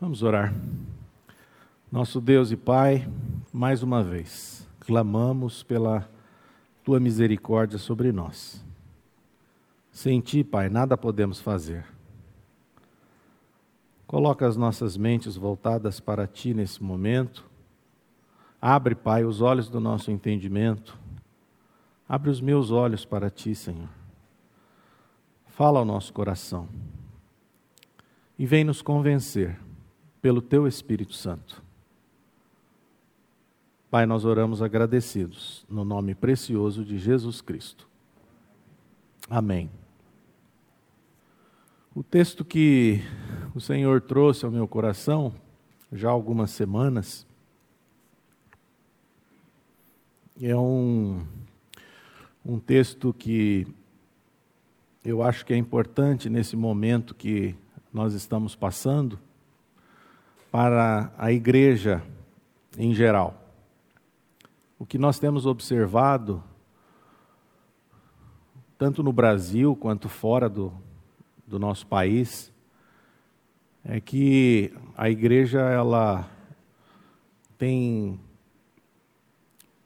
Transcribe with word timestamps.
Vamos 0.00 0.22
orar. 0.22 0.54
Nosso 1.90 2.20
Deus 2.20 2.52
e 2.52 2.56
Pai, 2.56 3.10
mais 3.52 3.82
uma 3.82 4.00
vez, 4.00 4.64
clamamos 4.78 5.64
pela 5.64 6.08
tua 6.84 7.00
misericórdia 7.00 7.78
sobre 7.78 8.12
nós. 8.12 8.64
Sem 9.90 10.20
ti, 10.20 10.44
Pai, 10.44 10.68
nada 10.68 10.96
podemos 10.96 11.40
fazer. 11.40 11.84
Coloca 14.06 14.46
as 14.46 14.56
nossas 14.56 14.96
mentes 14.96 15.34
voltadas 15.34 15.98
para 15.98 16.28
ti 16.28 16.54
nesse 16.54 16.80
momento. 16.80 17.44
Abre, 18.62 18.94
Pai, 18.94 19.24
os 19.24 19.40
olhos 19.40 19.68
do 19.68 19.80
nosso 19.80 20.12
entendimento. 20.12 20.96
Abre 22.08 22.30
os 22.30 22.40
meus 22.40 22.70
olhos 22.70 23.04
para 23.04 23.28
ti, 23.30 23.52
Senhor. 23.52 23.88
Fala 25.48 25.80
ao 25.80 25.84
nosso 25.84 26.12
coração. 26.12 26.68
E 28.38 28.46
vem 28.46 28.62
nos 28.62 28.80
convencer 28.80 29.58
pelo 30.20 30.40
teu 30.40 30.66
Espírito 30.66 31.14
Santo. 31.14 31.62
Pai, 33.90 34.04
nós 34.04 34.24
oramos 34.24 34.60
agradecidos, 34.60 35.64
no 35.68 35.84
nome 35.84 36.14
precioso 36.14 36.84
de 36.84 36.98
Jesus 36.98 37.40
Cristo. 37.40 37.88
Amém. 39.30 39.70
O 41.94 42.02
texto 42.02 42.44
que 42.44 43.00
o 43.54 43.60
Senhor 43.60 44.00
trouxe 44.02 44.44
ao 44.44 44.50
meu 44.50 44.68
coração, 44.68 45.32
já 45.90 46.08
há 46.08 46.12
algumas 46.12 46.50
semanas, 46.50 47.26
é 50.40 50.54
um, 50.54 51.24
um 52.44 52.58
texto 52.58 53.12
que 53.12 53.66
eu 55.02 55.22
acho 55.22 55.46
que 55.46 55.54
é 55.54 55.56
importante 55.56 56.28
nesse 56.28 56.56
momento 56.56 57.14
que 57.14 57.54
nós 57.92 58.12
estamos 58.12 58.54
passando 58.54 59.18
para 60.50 61.12
a 61.18 61.32
igreja 61.32 62.02
em 62.76 62.94
geral. 62.94 63.34
O 64.78 64.86
que 64.86 64.96
nós 64.96 65.18
temos 65.18 65.44
observado, 65.46 66.42
tanto 68.78 69.02
no 69.02 69.12
Brasil 69.12 69.74
quanto 69.74 70.08
fora 70.08 70.48
do, 70.48 70.72
do 71.46 71.58
nosso 71.58 71.86
país, 71.86 72.52
é 73.84 74.00
que 74.00 74.72
a 74.96 75.10
igreja 75.10 75.60
ela 75.60 76.28
tem 77.56 78.20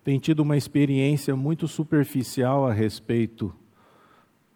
tem 0.04 0.18
tido 0.18 0.40
uma 0.40 0.56
experiência 0.56 1.36
muito 1.36 1.68
superficial 1.68 2.66
a 2.66 2.72
respeito 2.72 3.54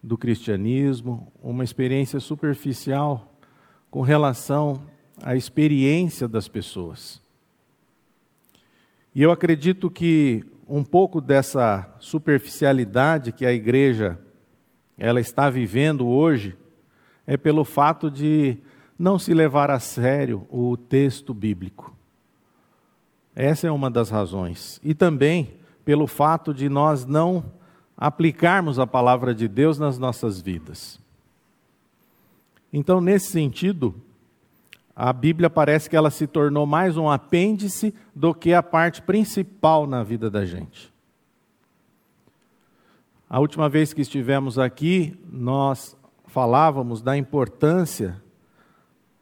do 0.03 0.19
cristianismo, 0.19 1.33
uma 1.41 1.63
experiência 1.63 2.19
superficial 2.19 3.33
com 3.89 4.01
relação 4.03 4.83
a 5.23 5.35
experiência 5.35 6.29
das 6.29 6.49
pessoas. 6.49 7.21
E 9.15 9.23
eu 9.23 9.31
acredito 9.31 9.91
que 9.91 10.45
um 10.69 10.85
pouco 10.85 11.21
dessa 11.21 11.89
superficialidade 11.99 13.33
que 13.33 13.47
a 13.47 13.53
igreja 13.53 14.19
ela 14.99 15.21
está 15.21 15.49
vivendo 15.49 16.07
hoje 16.07 16.57
é 17.27 17.37
pelo 17.37 17.65
fato 17.65 18.11
de 18.11 18.59
não 18.99 19.19
se 19.19 19.33
levar 19.35 19.71
a 19.71 19.79
sério 19.79 20.47
o 20.51 20.77
texto 20.77 21.33
bíblico. 21.33 21.95
Essa 23.35 23.67
é 23.67 23.71
uma 23.71 23.91
das 23.91 24.11
razões. 24.11 24.81
E 24.83 24.95
também 24.95 25.55
pelo 25.85 26.07
fato 26.07 26.53
de 26.53 26.69
nós 26.69 27.05
não 27.05 27.45
aplicarmos 27.97 28.79
a 28.79 28.87
palavra 28.87 29.35
de 29.35 29.47
Deus 29.47 29.79
nas 29.79 29.99
nossas 29.99 30.41
vidas. 30.41 31.01
Então, 32.73 33.01
nesse 33.01 33.31
sentido, 33.31 33.95
a 34.99 35.13
Bíblia 35.13 35.51
parece 35.51 35.91
que 35.91 35.97
ela 35.97 36.11
se 36.11 36.27
tornou 36.27 36.65
mais 36.65 36.97
um 36.97 37.11
apêndice 37.11 37.95
do 38.15 38.35
que 38.35 38.55
a 38.55 38.63
parte 38.63 39.03
principal 39.03 39.87
na 39.87 40.03
vida 40.03 40.31
da 40.31 40.47
gente. 40.47 40.91
A 43.29 43.39
última 43.39 43.69
vez 43.69 43.93
que 43.93 44.01
estivemos 44.01 44.59
aqui, 44.59 45.15
nós 45.31 45.95
falávamos 46.29 47.03
da 47.03 47.15
importância 47.15 48.23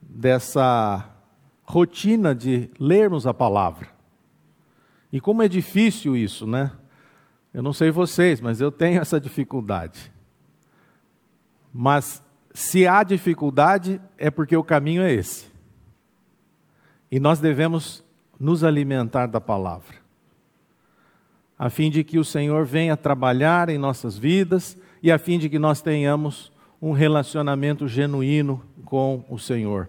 dessa 0.00 1.10
rotina 1.64 2.36
de 2.36 2.70
lermos 2.78 3.26
a 3.26 3.34
palavra. 3.34 3.88
E 5.12 5.20
como 5.20 5.42
é 5.42 5.48
difícil 5.48 6.16
isso, 6.16 6.46
né? 6.46 6.70
Eu 7.52 7.64
não 7.64 7.72
sei 7.72 7.90
vocês, 7.90 8.40
mas 8.40 8.60
eu 8.60 8.70
tenho 8.70 9.00
essa 9.02 9.20
dificuldade. 9.20 10.12
Mas 11.72 12.22
se 12.52 12.86
há 12.86 13.02
dificuldade, 13.02 14.00
é 14.16 14.30
porque 14.30 14.56
o 14.56 14.62
caminho 14.62 15.02
é 15.02 15.12
esse. 15.12 15.53
E 17.14 17.20
nós 17.20 17.38
devemos 17.38 18.02
nos 18.40 18.64
alimentar 18.64 19.28
da 19.28 19.40
palavra, 19.40 19.94
a 21.56 21.70
fim 21.70 21.88
de 21.88 22.02
que 22.02 22.18
o 22.18 22.24
Senhor 22.24 22.66
venha 22.66 22.96
trabalhar 22.96 23.68
em 23.68 23.78
nossas 23.78 24.18
vidas 24.18 24.76
e 25.00 25.12
a 25.12 25.16
fim 25.16 25.38
de 25.38 25.48
que 25.48 25.56
nós 25.56 25.80
tenhamos 25.80 26.50
um 26.82 26.90
relacionamento 26.90 27.86
genuíno 27.86 28.60
com 28.84 29.24
o 29.28 29.38
Senhor. 29.38 29.88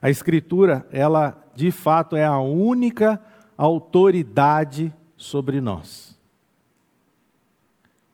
A 0.00 0.08
Escritura, 0.08 0.86
ela 0.90 1.36
de 1.54 1.70
fato 1.70 2.16
é 2.16 2.24
a 2.24 2.38
única 2.38 3.20
autoridade 3.54 4.90
sobre 5.14 5.60
nós. 5.60 6.18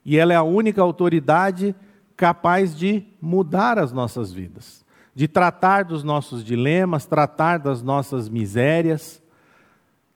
E 0.04 0.18
ela 0.18 0.32
é 0.32 0.36
a 0.36 0.42
única 0.42 0.82
autoridade 0.82 1.76
capaz 2.16 2.76
de 2.76 3.06
mudar 3.20 3.78
as 3.78 3.92
nossas 3.92 4.32
vidas 4.32 4.81
de 5.14 5.28
tratar 5.28 5.84
dos 5.84 6.02
nossos 6.02 6.44
dilemas, 6.44 7.06
tratar 7.06 7.58
das 7.58 7.82
nossas 7.82 8.28
misérias. 8.28 9.22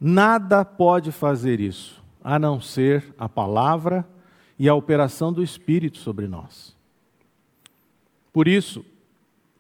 Nada 0.00 0.64
pode 0.64 1.12
fazer 1.12 1.60
isso, 1.60 2.02
a 2.22 2.38
não 2.38 2.60
ser 2.60 3.14
a 3.18 3.28
palavra 3.28 4.06
e 4.58 4.68
a 4.68 4.74
operação 4.74 5.32
do 5.32 5.42
Espírito 5.42 5.98
sobre 5.98 6.26
nós. 6.26 6.74
Por 8.32 8.48
isso, 8.48 8.84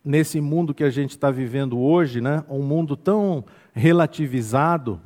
nesse 0.04 0.40
mundo 0.40 0.74
que 0.74 0.84
a 0.84 0.90
gente 0.90 1.10
está 1.10 1.30
vivendo 1.30 1.78
hoje, 1.78 2.20
né, 2.20 2.44
um 2.48 2.62
mundo 2.62 2.96
tão 2.96 3.44
relativizado, 3.74 5.00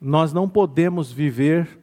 nós 0.00 0.32
não 0.32 0.48
podemos 0.48 1.10
viver 1.10 1.78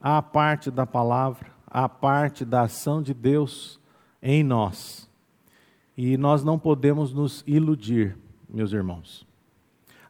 a 0.00 0.20
parte 0.20 0.70
da 0.70 0.86
palavra, 0.86 1.50
a 1.66 1.88
parte 1.88 2.44
da 2.44 2.62
ação 2.62 3.02
de 3.02 3.14
Deus 3.14 3.80
em 4.22 4.42
nós. 4.42 5.05
E 5.96 6.16
nós 6.16 6.44
não 6.44 6.58
podemos 6.58 7.12
nos 7.12 7.42
iludir, 7.46 8.16
meus 8.48 8.72
irmãos. 8.72 9.26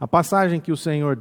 A 0.01 0.09
passagem 0.09 0.61
que 0.61 0.73
o 0.73 0.77
Senhor 0.77 1.19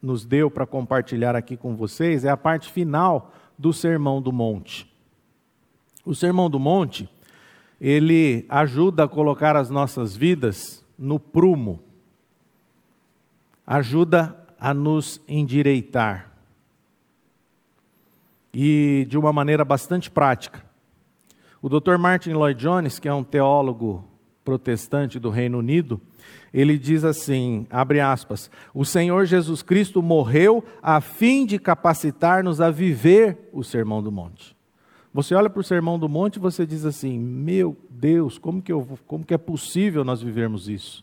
nos 0.00 0.24
deu 0.24 0.50
para 0.50 0.66
compartilhar 0.66 1.34
aqui 1.34 1.56
com 1.56 1.74
vocês 1.74 2.24
é 2.24 2.30
a 2.30 2.36
parte 2.36 2.70
final 2.70 3.32
do 3.58 3.72
Sermão 3.72 4.22
do 4.22 4.32
Monte. 4.32 4.90
O 6.04 6.14
Sermão 6.14 6.48
do 6.48 6.58
Monte, 6.58 7.08
ele 7.80 8.44
ajuda 8.48 9.04
a 9.04 9.08
colocar 9.08 9.56
as 9.56 9.70
nossas 9.70 10.16
vidas 10.16 10.84
no 10.98 11.18
prumo, 11.18 11.80
ajuda 13.66 14.38
a 14.58 14.72
nos 14.72 15.20
endireitar. 15.28 16.30
E 18.52 19.06
de 19.08 19.18
uma 19.18 19.32
maneira 19.32 19.64
bastante 19.64 20.10
prática. 20.10 20.63
O 21.64 21.68
Dr. 21.70 21.96
Martin 21.96 22.34
Lloyd 22.34 22.60
Jones, 22.60 22.98
que 22.98 23.08
é 23.08 23.14
um 23.14 23.24
teólogo 23.24 24.04
protestante 24.44 25.18
do 25.18 25.30
Reino 25.30 25.56
Unido, 25.56 25.98
ele 26.52 26.76
diz 26.76 27.04
assim, 27.04 27.66
abre 27.70 28.00
aspas, 28.00 28.50
o 28.74 28.84
Senhor 28.84 29.24
Jesus 29.24 29.62
Cristo 29.62 30.02
morreu 30.02 30.62
a 30.82 31.00
fim 31.00 31.46
de 31.46 31.58
capacitar-nos 31.58 32.60
a 32.60 32.70
viver 32.70 33.48
o 33.50 33.64
Sermão 33.64 34.02
do 34.02 34.12
Monte. 34.12 34.54
Você 35.14 35.34
olha 35.34 35.48
para 35.48 35.60
o 35.60 35.64
Sermão 35.64 35.98
do 35.98 36.06
Monte 36.06 36.36
e 36.36 36.38
você 36.38 36.66
diz 36.66 36.84
assim, 36.84 37.18
meu 37.18 37.74
Deus, 37.88 38.36
como 38.36 38.60
que, 38.60 38.70
eu, 38.70 38.86
como 39.06 39.24
que 39.24 39.32
é 39.32 39.38
possível 39.38 40.04
nós 40.04 40.20
vivermos 40.20 40.68
isso? 40.68 41.02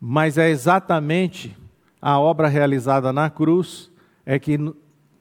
Mas 0.00 0.38
é 0.38 0.50
exatamente 0.50 1.56
a 2.00 2.18
obra 2.18 2.48
realizada 2.48 3.12
na 3.12 3.30
cruz 3.30 3.92
é 4.26 4.40
que 4.40 4.58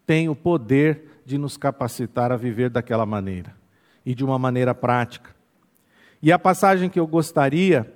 tem 0.03 0.29
o 0.29 0.35
poder 0.35 1.21
de 1.27 1.37
nos 1.37 1.57
capacitar 1.57 2.31
a 2.31 2.37
viver 2.37 2.71
daquela 2.71 3.05
maneira 3.05 3.60
e 4.05 4.15
de 4.15 4.23
uma 4.23 4.39
maneira 4.39 4.73
prática. 4.73 5.35
E 6.21 6.31
a 6.31 6.39
passagem 6.39 6.89
que 6.89 6.99
eu 6.99 7.07
gostaria 7.07 7.91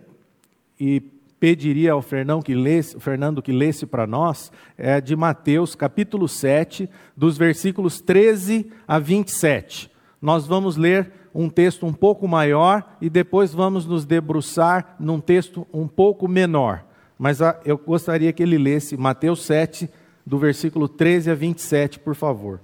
e 0.80 1.02
pediria 1.40 1.92
ao 1.92 2.02
Fernando 2.02 2.44
que 2.44 2.56
lesse, 2.56 3.00
Fernando 3.00 3.42
que 3.42 3.52
lesse 3.52 3.86
para 3.86 4.08
nós 4.08 4.52
é 4.78 5.00
de 5.00 5.16
Mateus, 5.16 5.76
capítulo 5.76 6.28
7, 6.28 6.90
dos 7.16 7.38
versículos 7.38 8.02
13 8.02 8.72
a 8.88 8.98
27. 8.98 9.92
Nós 10.22 10.48
vamos 10.48 10.76
ler 10.76 11.12
um 11.34 11.50
texto 11.50 11.86
um 11.86 11.94
pouco 11.94 12.28
maior 12.28 12.98
e 13.02 13.10
depois 13.10 13.54
vamos 13.54 13.86
nos 13.86 14.06
debruçar 14.06 14.96
num 15.00 15.20
texto 15.20 15.68
um 15.72 15.88
pouco 15.88 16.28
menor. 16.28 16.84
Mas 17.20 17.40
eu 17.64 17.78
gostaria 17.78 18.34
que 18.34 18.42
ele 18.42 18.58
lesse 18.58 18.98
Mateus 18.98 19.44
7, 19.44 19.90
do 20.26 20.40
versículo 20.40 20.88
13 20.88 21.30
a 21.30 21.36
27, 21.36 22.00
por 22.00 22.16
favor. 22.16 22.60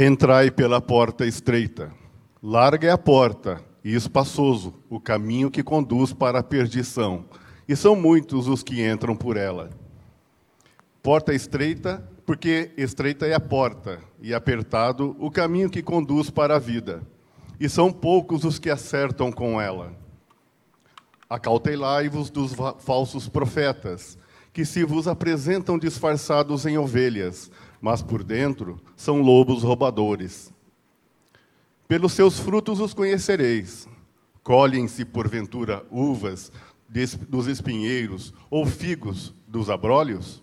Entrai 0.00 0.48
pela 0.48 0.80
porta 0.80 1.26
estreita. 1.26 1.90
Larga 2.40 2.86
é 2.86 2.90
a 2.92 2.96
porta 2.96 3.60
e 3.82 3.96
espaçoso 3.96 4.72
o 4.88 5.00
caminho 5.00 5.50
que 5.50 5.60
conduz 5.60 6.12
para 6.12 6.38
a 6.38 6.42
perdição, 6.44 7.24
e 7.66 7.74
são 7.74 7.96
muitos 7.96 8.46
os 8.46 8.62
que 8.62 8.88
entram 8.88 9.16
por 9.16 9.36
ela. 9.36 9.70
Porta 11.02 11.34
estreita, 11.34 12.08
porque 12.24 12.70
estreita 12.76 13.26
é 13.26 13.34
a 13.34 13.40
porta, 13.40 13.98
e 14.22 14.32
apertado 14.32 15.16
o 15.18 15.32
caminho 15.32 15.68
que 15.68 15.82
conduz 15.82 16.30
para 16.30 16.54
a 16.54 16.60
vida, 16.60 17.02
e 17.58 17.68
são 17.68 17.90
poucos 17.90 18.44
os 18.44 18.56
que 18.56 18.70
acertam 18.70 19.32
com 19.32 19.60
ela. 19.60 19.92
Acautelai-vos 21.28 22.30
dos 22.30 22.52
falsos 22.78 23.28
profetas, 23.28 24.16
que 24.52 24.64
se 24.64 24.84
vos 24.84 25.08
apresentam 25.08 25.76
disfarçados 25.76 26.66
em 26.66 26.78
ovelhas, 26.78 27.50
mas 27.80 28.02
por 28.02 28.22
dentro 28.22 28.80
são 28.96 29.20
lobos 29.20 29.62
roubadores. 29.62 30.52
Pelos 31.86 32.12
seus 32.12 32.38
frutos 32.38 32.80
os 32.80 32.92
conhecereis. 32.92 33.88
Colhem-se, 34.42 35.04
porventura, 35.04 35.84
uvas 35.90 36.50
dos 37.28 37.46
espinheiros 37.46 38.32
ou 38.50 38.64
figos 38.66 39.34
dos 39.46 39.68
abrolhos? 39.68 40.42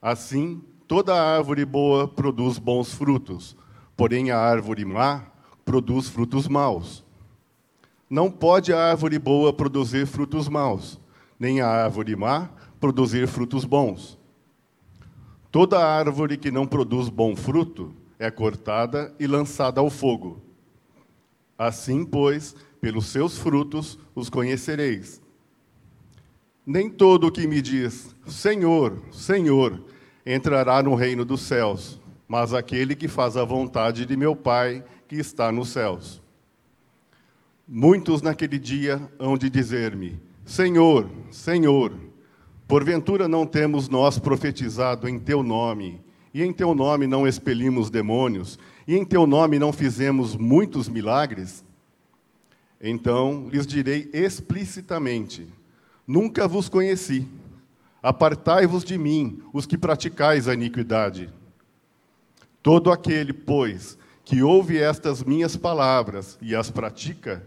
Assim, 0.00 0.62
toda 0.88 1.14
árvore 1.14 1.64
boa 1.64 2.08
produz 2.08 2.58
bons 2.58 2.92
frutos, 2.92 3.56
porém 3.96 4.30
a 4.30 4.38
árvore 4.38 4.84
má 4.84 5.26
produz 5.64 6.08
frutos 6.08 6.48
maus. 6.48 7.04
Não 8.08 8.30
pode 8.30 8.72
a 8.72 8.90
árvore 8.90 9.18
boa 9.18 9.52
produzir 9.52 10.06
frutos 10.06 10.48
maus, 10.48 10.98
nem 11.38 11.60
a 11.60 11.66
árvore 11.66 12.16
má 12.16 12.50
produzir 12.80 13.26
frutos 13.26 13.64
bons. 13.64 14.18
Toda 15.52 15.86
árvore 15.86 16.38
que 16.38 16.50
não 16.50 16.66
produz 16.66 17.10
bom 17.10 17.36
fruto 17.36 17.94
é 18.18 18.30
cortada 18.30 19.14
e 19.20 19.26
lançada 19.26 19.82
ao 19.82 19.90
fogo. 19.90 20.40
Assim, 21.58 22.06
pois, 22.06 22.56
pelos 22.80 23.06
seus 23.06 23.36
frutos 23.36 23.98
os 24.14 24.30
conhecereis. 24.30 25.20
Nem 26.64 26.88
todo 26.88 27.26
o 27.26 27.30
que 27.30 27.46
me 27.46 27.60
diz, 27.60 28.16
Senhor, 28.26 29.02
Senhor, 29.12 29.84
entrará 30.24 30.82
no 30.82 30.94
reino 30.94 31.22
dos 31.22 31.42
céus, 31.42 32.00
mas 32.26 32.54
aquele 32.54 32.96
que 32.96 33.06
faz 33.06 33.36
a 33.36 33.44
vontade 33.44 34.06
de 34.06 34.16
meu 34.16 34.34
Pai 34.34 34.82
que 35.06 35.16
está 35.16 35.52
nos 35.52 35.68
céus. 35.68 36.22
Muitos 37.68 38.22
naquele 38.22 38.58
dia 38.58 39.06
hão 39.18 39.36
de 39.36 39.50
dizer-me: 39.50 40.18
Senhor, 40.46 41.10
Senhor, 41.30 41.92
Porventura 42.72 43.28
não 43.28 43.44
temos 43.44 43.86
nós 43.90 44.18
profetizado 44.18 45.06
em 45.06 45.18
teu 45.18 45.42
nome, 45.42 46.00
e 46.32 46.42
em 46.42 46.50
teu 46.54 46.74
nome 46.74 47.06
não 47.06 47.28
expelimos 47.28 47.90
demônios, 47.90 48.58
e 48.88 48.96
em 48.96 49.04
teu 49.04 49.26
nome 49.26 49.58
não 49.58 49.74
fizemos 49.74 50.34
muitos 50.34 50.88
milagres? 50.88 51.62
Então 52.80 53.46
lhes 53.52 53.66
direi 53.66 54.08
explicitamente: 54.14 55.46
Nunca 56.06 56.48
vos 56.48 56.70
conheci. 56.70 57.28
Apartai-vos 58.02 58.84
de 58.84 58.96
mim, 58.96 59.42
os 59.52 59.66
que 59.66 59.76
praticais 59.76 60.48
a 60.48 60.54
iniquidade. 60.54 61.28
Todo 62.62 62.90
aquele, 62.90 63.34
pois, 63.34 63.98
que 64.24 64.42
ouve 64.42 64.78
estas 64.78 65.22
minhas 65.22 65.58
palavras 65.58 66.38
e 66.40 66.56
as 66.56 66.70
pratica, 66.70 67.46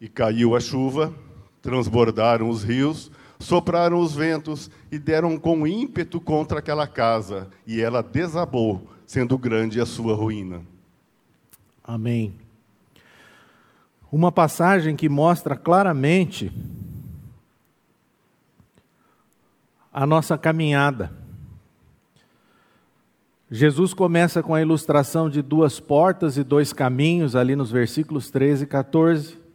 E 0.00 0.08
caiu 0.08 0.54
a 0.54 0.60
chuva, 0.60 1.12
transbordaram 1.60 2.48
os 2.48 2.62
rios, 2.62 3.10
sopraram 3.38 4.00
os 4.00 4.14
ventos 4.14 4.70
e 4.90 4.98
deram 4.98 5.38
com 5.38 5.66
ímpeto 5.66 6.20
contra 6.20 6.58
aquela 6.58 6.86
casa, 6.86 7.48
e 7.66 7.80
ela 7.80 8.02
desabou, 8.02 8.86
sendo 9.06 9.38
grande 9.38 9.80
a 9.80 9.86
sua 9.86 10.14
ruína. 10.14 10.62
Amém. 11.82 12.34
Uma 14.10 14.32
passagem 14.32 14.96
que 14.96 15.08
mostra 15.08 15.56
claramente 15.56 16.52
a 19.92 20.06
nossa 20.06 20.38
caminhada. 20.38 21.12
Jesus 23.50 23.94
começa 23.94 24.42
com 24.42 24.54
a 24.54 24.60
ilustração 24.60 25.30
de 25.30 25.40
duas 25.40 25.80
portas 25.80 26.36
e 26.36 26.44
dois 26.44 26.72
caminhos, 26.72 27.34
ali 27.34 27.56
nos 27.56 27.70
versículos 27.70 28.30
13 28.30 28.64
e 28.64 28.66
14. 28.66 29.47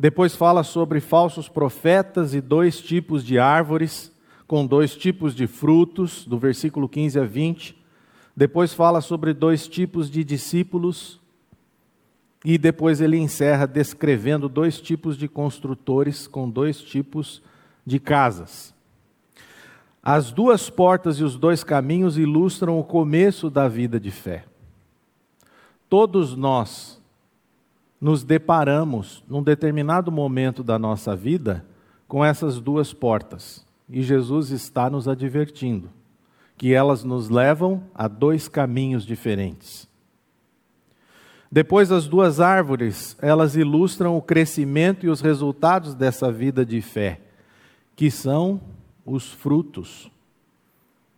Depois 0.00 0.34
fala 0.34 0.62
sobre 0.62 0.98
falsos 0.98 1.46
profetas 1.46 2.32
e 2.32 2.40
dois 2.40 2.80
tipos 2.80 3.22
de 3.22 3.38
árvores, 3.38 4.10
com 4.46 4.64
dois 4.64 4.96
tipos 4.96 5.34
de 5.34 5.46
frutos, 5.46 6.24
do 6.24 6.38
versículo 6.38 6.88
15 6.88 7.20
a 7.20 7.24
20. 7.24 7.76
Depois 8.34 8.72
fala 8.72 9.02
sobre 9.02 9.34
dois 9.34 9.68
tipos 9.68 10.10
de 10.10 10.24
discípulos. 10.24 11.20
E 12.42 12.56
depois 12.56 13.02
ele 13.02 13.18
encerra 13.18 13.66
descrevendo 13.66 14.48
dois 14.48 14.80
tipos 14.80 15.18
de 15.18 15.28
construtores 15.28 16.26
com 16.26 16.48
dois 16.48 16.80
tipos 16.80 17.42
de 17.84 18.00
casas. 18.00 18.72
As 20.02 20.32
duas 20.32 20.70
portas 20.70 21.20
e 21.20 21.24
os 21.24 21.36
dois 21.36 21.62
caminhos 21.62 22.16
ilustram 22.16 22.80
o 22.80 22.84
começo 22.84 23.50
da 23.50 23.68
vida 23.68 24.00
de 24.00 24.10
fé. 24.10 24.46
Todos 25.90 26.34
nós 26.34 26.99
nos 28.00 28.24
deparamos, 28.24 29.22
num 29.28 29.42
determinado 29.42 30.10
momento 30.10 30.62
da 30.62 30.78
nossa 30.78 31.14
vida, 31.14 31.64
com 32.08 32.24
essas 32.24 32.58
duas 32.58 32.92
portas. 32.92 33.64
E 33.88 34.02
Jesus 34.02 34.50
está 34.50 34.88
nos 34.88 35.06
advertindo 35.06 35.90
que 36.56 36.74
elas 36.74 37.04
nos 37.04 37.30
levam 37.30 37.82
a 37.94 38.06
dois 38.06 38.46
caminhos 38.46 39.06
diferentes. 39.06 39.88
Depois, 41.50 41.90
as 41.90 42.06
duas 42.06 42.38
árvores, 42.38 43.16
elas 43.20 43.56
ilustram 43.56 44.16
o 44.16 44.22
crescimento 44.22 45.06
e 45.06 45.08
os 45.08 45.20
resultados 45.20 45.94
dessa 45.94 46.30
vida 46.30 46.64
de 46.64 46.82
fé, 46.82 47.20
que 47.96 48.10
são 48.10 48.60
os 49.06 49.32
frutos. 49.32 50.10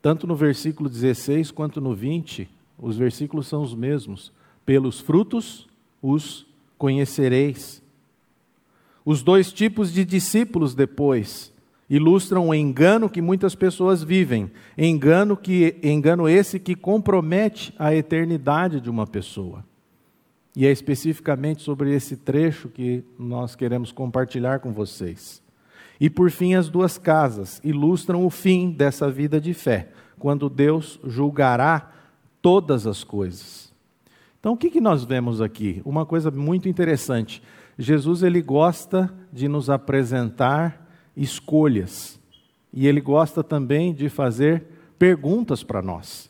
Tanto 0.01 0.27
no 0.27 0.37
versículo 0.37 0.89
16 0.89 1.51
quanto 1.51 1.81
no 1.81 1.95
20, 1.95 2.49
os 2.79 2.97
versículos 2.97 3.47
são 3.49 3.63
os 3.63 3.75
mesmos. 3.75 4.33
Pelos 4.65 5.01
frutos 5.01 5.69
os 6.01 6.47
conhecereis. 6.83 7.81
Os 9.05 9.23
dois 9.23 9.53
tipos 9.53 9.93
de 9.93 10.05
discípulos 10.05 10.75
depois 10.75 11.53
ilustram 11.89 12.49
o 12.49 12.55
engano 12.55 13.09
que 13.09 13.23
muitas 13.23 13.55
pessoas 13.55 14.03
vivem, 14.03 14.51
engano 14.77 15.37
que 15.37 15.77
engano 15.81 16.29
esse 16.29 16.59
que 16.59 16.75
compromete 16.75 17.73
a 17.79 17.95
eternidade 17.95 18.81
de 18.81 18.91
uma 18.91 19.07
pessoa. 19.07 19.65
E 20.57 20.67
é 20.67 20.73
especificamente 20.73 21.63
sobre 21.63 21.95
esse 21.95 22.17
trecho 22.17 22.69
que 22.69 23.05
nós 23.17 23.55
queremos 23.55 23.93
compartilhar 23.93 24.59
com 24.59 24.73
vocês. 24.73 25.41
E 26.01 26.11
por 26.11 26.33
fim, 26.33 26.55
as 26.55 26.69
duas 26.69 26.99
casas 26.99 27.61
ilustram 27.63 28.27
o 28.27 28.31
fim 28.31 28.73
dessa 28.73 29.09
vida 29.09 29.41
de 29.41 29.55
fé, 29.55 29.91
quando 30.19 30.51
Deus 30.51 30.99
julgará 31.05 31.93
todas 32.43 32.89
as 32.89 33.05
coisas. 33.05 33.62
Então, 34.43 34.55
o 34.55 34.57
que, 34.57 34.71
que 34.71 34.81
nós 34.81 35.05
vemos 35.05 35.41
aqui? 35.41 35.81
Uma 35.85 36.05
coisa 36.05 36.29
muito 36.29 36.69
interessante. 36.69 37.41
Jesus 37.79 38.25
ele 38.25 38.43
gosta 38.43 39.09
de 39.33 39.47
nos 39.47 39.71
apresentar 39.71 40.85
escolhas 41.17 42.19
e 42.73 42.89
ele 42.89 43.01
gosta 43.01 43.45
também 43.45 43.95
de 43.95 44.09
fazer 44.09 44.65
perguntas 44.99 45.63
para 45.63 45.81
nós. 45.81 46.29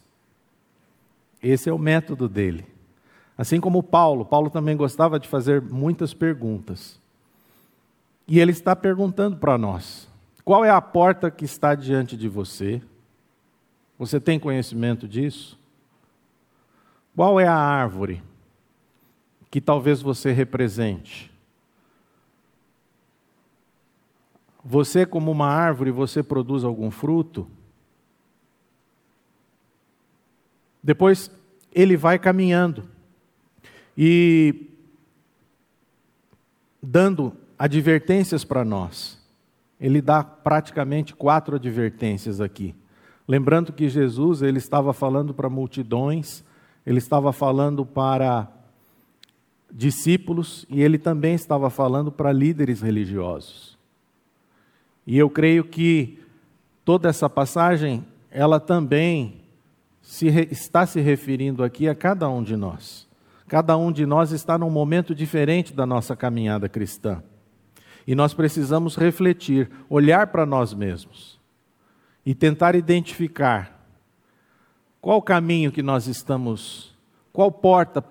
Esse 1.42 1.70
é 1.70 1.72
o 1.72 1.78
método 1.78 2.28
dele. 2.28 2.66
Assim 3.38 3.58
como 3.58 3.82
Paulo, 3.82 4.26
Paulo 4.26 4.50
também 4.50 4.76
gostava 4.76 5.18
de 5.18 5.26
fazer 5.26 5.62
muitas 5.62 6.12
perguntas. 6.12 7.00
E 8.28 8.38
ele 8.38 8.52
está 8.52 8.76
perguntando 8.76 9.38
para 9.38 9.56
nós: 9.56 10.06
qual 10.44 10.66
é 10.66 10.70
a 10.70 10.82
porta 10.82 11.30
que 11.30 11.46
está 11.46 11.74
diante 11.74 12.14
de 12.14 12.28
você? 12.28 12.82
Você 13.98 14.20
tem 14.20 14.38
conhecimento 14.38 15.08
disso? 15.08 15.58
Qual 17.14 17.38
é 17.38 17.46
a 17.46 17.54
árvore 17.54 18.22
que 19.50 19.60
talvez 19.60 20.00
você 20.00 20.32
represente? 20.32 21.30
Você, 24.64 25.04
como 25.04 25.30
uma 25.30 25.48
árvore, 25.48 25.90
você 25.90 26.22
produz 26.22 26.64
algum 26.64 26.90
fruto? 26.90 27.48
Depois 30.82 31.30
ele 31.72 31.96
vai 31.96 32.18
caminhando 32.18 32.88
e 33.96 34.68
dando 36.82 37.36
advertências 37.58 38.44
para 38.44 38.64
nós. 38.64 39.20
ele 39.82 40.00
dá 40.00 40.22
praticamente 40.22 41.12
quatro 41.12 41.56
advertências 41.56 42.40
aqui. 42.40 42.72
Lembrando 43.26 43.72
que 43.72 43.88
Jesus 43.88 44.40
ele 44.40 44.58
estava 44.58 44.92
falando 44.92 45.34
para 45.34 45.50
multidões, 45.50 46.44
ele 46.84 46.98
estava 46.98 47.32
falando 47.32 47.86
para 47.86 48.48
discípulos 49.72 50.66
e 50.68 50.82
ele 50.82 50.98
também 50.98 51.34
estava 51.34 51.70
falando 51.70 52.12
para 52.12 52.32
líderes 52.32 52.82
religiosos. 52.82 53.78
E 55.06 55.16
eu 55.16 55.30
creio 55.30 55.64
que 55.64 56.18
toda 56.84 57.08
essa 57.08 57.28
passagem, 57.28 58.04
ela 58.30 58.60
também 58.60 59.40
se 60.02 60.26
está 60.50 60.84
se 60.84 61.00
referindo 61.00 61.64
aqui 61.64 61.88
a 61.88 61.94
cada 61.94 62.28
um 62.28 62.42
de 62.42 62.56
nós. 62.56 63.08
Cada 63.48 63.76
um 63.76 63.92
de 63.92 64.04
nós 64.04 64.32
está 64.32 64.58
num 64.58 64.70
momento 64.70 65.14
diferente 65.14 65.72
da 65.72 65.86
nossa 65.86 66.16
caminhada 66.16 66.68
cristã. 66.68 67.22
E 68.06 68.14
nós 68.14 68.34
precisamos 68.34 68.96
refletir, 68.96 69.70
olhar 69.88 70.28
para 70.28 70.44
nós 70.44 70.74
mesmos 70.74 71.40
e 72.26 72.34
tentar 72.34 72.74
identificar 72.74 73.81
qual 75.02 75.20
caminho 75.20 75.72
que 75.72 75.82
nós 75.82 76.06
estamos, 76.06 76.94
qual 77.32 77.50
porta 77.50 78.04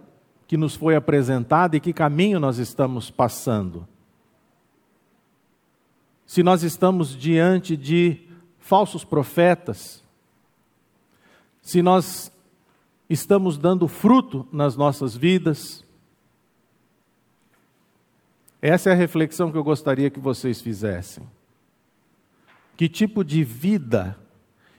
que 0.45 0.57
nos 0.57 0.75
foi 0.75 0.93
apresentada 0.93 1.77
e 1.77 1.79
que 1.79 1.93
caminho 1.93 2.37
nós 2.37 2.57
estamos 2.57 3.09
passando. 3.09 3.87
Se 6.25 6.43
nós 6.43 6.63
estamos 6.63 7.17
diante 7.17 7.77
de 7.77 8.27
falsos 8.59 9.05
profetas, 9.05 10.03
se 11.61 11.81
nós 11.81 12.29
estamos 13.09 13.57
dando 13.57 13.87
fruto 13.87 14.45
nas 14.51 14.75
nossas 14.75 15.15
vidas, 15.15 15.85
essa 18.61 18.89
é 18.89 18.93
a 18.93 18.97
reflexão 18.97 19.49
que 19.49 19.57
eu 19.57 19.63
gostaria 19.63 20.09
que 20.09 20.19
vocês 20.19 20.59
fizessem. 20.59 21.23
Que 22.75 22.89
tipo 22.89 23.23
de 23.23 23.45
vida 23.45 24.20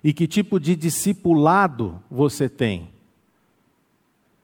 e 0.03 0.13
que 0.13 0.27
tipo 0.27 0.59
de 0.59 0.75
discipulado 0.75 2.03
você 2.11 2.49
tem? 2.49 2.91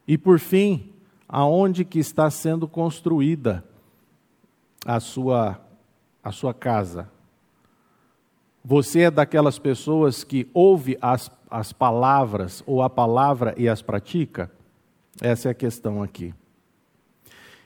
E 0.06 0.16
por 0.16 0.38
fim, 0.38 0.92
aonde 1.28 1.84
que 1.84 1.98
está 1.98 2.30
sendo 2.30 2.68
construída 2.68 3.64
a 4.86 5.00
sua 5.00 5.60
a 6.22 6.32
sua 6.32 6.52
casa? 6.52 7.10
Você 8.64 9.00
é 9.00 9.10
daquelas 9.10 9.58
pessoas 9.58 10.24
que 10.24 10.48
ouve 10.52 10.98
as, 11.00 11.30
as 11.50 11.72
palavras 11.72 12.62
ou 12.66 12.82
a 12.82 12.90
palavra 12.90 13.54
e 13.56 13.68
as 13.68 13.80
pratica? 13.80 14.50
Essa 15.20 15.48
é 15.48 15.50
a 15.52 15.54
questão 15.54 16.02
aqui. 16.02 16.34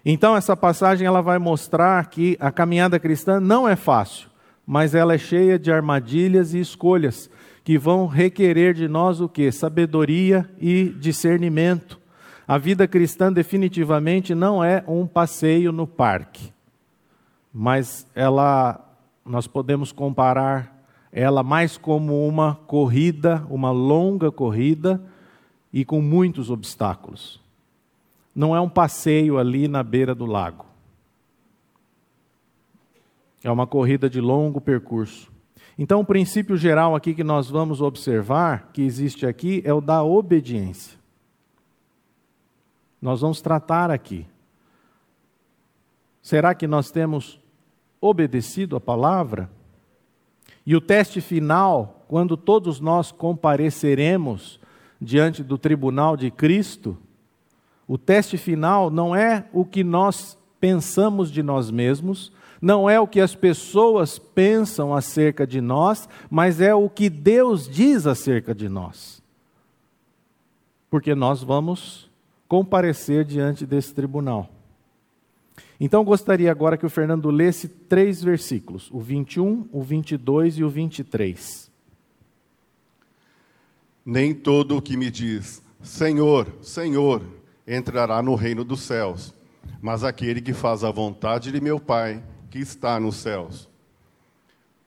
Então 0.05 0.37
essa 0.37 0.57
passagem 0.57 1.07
ela 1.07 1.23
vai 1.23 1.39
mostrar 1.39 2.07
que 2.07 2.37
a 2.41 2.51
caminhada 2.51 2.99
cristã 2.99 3.41
não 3.41 3.69
é 3.69 3.77
fácil, 3.77 4.29
mas 4.67 4.95
ela 4.95 5.15
é 5.15 5.19
cheia 5.19 5.59
de 5.59 5.73
armadilhas 5.73 6.55
e 6.55 6.61
escolhas 6.61 7.31
que 7.65 7.79
vão 7.79 8.07
requerer 8.07 8.75
de 8.75 8.89
nós 8.89 9.21
o 9.21 9.29
que? 9.29 9.51
Sabedoria 9.53 10.49
e 10.61 10.89
discernimento. 10.99 12.01
A 12.47 12.59
vida 12.59 12.89
cristã 12.89 13.33
definitivamente 13.33 14.35
não 14.35 14.63
é 14.63 14.83
um 14.87 15.07
passeio 15.07 15.71
no 15.73 15.87
parque, 15.87 16.53
mas 17.53 18.07
ela 18.15 18.89
nós 19.25 19.47
podemos 19.47 19.93
comparar 19.93 20.83
ela 21.13 21.45
mais 21.45 21.77
como 21.77 22.27
uma 22.27 22.57
corrida, 22.67 23.47
uma 23.49 23.71
longa 23.71 24.33
corrida 24.33 25.01
e 25.73 25.85
com 25.85 26.03
muitos 26.03 26.51
obstáculos 26.51 27.43
não 28.35 28.57
é 28.57 28.61
um 28.61 28.69
passeio 28.69 29.39
ali 29.39 29.69
na 29.69 29.83
beira 29.83 30.15
do 30.15 30.27
lago. 30.27 30.65
É 33.45 33.51
uma 33.51 33.67
corrida 33.67 34.09
de 34.09 34.21
longo 34.21 34.61
percurso. 34.61 35.31
Então, 35.79 36.01
o 36.01 36.05
princípio 36.05 36.57
geral 36.57 36.95
aqui 36.95 37.15
que 37.15 37.25
nós 37.25 37.49
vamos 37.49 37.81
observar, 37.81 38.71
que 38.73 38.83
existe 38.83 39.27
aqui, 39.27 39.63
é 39.65 39.73
o 39.73 39.81
da 39.81 40.03
obediência. 40.03 40.99
Nós 43.01 43.21
vamos 43.21 43.41
tratar 43.41 43.91
aqui. 43.91 44.27
Será 46.21 46.55
que 46.55 46.69
nós 46.69 46.91
temos 46.91 47.41
obedecido 48.01 48.77
a 48.77 48.81
palavra? 48.81 49.51
E 50.65 50.77
o 50.77 50.81
teste 50.81 51.21
final, 51.21 52.05
quando 52.07 52.37
todos 52.37 52.79
nós 52.79 53.11
compareceremos 53.11 54.61
diante 55.01 55.43
do 55.43 55.59
tribunal 55.59 56.17
de 56.17 56.31
Cristo, 56.31 56.97
o 57.89 57.99
teste 57.99 58.37
final 58.37 58.89
não 58.89 59.17
é 59.17 59.49
o 59.53 59.65
que 59.65 59.83
nós 59.83 60.39
pensamos 60.61 61.31
de 61.31 61.43
nós 61.43 61.73
mesmos, 61.73 62.31
não 62.63 62.89
é 62.89 63.01
o 63.01 63.09
que 63.09 63.21
as 63.21 63.35
pessoas 63.35 64.21
pensam 64.21 64.95
acerca 64.95 65.45
de 65.45 65.61
nós, 65.61 66.09
mas 66.31 66.61
é 66.61 66.73
o 66.73 66.89
que 66.89 67.11
Deus 67.11 67.69
diz 67.69 68.07
acerca 68.07 68.55
de 68.55 68.69
nós. 68.69 69.21
Porque 70.89 71.13
nós 71.13 71.43
vamos 71.43 72.09
comparecer 72.47 73.25
diante 73.25 73.67
desse 73.67 73.93
tribunal. 73.93 74.49
Então 75.81 76.05
gostaria 76.05 76.53
agora 76.53 76.77
que 76.77 76.87
o 76.87 76.91
Fernando 76.91 77.31
lesse 77.31 77.67
três 77.67 78.23
versículos, 78.23 78.89
o 78.93 79.01
21, 79.01 79.69
o 79.73 79.83
22 79.83 80.59
e 80.59 80.63
o 80.63 80.69
23. 80.69 81.69
Nem 84.07 84.33
todo 84.33 84.77
o 84.77 84.83
que 84.83 84.97
me 84.97 85.11
diz, 85.11 85.61
Senhor, 85.83 86.47
Senhor, 86.63 87.23
entrará 87.67 88.23
no 88.23 88.37
reino 88.37 88.63
dos 88.63 88.83
céus, 88.83 89.35
mas 89.81 90.05
aquele 90.05 90.41
que 90.41 90.53
faz 90.53 90.85
a 90.85 90.93
vontade 90.93 91.51
de 91.51 91.61
meu 91.61 91.81
Pai, 91.81 92.23
que 92.53 92.59
está 92.59 93.01
nos 93.01 93.17
céus. 93.17 93.67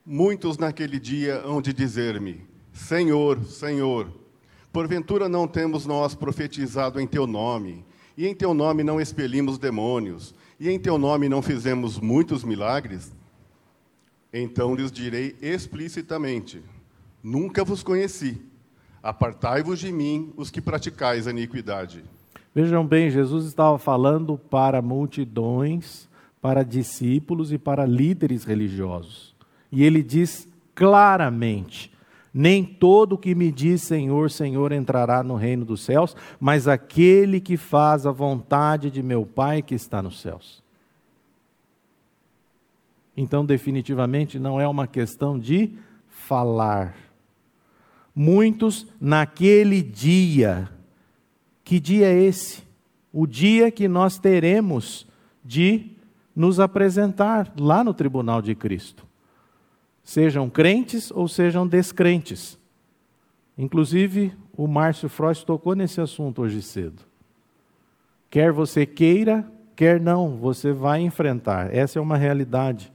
Muitos 0.06 0.56
naquele 0.60 1.00
dia 1.00 1.42
hão 1.44 1.60
de 1.60 1.74
dizer-me: 1.74 2.46
Senhor, 2.72 3.44
Senhor, 3.44 4.08
porventura 4.72 5.28
não 5.28 5.48
temos 5.48 5.88
nós 5.88 6.14
profetizado 6.14 7.02
em 7.02 7.08
teu 7.08 7.26
nome, 7.26 7.84
e 8.16 8.28
em 8.28 8.36
teu 8.36 8.54
nome 8.54 8.84
não 8.84 9.02
expelimos 9.02 9.58
demônios, 9.58 10.36
e 10.60 10.70
em 10.70 10.80
teu 10.80 11.00
nome 11.00 11.28
não 11.28 11.42
fizemos 11.42 12.00
muitos 12.00 12.44
milagres? 12.44 13.12
Então 14.32 14.76
lhes 14.76 14.92
direi 14.92 15.36
explicitamente: 15.42 16.62
Nunca 17.24 17.64
vos 17.64 17.82
conheci. 17.82 18.40
Apartai-vos 19.02 19.80
de 19.80 19.92
mim, 19.92 20.32
os 20.38 20.52
que 20.52 20.62
praticais 20.62 21.26
a 21.26 21.32
iniquidade. 21.32 22.04
Vejam 22.54 22.86
bem, 22.86 23.10
Jesus 23.10 23.46
estava 23.46 23.80
falando 23.80 24.38
para 24.38 24.84
multidões, 24.84 26.08
para 26.46 26.62
discípulos 26.62 27.52
e 27.52 27.58
para 27.58 27.88
líderes 27.88 28.44
religiosos. 28.44 29.34
E 29.72 29.84
ele 29.84 30.04
diz 30.04 30.48
claramente: 30.76 31.92
Nem 32.32 32.64
todo 32.64 33.18
que 33.18 33.34
me 33.34 33.52
diz 33.52 33.82
Senhor, 33.82 34.30
Senhor 34.30 34.72
entrará 34.72 35.24
no 35.24 35.34
reino 35.34 35.66
dos 35.66 35.82
céus, 35.82 36.16
mas 36.40 36.68
aquele 36.68 37.42
que 37.42 37.58
faz 37.58 38.06
a 38.06 38.12
vontade 38.12 38.92
de 38.92 39.02
meu 39.02 39.26
Pai 39.26 39.64
que 39.64 39.74
está 39.74 40.04
nos 40.04 40.22
céus. 40.22 40.64
Então, 43.18 43.44
definitivamente, 43.44 44.38
não 44.38 44.62
é 44.62 44.68
uma 44.68 44.86
questão 44.86 45.40
de 45.40 45.72
falar. 46.08 46.96
Muitos 48.14 48.86
naquele 49.02 49.82
dia 49.82 50.70
que 51.64 51.80
dia 51.80 52.06
é 52.06 52.22
esse? 52.22 52.62
O 53.12 53.26
dia 53.26 53.72
que 53.72 53.88
nós 53.88 54.20
teremos 54.20 55.08
de 55.44 55.95
nos 56.36 56.60
apresentar 56.60 57.54
lá 57.58 57.84
no 57.84 57.94
tribunal 57.94 58.42
de 58.42 58.54
Cristo. 58.54 59.06
Sejam 60.04 60.50
crentes 60.50 61.10
ou 61.12 61.28
sejam 61.28 61.66
descrentes. 61.66 62.60
Inclusive, 63.58 64.34
o 64.56 64.68
Márcio 64.68 65.08
Freud 65.08 65.46
tocou 65.46 65.76
nesse 65.76 66.02
assunto 66.02 66.42
hoje 66.42 66.62
cedo. 66.62 67.02
Quer 68.30 68.52
você 68.52 68.86
queira, 68.86 69.50
quer 69.76 70.00
não, 70.00 70.38
você 70.38 70.74
vai 70.74 71.02
enfrentar. 71.02 71.74
Essa 71.74 72.00
é 72.00 72.02
uma 72.02 72.18
realidade. 72.18 72.92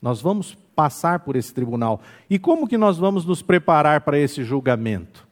Nós 0.00 0.20
vamos 0.20 0.54
passar 0.76 1.20
por 1.20 1.34
esse 1.34 1.52
tribunal. 1.52 2.00
E 2.30 2.38
como 2.38 2.68
que 2.68 2.78
nós 2.78 2.96
vamos 2.96 3.24
nos 3.24 3.42
preparar 3.42 4.02
para 4.02 4.18
esse 4.18 4.44
julgamento? 4.44 5.26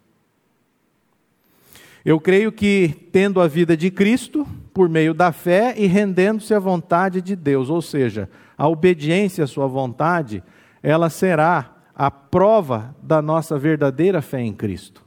Eu 2.05 2.19
creio 2.19 2.51
que 2.51 3.09
tendo 3.13 3.41
a 3.41 3.47
vida 3.47 3.77
de 3.77 3.91
Cristo 3.91 4.47
por 4.73 4.89
meio 4.89 5.13
da 5.13 5.33
fé 5.33 5.75
e 5.77 5.87
rendendo-se 5.87 6.55
à 6.55 6.59
vontade 6.59 7.21
de 7.21 7.37
Deus, 7.37 7.69
ou 7.69 7.83
seja, 7.83 8.29
a 8.57 8.69
obediência 8.69 9.45
à 9.45 9.47
sua 9.47 9.67
vontade, 9.67 10.43
ela 10.83 11.11
será 11.11 11.77
a 11.95 12.11
prova 12.11 12.95
da 13.03 13.21
nossa 13.21 13.59
verdadeira 13.59 14.23
fé 14.23 14.41
em 14.41 14.53
Cristo. 14.53 15.05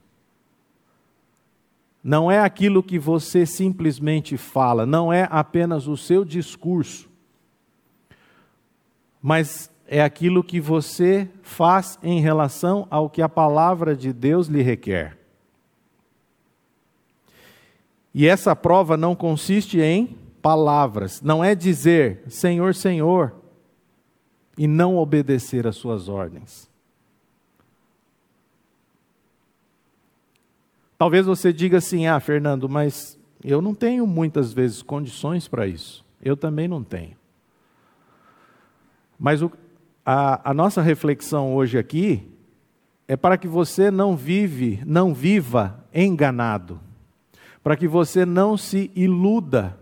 Não 2.03 2.29
é 2.29 2.39
aquilo 2.39 2.83
que 2.83 2.99
você 2.99 3.45
simplesmente 3.45 4.37
fala, 4.37 4.85
não 4.85 5.11
é 5.11 5.27
apenas 5.31 5.87
o 5.87 5.97
seu 5.97 6.23
discurso, 6.23 7.09
mas 9.19 9.71
é 9.87 10.03
aquilo 10.03 10.43
que 10.43 10.59
você 10.59 11.27
faz 11.41 11.97
em 12.03 12.19
relação 12.19 12.87
ao 12.91 13.09
que 13.09 13.21
a 13.21 13.29
palavra 13.29 13.95
de 13.95 14.13
Deus 14.13 14.47
lhe 14.47 14.61
requer. 14.61 15.24
E 18.17 18.25
essa 18.25 18.55
prova 18.55 18.95
não 18.95 19.13
consiste 19.13 19.81
em 19.81 20.17
palavras, 20.41 21.21
não 21.21 21.43
é 21.43 21.53
dizer 21.53 22.23
Senhor, 22.29 22.73
Senhor. 22.73 23.35
e 24.57 24.67
não 24.69 24.95
obedecer 24.95 25.67
às 25.67 25.75
suas 25.75 26.07
ordens. 26.07 26.69
Talvez 30.97 31.25
você 31.25 31.51
diga 31.51 31.79
assim: 31.79 32.07
ah, 32.07 32.17
Fernando, 32.21 32.69
mas 32.69 33.19
eu 33.43 33.61
não 33.61 33.75
tenho 33.75 34.07
muitas 34.07 34.53
vezes 34.53 34.81
condições 34.81 35.45
para 35.45 35.67
isso. 35.67 36.05
Eu 36.21 36.37
também 36.37 36.69
não 36.69 36.85
tenho. 36.85 37.17
Mas 39.19 39.41
o, 39.41 39.51
a, 40.05 40.51
a 40.51 40.53
nossa 40.53 40.81
reflexão 40.81 41.53
hoje 41.53 41.77
aqui 41.77 42.31
é 43.09 43.17
para 43.17 43.37
que 43.37 43.47
você 43.47 43.91
não 43.91 44.15
vive, 44.15 44.81
não 44.85 45.13
viva 45.13 45.83
enganado, 45.93 46.79
para 47.65 47.75
que 47.75 47.87
você 47.87 48.27
não 48.27 48.55
se 48.55 48.91
iluda 48.95 49.75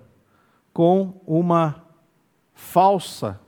com 0.72 1.22
uma 1.28 1.84
falsa 2.54 3.42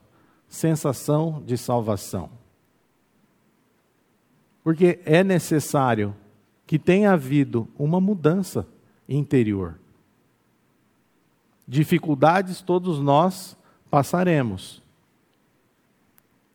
sensação 0.46 1.42
de 1.46 1.58
salvação. 1.58 2.30
Porque 4.62 5.00
é 5.06 5.24
necessário 5.24 6.14
que 6.68 6.78
tenha 6.78 7.14
havido 7.14 7.66
uma 7.80 8.02
mudança 8.02 8.68
interior. 9.08 9.80
Dificuldades 11.66 12.62
todos 12.62 13.00
nós 13.00 13.58
passaremos. 13.90 14.84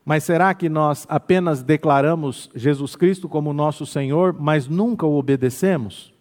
Mas 0.04 0.24
será 0.24 0.52
que 0.52 0.68
nós 0.68 1.06
apenas 1.08 1.62
declaramos 1.62 2.50
Jesus 2.54 2.94
Cristo 2.94 3.26
como 3.26 3.54
nosso 3.54 3.86
Senhor, 3.86 4.34
mas 4.38 4.68
nunca 4.68 5.06
o 5.06 5.16
obedecemos? 5.16 6.12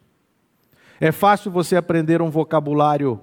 É 0.99 1.11
fácil 1.11 1.49
você 1.49 1.75
aprender 1.75 2.21
um 2.21 2.29
vocabulário 2.29 3.21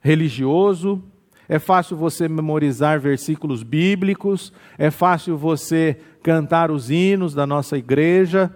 religioso, 0.00 1.02
é 1.48 1.58
fácil 1.58 1.96
você 1.96 2.28
memorizar 2.28 2.98
versículos 2.98 3.62
bíblicos, 3.62 4.52
é 4.76 4.90
fácil 4.90 5.36
você 5.36 6.00
cantar 6.22 6.70
os 6.70 6.90
hinos 6.90 7.34
da 7.34 7.46
nossa 7.46 7.78
igreja, 7.78 8.54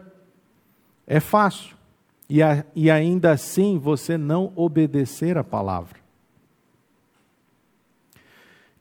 é 1.06 1.20
fácil. 1.20 1.76
E, 2.28 2.42
a, 2.42 2.64
e 2.74 2.90
ainda 2.90 3.30
assim 3.30 3.78
você 3.78 4.18
não 4.18 4.52
obedecer 4.56 5.38
a 5.38 5.44
palavra. 5.44 6.00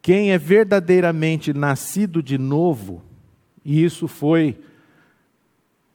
Quem 0.02 0.32
é 0.32 0.38
verdadeiramente 0.38 1.54
nascido 1.54 2.24
de 2.24 2.38
novo, 2.38 3.04
e 3.64 3.84
isso 3.84 4.08
foi 4.08 4.60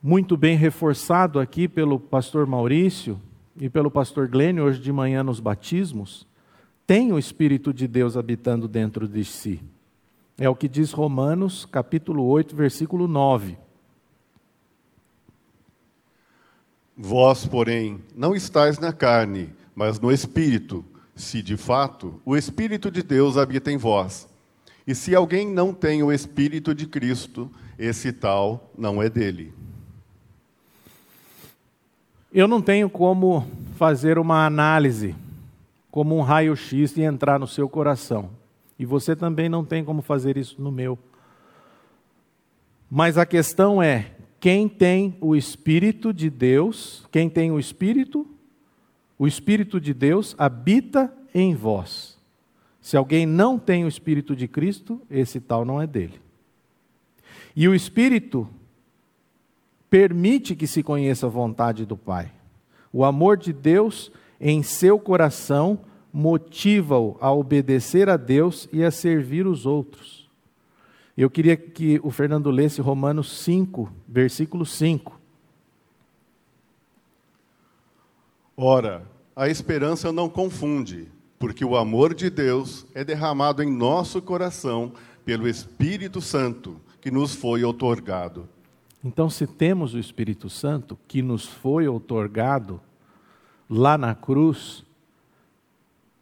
muito 0.02 0.36
bem 0.36 0.56
reforçado 0.56 1.40
aqui 1.40 1.66
pelo 1.66 1.98
pastor 1.98 2.46
Maurício 2.46 3.20
e 3.60 3.68
pelo 3.68 3.90
pastor 3.90 4.26
Glênio 4.26 4.64
hoje 4.64 4.80
de 4.80 4.90
manhã 4.90 5.22
nos 5.22 5.38
batismos, 5.38 6.26
tem 6.86 7.12
o 7.12 7.18
Espírito 7.18 7.74
de 7.74 7.86
Deus 7.86 8.16
habitando 8.16 8.66
dentro 8.66 9.06
de 9.06 9.22
si. 9.24 9.60
É 10.38 10.48
o 10.48 10.56
que 10.56 10.66
diz 10.66 10.92
Romanos, 10.92 11.66
capítulo 11.66 12.24
8, 12.24 12.56
versículo 12.56 13.06
9. 13.06 13.58
Vós, 16.96 17.46
porém, 17.46 18.00
não 18.16 18.34
estáis 18.34 18.78
na 18.78 18.92
carne, 18.92 19.50
mas 19.74 20.00
no 20.00 20.10
Espírito, 20.10 20.82
se 21.14 21.42
de 21.42 21.56
fato 21.56 22.20
o 22.24 22.36
Espírito 22.36 22.90
de 22.90 23.02
Deus 23.02 23.36
habita 23.36 23.70
em 23.70 23.76
vós. 23.76 24.26
E 24.86 24.94
se 24.94 25.14
alguém 25.14 25.46
não 25.46 25.74
tem 25.74 26.02
o 26.02 26.10
Espírito 26.10 26.74
de 26.74 26.86
Cristo, 26.86 27.50
esse 27.78 28.10
tal 28.10 28.72
não 28.76 29.02
é 29.02 29.10
dele. 29.10 29.52
Eu 32.32 32.46
não 32.46 32.62
tenho 32.62 32.88
como 32.88 33.44
fazer 33.74 34.16
uma 34.16 34.46
análise, 34.46 35.16
como 35.90 36.16
um 36.16 36.20
raio-x 36.20 36.96
e 36.96 37.02
entrar 37.02 37.40
no 37.40 37.46
seu 37.46 37.68
coração. 37.68 38.30
E 38.78 38.86
você 38.86 39.16
também 39.16 39.48
não 39.48 39.64
tem 39.64 39.84
como 39.84 40.00
fazer 40.00 40.36
isso 40.36 40.62
no 40.62 40.70
meu. 40.70 40.96
Mas 42.88 43.18
a 43.18 43.26
questão 43.26 43.82
é: 43.82 44.12
quem 44.38 44.68
tem 44.68 45.16
o 45.20 45.34
Espírito 45.34 46.12
de 46.12 46.30
Deus, 46.30 47.04
quem 47.10 47.28
tem 47.28 47.50
o 47.50 47.58
Espírito, 47.58 48.24
o 49.18 49.26
Espírito 49.26 49.80
de 49.80 49.92
Deus 49.92 50.36
habita 50.38 51.12
em 51.34 51.52
vós. 51.52 52.16
Se 52.80 52.96
alguém 52.96 53.26
não 53.26 53.58
tem 53.58 53.84
o 53.84 53.88
Espírito 53.88 54.36
de 54.36 54.46
Cristo, 54.46 55.02
esse 55.10 55.40
tal 55.40 55.64
não 55.64 55.82
é 55.82 55.86
dele. 55.86 56.20
E 57.56 57.66
o 57.66 57.74
Espírito 57.74 58.48
permite 59.90 60.54
que 60.54 60.68
se 60.68 60.82
conheça 60.82 61.26
a 61.26 61.30
vontade 61.30 61.84
do 61.84 61.96
Pai. 61.96 62.32
O 62.92 63.04
amor 63.04 63.36
de 63.36 63.52
Deus 63.52 64.10
em 64.40 64.62
seu 64.62 64.98
coração 64.98 65.80
motiva-o 66.12 67.18
a 67.20 67.32
obedecer 67.32 68.08
a 68.08 68.16
Deus 68.16 68.68
e 68.72 68.82
a 68.84 68.90
servir 68.90 69.46
os 69.46 69.66
outros. 69.66 70.30
Eu 71.16 71.28
queria 71.28 71.56
que 71.56 72.00
o 72.02 72.10
Fernando 72.10 72.50
lesse 72.50 72.80
Romanos 72.80 73.30
5, 73.42 73.92
versículo 74.08 74.64
5. 74.64 75.20
Ora, 78.56 79.06
a 79.34 79.48
esperança 79.48 80.12
não 80.12 80.28
confunde, 80.28 81.08
porque 81.38 81.64
o 81.64 81.76
amor 81.76 82.14
de 82.14 82.30
Deus 82.30 82.86
é 82.94 83.04
derramado 83.04 83.62
em 83.62 83.70
nosso 83.70 84.22
coração 84.22 84.92
pelo 85.24 85.48
Espírito 85.48 86.20
Santo 86.20 86.80
que 87.00 87.10
nos 87.10 87.34
foi 87.34 87.64
outorgado. 87.64 88.48
Então, 89.02 89.30
se 89.30 89.46
temos 89.46 89.94
o 89.94 89.98
Espírito 89.98 90.50
Santo 90.50 90.98
que 91.08 91.22
nos 91.22 91.46
foi 91.46 91.88
outorgado 91.88 92.80
lá 93.68 93.96
na 93.96 94.14
cruz, 94.14 94.84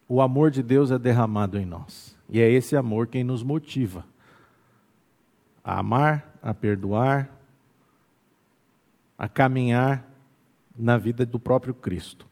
o 0.08 0.20
amor 0.20 0.50
de 0.50 0.62
Deus 0.62 0.90
é 0.90 0.98
derramado 0.98 1.58
em 1.58 1.66
nós. 1.66 2.16
E 2.28 2.40
é 2.40 2.50
esse 2.50 2.76
amor 2.76 3.08
quem 3.08 3.24
nos 3.24 3.42
motiva 3.42 4.04
a 5.68 5.80
amar, 5.80 6.38
a 6.42 6.54
perdoar, 6.54 7.28
a 9.18 9.28
caminhar 9.28 10.08
na 10.78 10.96
vida 10.96 11.26
do 11.26 11.38
próprio 11.38 11.74
Cristo. 11.74 12.26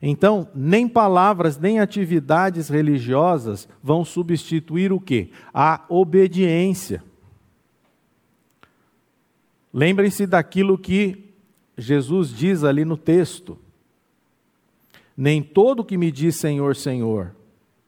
Então, 0.00 0.48
nem 0.54 0.88
palavras, 0.88 1.58
nem 1.58 1.80
atividades 1.80 2.68
religiosas 2.68 3.68
vão 3.82 4.04
substituir 4.04 4.92
o 4.92 5.00
quê? 5.00 5.30
A 5.52 5.84
obediência. 5.88 7.02
Lembrem-se 9.72 10.26
daquilo 10.26 10.76
que 10.76 11.32
Jesus 11.76 12.30
diz 12.30 12.64
ali 12.64 12.84
no 12.84 12.96
texto. 12.96 13.58
Nem 15.16 15.42
todo 15.42 15.84
que 15.84 15.96
me 15.96 16.10
diz 16.10 16.36
Senhor, 16.36 16.76
Senhor, 16.76 17.34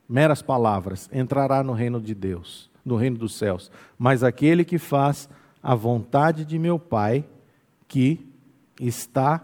meras 0.08 0.42
palavras, 0.42 1.08
entrará 1.12 1.62
no 1.62 1.72
reino 1.72 2.00
de 2.00 2.14
Deus 2.14 2.72
no 2.84 2.96
reino 2.96 3.16
dos 3.16 3.34
céus, 3.34 3.70
mas 3.98 4.22
aquele 4.22 4.64
que 4.64 4.78
faz 4.78 5.28
a 5.62 5.74
vontade 5.74 6.44
de 6.44 6.58
meu 6.58 6.78
Pai 6.78 7.24
que 7.88 8.20
está 8.78 9.42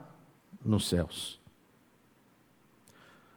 nos 0.64 0.88
céus. 0.88 1.40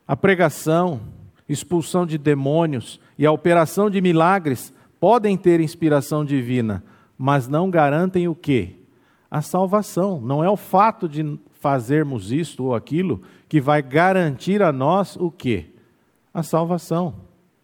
A 0.06 0.18
pregação, 0.18 1.00
expulsão 1.48 2.06
de 2.06 2.18
demônios 2.18 3.00
e 3.18 3.26
a 3.26 3.32
operação 3.32 3.90
de 3.90 4.02
milagres 4.02 4.74
podem 5.00 5.38
ter 5.38 5.62
inspiração 5.62 6.26
divina, 6.26 6.84
mas 7.18 7.48
não 7.48 7.70
garantem 7.70 8.28
o 8.28 8.36
quê? 8.36 8.76
A 9.34 9.42
salvação. 9.42 10.22
Não 10.22 10.44
é 10.44 10.50
o 10.50 10.56
fato 10.56 11.10
de 11.10 11.40
fazermos 11.54 12.32
isto 12.32 12.66
ou 12.66 12.76
aquilo 12.76 13.24
que 13.50 13.60
vai 13.60 13.82
garantir 13.82 14.62
a 14.62 14.72
nós 14.72 15.16
o 15.16 15.32
quê? 15.32 15.72
A 16.32 16.44
salvação. 16.44 17.16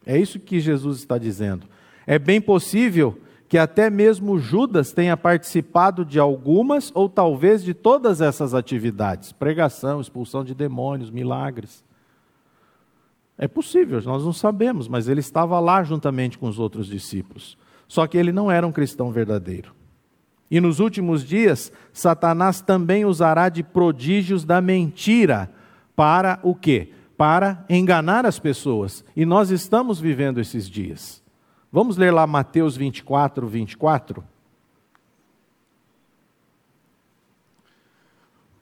É 0.03 0.17
isso 0.17 0.39
que 0.39 0.59
Jesus 0.59 0.97
está 0.97 1.19
dizendo. 1.19 1.67
É 2.07 2.17
bem 2.17 2.41
possível 2.41 3.21
que 3.47 3.55
até 3.55 3.87
mesmo 3.87 4.39
Judas 4.39 4.91
tenha 4.91 5.15
participado 5.15 6.03
de 6.03 6.17
algumas 6.17 6.91
ou 6.95 7.07
talvez 7.07 7.63
de 7.63 7.75
todas 7.75 8.19
essas 8.19 8.55
atividades 8.55 9.31
pregação, 9.31 10.01
expulsão 10.01 10.43
de 10.43 10.55
demônios, 10.55 11.11
milagres. 11.11 11.83
É 13.37 13.47
possível, 13.47 14.01
nós 14.01 14.25
não 14.25 14.33
sabemos, 14.33 14.87
mas 14.87 15.07
ele 15.07 15.19
estava 15.19 15.59
lá 15.59 15.83
juntamente 15.83 16.35
com 16.35 16.47
os 16.47 16.57
outros 16.57 16.87
discípulos. 16.87 17.55
Só 17.87 18.07
que 18.07 18.17
ele 18.17 18.31
não 18.31 18.49
era 18.49 18.65
um 18.65 18.71
cristão 18.71 19.11
verdadeiro. 19.11 19.77
E 20.49 20.59
nos 20.59 20.79
últimos 20.79 21.23
dias, 21.23 21.71
Satanás 21.93 22.59
também 22.61 23.05
usará 23.05 23.49
de 23.49 23.61
prodígios 23.61 24.43
da 24.43 24.59
mentira 24.59 25.51
para 25.95 26.39
o 26.41 26.55
quê? 26.55 26.91
Para 27.17 27.65
enganar 27.69 28.25
as 28.25 28.39
pessoas. 28.39 29.03
E 29.15 29.25
nós 29.25 29.51
estamos 29.51 29.99
vivendo 29.99 30.39
esses 30.39 30.67
dias. 30.67 31.21
Vamos 31.71 31.97
ler 31.97 32.11
lá 32.11 32.25
Mateus 32.25 32.75
24, 32.75 33.47
24? 33.47 34.23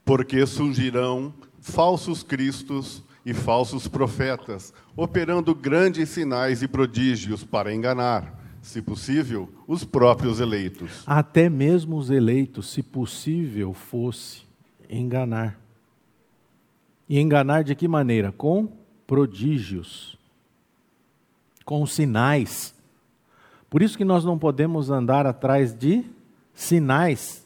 Porque 0.03 0.45
surgirão 0.45 1.33
falsos 1.61 2.23
cristos 2.23 3.03
e 3.25 3.33
falsos 3.33 3.87
profetas, 3.87 4.73
operando 4.95 5.53
grandes 5.53 6.09
sinais 6.09 6.61
e 6.61 6.67
prodígios 6.67 7.43
para 7.43 7.73
enganar, 7.73 8.33
se 8.61 8.81
possível, 8.81 9.49
os 9.67 9.83
próprios 9.83 10.39
eleitos. 10.39 11.03
Até 11.05 11.49
mesmo 11.49 11.97
os 11.97 12.09
eleitos, 12.09 12.69
se 12.71 12.83
possível 12.83 13.73
fosse, 13.73 14.43
enganar. 14.89 15.59
E 17.07 17.19
enganar 17.19 17.63
de 17.63 17.73
que 17.75 17.87
maneira? 17.87 18.31
Com 18.31 18.69
prodígios, 19.05 20.17
com 21.63 21.85
sinais 21.85 22.75
Por 23.69 23.81
isso 23.81 23.97
que 23.97 24.05
nós 24.05 24.23
não 24.23 24.37
podemos 24.37 24.89
andar 24.89 25.25
atrás 25.25 25.73
de 25.73 26.03
sinais 26.53 27.45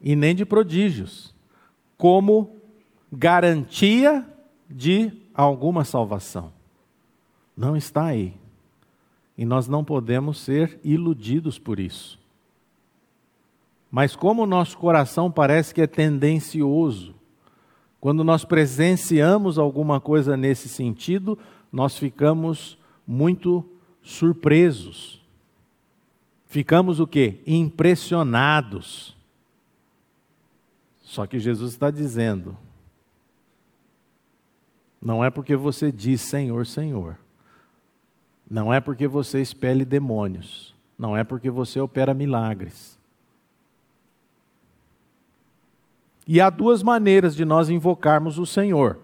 e 0.00 0.14
nem 0.14 0.34
de 0.34 0.44
prodígios, 0.44 1.34
como 1.96 2.56
garantia 3.12 4.26
de 4.68 5.12
alguma 5.34 5.84
salvação. 5.84 6.52
Não 7.56 7.76
está 7.76 8.04
aí. 8.06 8.39
E 9.40 9.46
nós 9.46 9.66
não 9.66 9.82
podemos 9.82 10.38
ser 10.38 10.78
iludidos 10.84 11.58
por 11.58 11.80
isso. 11.80 12.20
Mas 13.90 14.14
como 14.14 14.42
o 14.42 14.46
nosso 14.46 14.76
coração 14.76 15.32
parece 15.32 15.72
que 15.72 15.80
é 15.80 15.86
tendencioso, 15.86 17.14
quando 17.98 18.22
nós 18.22 18.44
presenciamos 18.44 19.58
alguma 19.58 19.98
coisa 19.98 20.36
nesse 20.36 20.68
sentido, 20.68 21.38
nós 21.72 21.96
ficamos 21.96 22.76
muito 23.06 23.64
surpresos. 24.02 25.24
Ficamos 26.44 27.00
o 27.00 27.06
quê? 27.06 27.40
Impressionados. 27.46 29.16
Só 31.00 31.26
que 31.26 31.38
Jesus 31.38 31.72
está 31.72 31.90
dizendo: 31.90 32.58
não 35.00 35.24
é 35.24 35.30
porque 35.30 35.56
você 35.56 35.90
diz 35.90 36.20
Senhor, 36.20 36.66
Senhor. 36.66 37.16
Não 38.50 38.74
é 38.74 38.80
porque 38.80 39.06
você 39.06 39.40
expele 39.40 39.84
demônios. 39.84 40.74
Não 40.98 41.16
é 41.16 41.22
porque 41.22 41.48
você 41.48 41.78
opera 41.78 42.12
milagres. 42.12 42.98
E 46.26 46.40
há 46.40 46.50
duas 46.50 46.82
maneiras 46.82 47.36
de 47.36 47.44
nós 47.44 47.70
invocarmos 47.70 48.38
o 48.38 48.44
Senhor, 48.44 48.98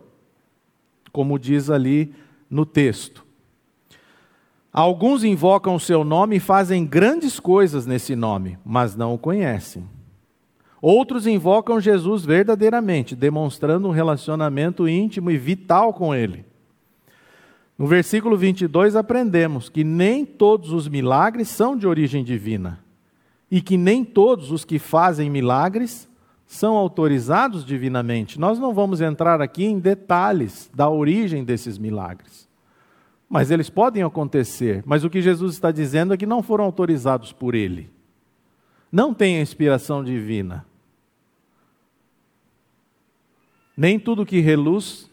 como 1.12 1.38
diz 1.38 1.70
ali 1.70 2.12
no 2.50 2.66
texto. 2.66 3.24
Alguns 4.72 5.24
invocam 5.24 5.74
o 5.74 5.80
seu 5.80 6.04
nome 6.04 6.36
e 6.36 6.40
fazem 6.40 6.84
grandes 6.84 7.40
coisas 7.40 7.86
nesse 7.86 8.14
nome, 8.14 8.58
mas 8.64 8.94
não 8.94 9.14
o 9.14 9.18
conhecem. 9.18 9.88
Outros 10.82 11.26
invocam 11.26 11.80
Jesus 11.80 12.24
verdadeiramente, 12.24 13.16
demonstrando 13.16 13.88
um 13.88 13.92
relacionamento 13.92 14.86
íntimo 14.86 15.30
e 15.30 15.38
vital 15.38 15.94
com 15.94 16.14
Ele. 16.14 16.44
No 17.78 17.86
versículo 17.86 18.36
22, 18.36 18.96
aprendemos 18.96 19.68
que 19.68 19.84
nem 19.84 20.24
todos 20.24 20.72
os 20.72 20.88
milagres 20.88 21.48
são 21.48 21.76
de 21.76 21.86
origem 21.86 22.24
divina 22.24 22.80
e 23.50 23.60
que 23.60 23.76
nem 23.76 24.04
todos 24.04 24.50
os 24.50 24.64
que 24.64 24.78
fazem 24.78 25.28
milagres 25.28 26.08
são 26.46 26.74
autorizados 26.76 27.64
divinamente. 27.64 28.40
Nós 28.40 28.58
não 28.58 28.72
vamos 28.72 29.00
entrar 29.00 29.42
aqui 29.42 29.64
em 29.64 29.78
detalhes 29.78 30.70
da 30.74 30.88
origem 30.88 31.44
desses 31.44 31.76
milagres. 31.76 32.48
Mas 33.28 33.50
eles 33.50 33.68
podem 33.68 34.02
acontecer. 34.02 34.82
Mas 34.86 35.04
o 35.04 35.10
que 35.10 35.20
Jesus 35.20 35.54
está 35.54 35.70
dizendo 35.70 36.14
é 36.14 36.16
que 36.16 36.24
não 36.24 36.42
foram 36.42 36.64
autorizados 36.64 37.32
por 37.32 37.54
Ele 37.54 37.90
não 38.90 39.12
tem 39.12 39.36
a 39.36 39.42
inspiração 39.42 40.02
divina. 40.02 40.64
Nem 43.76 43.98
tudo 43.98 44.24
que 44.24 44.40
reluz 44.40 45.10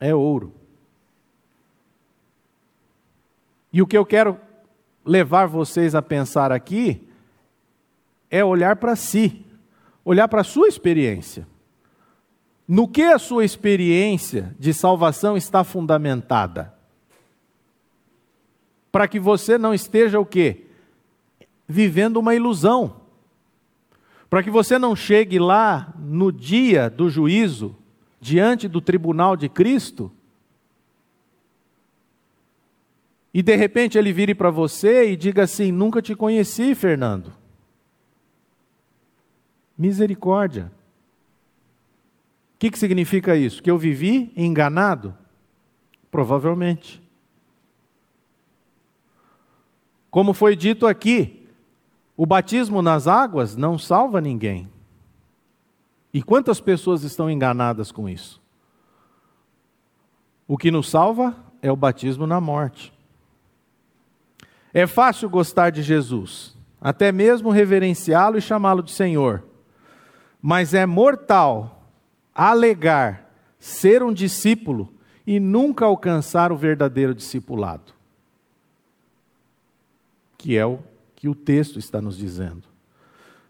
é 0.00 0.14
ouro. 0.14 0.54
E 3.76 3.82
o 3.82 3.86
que 3.86 3.98
eu 3.98 4.06
quero 4.06 4.40
levar 5.04 5.44
vocês 5.44 5.94
a 5.94 6.00
pensar 6.00 6.50
aqui 6.50 7.06
é 8.30 8.42
olhar 8.42 8.76
para 8.76 8.96
si, 8.96 9.44
olhar 10.02 10.28
para 10.28 10.40
a 10.40 10.44
sua 10.44 10.66
experiência. 10.66 11.46
No 12.66 12.88
que 12.88 13.02
a 13.02 13.18
sua 13.18 13.44
experiência 13.44 14.56
de 14.58 14.72
salvação 14.72 15.36
está 15.36 15.62
fundamentada? 15.62 16.72
Para 18.90 19.06
que 19.06 19.20
você 19.20 19.58
não 19.58 19.74
esteja 19.74 20.18
o 20.18 20.24
quê? 20.24 20.62
vivendo 21.68 22.16
uma 22.16 22.34
ilusão. 22.34 23.00
Para 24.30 24.42
que 24.42 24.50
você 24.50 24.78
não 24.78 24.96
chegue 24.96 25.38
lá 25.38 25.92
no 25.98 26.32
dia 26.32 26.88
do 26.88 27.10
juízo, 27.10 27.76
diante 28.20 28.68
do 28.68 28.80
tribunal 28.80 29.36
de 29.36 29.50
Cristo, 29.50 30.10
e 33.36 33.42
de 33.42 33.54
repente 33.54 33.98
ele 33.98 34.14
vire 34.14 34.34
para 34.34 34.48
você 34.48 35.10
e 35.10 35.14
diga 35.14 35.42
assim: 35.42 35.70
Nunca 35.70 36.00
te 36.00 36.16
conheci, 36.16 36.74
Fernando. 36.74 37.34
Misericórdia. 39.76 40.72
O 42.54 42.58
que, 42.58 42.70
que 42.70 42.78
significa 42.78 43.36
isso? 43.36 43.62
Que 43.62 43.70
eu 43.70 43.76
vivi 43.76 44.32
enganado? 44.34 45.14
Provavelmente. 46.10 47.02
Como 50.10 50.32
foi 50.32 50.56
dito 50.56 50.86
aqui, 50.86 51.46
o 52.16 52.24
batismo 52.24 52.80
nas 52.80 53.06
águas 53.06 53.54
não 53.54 53.78
salva 53.78 54.18
ninguém. 54.18 54.66
E 56.10 56.22
quantas 56.22 56.58
pessoas 56.58 57.02
estão 57.02 57.30
enganadas 57.30 57.92
com 57.92 58.08
isso? 58.08 58.40
O 60.48 60.56
que 60.56 60.70
nos 60.70 60.88
salva 60.88 61.36
é 61.60 61.70
o 61.70 61.76
batismo 61.76 62.26
na 62.26 62.40
morte. 62.40 62.95
É 64.76 64.86
fácil 64.86 65.30
gostar 65.30 65.70
de 65.70 65.82
Jesus, 65.82 66.54
até 66.78 67.10
mesmo 67.10 67.48
reverenciá-lo 67.48 68.36
e 68.36 68.42
chamá-lo 68.42 68.82
de 68.82 68.92
Senhor. 68.92 69.42
Mas 70.38 70.74
é 70.74 70.84
mortal 70.84 71.82
alegar 72.34 73.26
ser 73.58 74.02
um 74.02 74.12
discípulo 74.12 74.92
e 75.26 75.40
nunca 75.40 75.86
alcançar 75.86 76.52
o 76.52 76.58
verdadeiro 76.58 77.14
discipulado, 77.14 77.94
que 80.36 80.58
é 80.58 80.66
o 80.66 80.80
que 81.14 81.26
o 81.26 81.34
texto 81.34 81.78
está 81.78 82.02
nos 82.02 82.18
dizendo. 82.18 82.64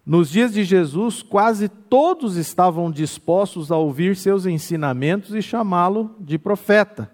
Nos 0.06 0.30
dias 0.30 0.52
de 0.52 0.62
Jesus, 0.62 1.24
quase 1.24 1.68
todos 1.68 2.36
estavam 2.36 2.88
dispostos 2.88 3.72
a 3.72 3.76
ouvir 3.76 4.14
seus 4.14 4.46
ensinamentos 4.46 5.34
e 5.34 5.42
chamá-lo 5.42 6.14
de 6.20 6.38
profeta. 6.38 7.10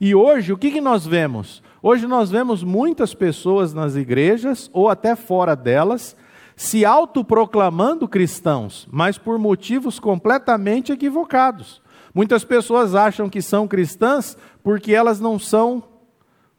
E 0.00 0.14
hoje, 0.14 0.52
o 0.52 0.56
que, 0.56 0.80
nós 0.80 1.04
vemos? 1.04 1.60
Hoje 1.82 2.06
nós 2.06 2.30
vemos 2.30 2.62
muitas 2.62 3.14
pessoas 3.14 3.72
nas 3.72 3.96
igrejas, 3.96 4.68
ou 4.72 4.88
até 4.88 5.16
fora 5.16 5.56
delas, 5.56 6.14
se 6.54 6.84
autoproclamando 6.84 8.06
cristãos, 8.06 8.86
mas 8.92 9.16
por 9.16 9.38
motivos 9.38 9.98
completamente 9.98 10.92
equivocados. 10.92 11.80
Muitas 12.14 12.44
pessoas 12.44 12.94
acham 12.94 13.30
que 13.30 13.40
são 13.40 13.66
cristãs 13.66 14.36
porque 14.62 14.92
elas 14.92 15.20
não 15.20 15.38
são, 15.38 15.82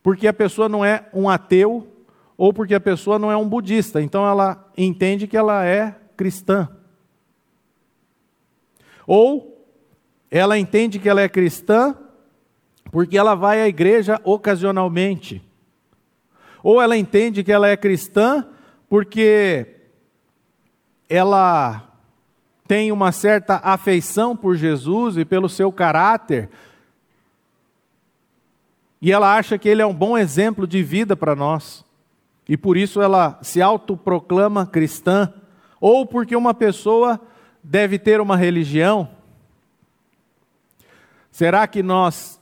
porque 0.02 0.28
a 0.28 0.34
pessoa 0.34 0.68
não 0.68 0.84
é 0.84 1.08
um 1.14 1.30
ateu 1.30 1.88
ou 2.36 2.52
porque 2.52 2.74
a 2.74 2.80
pessoa 2.80 3.20
não 3.20 3.32
é 3.32 3.38
um 3.38 3.48
budista, 3.48 4.02
então 4.02 4.28
ela 4.28 4.72
entende 4.76 5.28
que 5.28 5.38
ela 5.38 5.64
é 5.64 5.96
cristã. 6.18 6.68
Ou 9.06 9.68
ela 10.32 10.58
entende 10.58 10.98
que 10.98 11.08
ela 11.08 11.22
é 11.22 11.30
cristã 11.30 11.96
porque 12.89 13.17
ela 13.17 13.36
vai 13.36 13.62
à 13.62 13.67
igreja 13.67 14.20
ocasionalmente. 14.24 15.41
Ou 16.63 16.82
ela 16.82 16.98
entende 16.98 17.44
que 17.44 17.52
ela 17.52 17.67
é 17.67 17.76
cristã 17.76 18.48
porque 18.89 19.67
ela 21.10 21.88
tem 22.67 22.91
uma 22.91 23.12
certa 23.12 23.58
afeição 23.63 24.36
por 24.36 24.56
Jesus 24.56 25.17
e 25.17 25.26
pelo 25.26 25.50
seu 25.50 25.72
caráter. 25.72 26.50
E 29.02 29.12
ela 29.12 29.36
acha 29.36 29.58
que 29.58 29.67
ele 29.67 29.82
é 29.82 29.86
um 29.86 29.94
bom 29.94 30.17
exemplo 30.17 30.65
de 30.65 30.82
vida 30.82 31.15
para 31.15 31.36
nós 31.36 31.86
e 32.52 32.58
por 32.58 32.76
isso 32.76 33.02
ela 33.02 33.39
se 33.41 33.62
autoproclama 33.62 34.67
cristã, 34.67 35.34
ou 35.80 36.06
porque 36.06 36.36
uma 36.36 36.54
pessoa 36.54 37.17
deve 37.63 37.98
ter 37.98 38.20
uma 38.20 38.36
religião. 38.36 39.08
Será 41.32 41.65
que 41.65 41.82
nós 41.82 42.41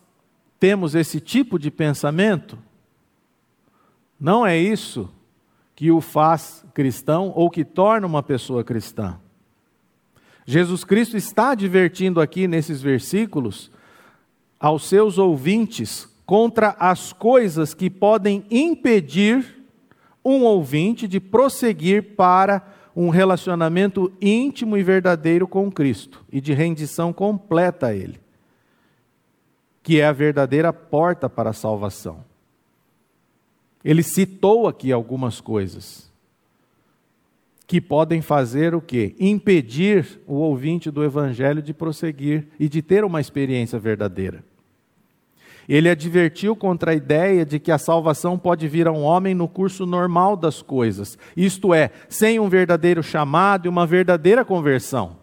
temos 0.60 0.96
esse 0.96 1.20
tipo 1.20 1.58
de 1.58 1.72
pensamento? 1.72 2.58
Não 4.20 4.46
é 4.46 4.58
isso 4.58 5.10
que 5.76 5.92
o 5.92 6.02
faz 6.02 6.66
cristão 6.74 7.32
ou 7.36 7.50
que 7.50 7.64
torna 7.64 8.06
uma 8.06 8.22
pessoa 8.22 8.64
cristã. 8.64 9.18
Jesus 10.46 10.84
Cristo 10.84 11.16
está 11.16 11.52
advertindo 11.52 12.20
aqui 12.20 12.48
nesses 12.48 12.82
versículos 12.82 13.72
aos 14.60 14.90
seus 14.90 15.18
ouvintes 15.18 16.10
contra 16.26 16.76
as 16.80 17.14
coisas 17.14 17.74
que 17.74 17.90
podem 17.90 18.44
impedir 18.52 19.64
um 20.24 20.44
ouvinte 20.44 21.08
de 21.08 21.20
prosseguir 21.20 22.16
para 22.16 22.62
um 22.96 23.10
relacionamento 23.10 24.12
íntimo 24.22 24.76
e 24.76 24.84
verdadeiro 24.84 25.48
com 25.48 25.72
Cristo 25.72 26.26
e 26.32 26.42
de 26.42 26.54
rendição 26.54 27.14
completa 27.14 27.88
a 27.88 27.96
Ele, 27.96 28.20
que 29.82 30.00
é 30.00 30.06
a 30.06 30.12
verdadeira 30.12 30.72
porta 30.74 31.30
para 31.30 31.52
a 31.52 31.54
salvação. 31.54 32.24
Ele 33.84 34.04
citou 34.04 34.68
aqui 34.68 34.92
algumas 34.92 35.40
coisas 35.40 36.10
que 37.66 37.80
podem 37.80 38.20
fazer 38.20 38.74
o 38.74 38.82
quê? 38.82 39.16
Impedir 39.20 40.20
o 40.26 40.34
ouvinte 40.34 40.90
do 40.90 41.04
evangelho 41.04 41.62
de 41.62 41.72
prosseguir 41.72 42.48
e 42.60 42.68
de 42.68 42.82
ter 42.82 43.04
uma 43.04 43.22
experiência 43.22 43.78
verdadeira. 43.78 44.44
Ele 45.68 45.88
advertiu 45.88 46.56
contra 46.56 46.92
a 46.92 46.96
ideia 46.96 47.46
de 47.46 47.60
que 47.60 47.72
a 47.72 47.78
salvação 47.78 48.40
pode 48.40 48.68
vir 48.68 48.88
a 48.88 48.92
um 48.92 49.04
homem 49.04 49.36
no 49.36 49.48
curso 49.48 49.86
normal 49.86 50.36
das 50.36 50.64
coisas, 50.64 51.16
isto 51.38 51.72
é, 51.72 51.92
sem 52.10 52.40
um 52.40 52.50
verdadeiro 52.50 53.04
chamado 53.04 53.68
e 53.68 53.70
uma 53.70 53.86
verdadeira 53.86 54.44
conversão. 54.44 55.18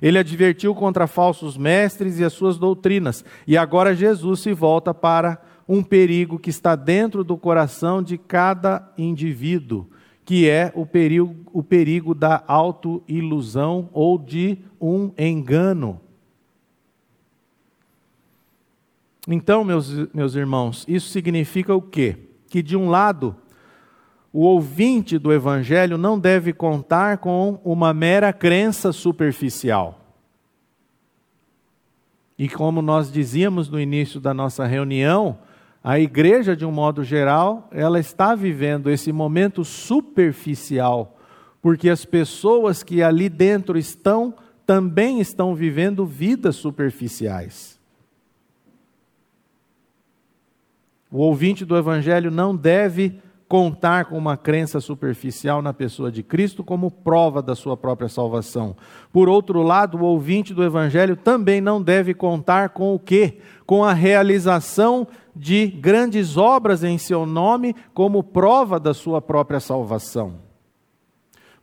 Ele 0.00 0.18
advertiu 0.18 0.74
contra 0.74 1.06
falsos 1.06 1.56
mestres 1.56 2.18
e 2.18 2.24
as 2.24 2.32
suas 2.32 2.58
doutrinas, 2.58 3.24
e 3.46 3.56
agora 3.56 3.94
Jesus 3.94 4.40
se 4.40 4.52
volta 4.52 4.94
para 4.94 5.40
um 5.68 5.82
perigo 5.82 6.38
que 6.38 6.50
está 6.50 6.74
dentro 6.74 7.22
do 7.22 7.36
coração 7.36 8.02
de 8.02 8.16
cada 8.16 8.90
indivíduo, 8.96 9.86
que 10.24 10.48
é 10.48 10.72
o 10.74 10.86
perigo, 10.86 11.34
o 11.52 11.62
perigo 11.62 12.14
da 12.14 12.42
autoilusão 12.46 13.88
ou 13.92 14.18
de 14.18 14.58
um 14.80 15.10
engano. 15.18 16.00
Então, 19.26 19.62
meus, 19.62 19.90
meus 20.14 20.34
irmãos, 20.34 20.86
isso 20.88 21.10
significa 21.10 21.74
o 21.74 21.82
quê? 21.82 22.16
Que 22.48 22.62
de 22.62 22.74
um 22.74 22.88
lado, 22.88 23.36
o 24.32 24.40
ouvinte 24.40 25.18
do 25.18 25.32
Evangelho 25.32 25.96
não 25.96 26.18
deve 26.18 26.52
contar 26.52 27.18
com 27.18 27.60
uma 27.64 27.94
mera 27.94 28.32
crença 28.32 28.92
superficial. 28.92 29.98
E 32.38 32.48
como 32.48 32.80
nós 32.80 33.10
dizíamos 33.10 33.68
no 33.68 33.80
início 33.80 34.20
da 34.20 34.32
nossa 34.32 34.64
reunião, 34.66 35.38
a 35.82 35.98
igreja, 35.98 36.54
de 36.54 36.64
um 36.64 36.70
modo 36.70 37.02
geral, 37.02 37.68
ela 37.72 37.98
está 37.98 38.34
vivendo 38.34 38.90
esse 38.90 39.10
momento 39.10 39.64
superficial, 39.64 41.16
porque 41.62 41.88
as 41.88 42.04
pessoas 42.04 42.82
que 42.82 43.02
ali 43.02 43.28
dentro 43.28 43.78
estão 43.78 44.34
também 44.66 45.18
estão 45.18 45.54
vivendo 45.54 46.04
vidas 46.04 46.56
superficiais. 46.56 47.80
O 51.10 51.20
ouvinte 51.20 51.64
do 51.64 51.74
Evangelho 51.74 52.30
não 52.30 52.54
deve 52.54 53.18
contar 53.48 54.04
com 54.04 54.18
uma 54.18 54.36
crença 54.36 54.78
superficial 54.78 55.62
na 55.62 55.72
pessoa 55.72 56.12
de 56.12 56.22
Cristo 56.22 56.62
como 56.62 56.90
prova 56.90 57.40
da 57.40 57.54
sua 57.54 57.76
própria 57.76 58.08
salvação. 58.08 58.76
Por 59.10 59.26
outro 59.28 59.62
lado, 59.62 59.96
o 59.96 60.04
ouvinte 60.04 60.52
do 60.52 60.62
Evangelho 60.62 61.16
também 61.16 61.60
não 61.60 61.82
deve 61.82 62.12
contar 62.12 62.68
com 62.68 62.94
o 62.94 62.98
quê? 62.98 63.38
Com 63.64 63.82
a 63.82 63.94
realização 63.94 65.08
de 65.34 65.66
grandes 65.66 66.36
obras 66.36 66.84
em 66.84 66.98
seu 66.98 67.24
nome 67.24 67.74
como 67.94 68.22
prova 68.22 68.78
da 68.78 68.92
sua 68.92 69.22
própria 69.22 69.60
salvação. 69.60 70.46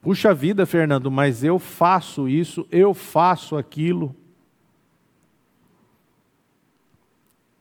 Puxa 0.01 0.33
vida, 0.33 0.65
Fernando, 0.65 1.11
mas 1.11 1.43
eu 1.43 1.59
faço 1.59 2.27
isso, 2.27 2.65
eu 2.71 2.93
faço 2.93 3.55
aquilo. 3.55 4.15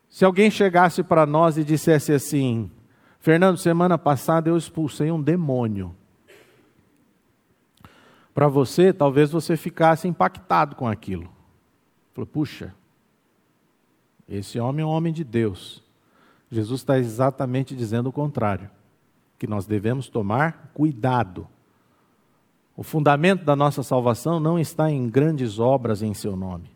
Se 0.08 0.24
alguém 0.24 0.50
chegasse 0.50 1.02
para 1.02 1.26
nós 1.26 1.58
e 1.58 1.64
dissesse 1.64 2.12
assim: 2.12 2.70
Fernando, 3.24 3.56
semana 3.56 3.96
passada 3.96 4.50
eu 4.50 4.56
expulsei 4.58 5.10
um 5.10 5.18
demônio. 5.18 5.96
Para 8.34 8.48
você, 8.48 8.92
talvez 8.92 9.30
você 9.30 9.56
ficasse 9.56 10.06
impactado 10.06 10.76
com 10.76 10.87
aquilo. 10.87 11.30
Falou, 12.12 12.26
puxa, 12.26 12.74
esse 14.28 14.60
homem 14.60 14.82
é 14.82 14.87
um 14.87 14.90
homem 14.90 15.10
de 15.10 15.24
Deus. 15.24 15.82
Jesus 16.50 16.82
está 16.82 16.98
exatamente 16.98 17.74
dizendo 17.74 18.10
o 18.10 18.12
contrário, 18.12 18.68
que 19.38 19.46
nós 19.46 19.64
devemos 19.64 20.10
tomar 20.10 20.70
cuidado. 20.74 21.48
O 22.76 22.82
fundamento 22.82 23.42
da 23.42 23.56
nossa 23.56 23.82
salvação 23.82 24.38
não 24.38 24.58
está 24.58 24.90
em 24.90 25.08
grandes 25.08 25.58
obras 25.58 26.02
em 26.02 26.12
seu 26.12 26.37
nome. 26.37 26.70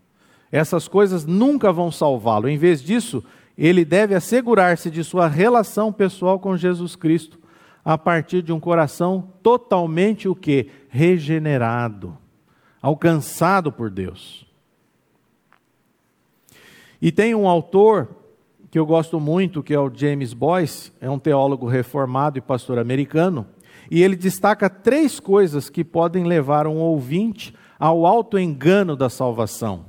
Essas 0.51 0.89
coisas 0.89 1.27
nunca 1.27 1.71
vão 1.71 1.93
salvá-lo. 1.93 2.49
Em 2.49 2.57
vez 2.57 2.83
disso, 2.83 3.23
ele 3.59 3.85
deve 3.85 4.15
assegurar-se 4.15 4.89
de 4.89 5.03
sua 5.03 5.27
relação 5.27 5.93
pessoal 5.93 6.39
com 6.39 6.57
Jesus 6.57 6.95
Cristo 6.95 7.41
a 7.85 7.99
partir 7.99 8.41
de 8.41 8.53
um 8.53 8.61
coração 8.61 9.33
totalmente 9.43 10.29
o 10.29 10.35
que? 10.35 10.71
Regenerado, 10.89 12.17
alcançado 12.81 13.73
por 13.73 13.91
Deus. 13.91 14.47
E 17.03 17.11
tem 17.11 17.35
um 17.35 17.49
autor 17.49 18.09
que 18.71 18.79
eu 18.79 18.87
gosto 18.87 19.19
muito, 19.19 19.63
que 19.63 19.75
é 19.75 19.81
o 19.81 19.93
James 19.93 20.33
Boyce, 20.33 20.93
é 21.01 21.11
um 21.11 21.19
teólogo 21.19 21.67
reformado 21.67 22.39
e 22.39 22.43
pastor 22.43 22.79
americano, 22.79 23.47
e 23.91 24.03
ele 24.03 24.15
destaca 24.15 24.69
três 24.69 25.19
coisas 25.19 25.71
que 25.71 25.83
podem 25.83 26.25
levar 26.25 26.67
um 26.67 26.77
ouvinte 26.77 27.55
ao 27.79 28.05
alto 28.05 28.39
engano 28.39 28.95
da 28.95 29.09
salvação. 29.09 29.87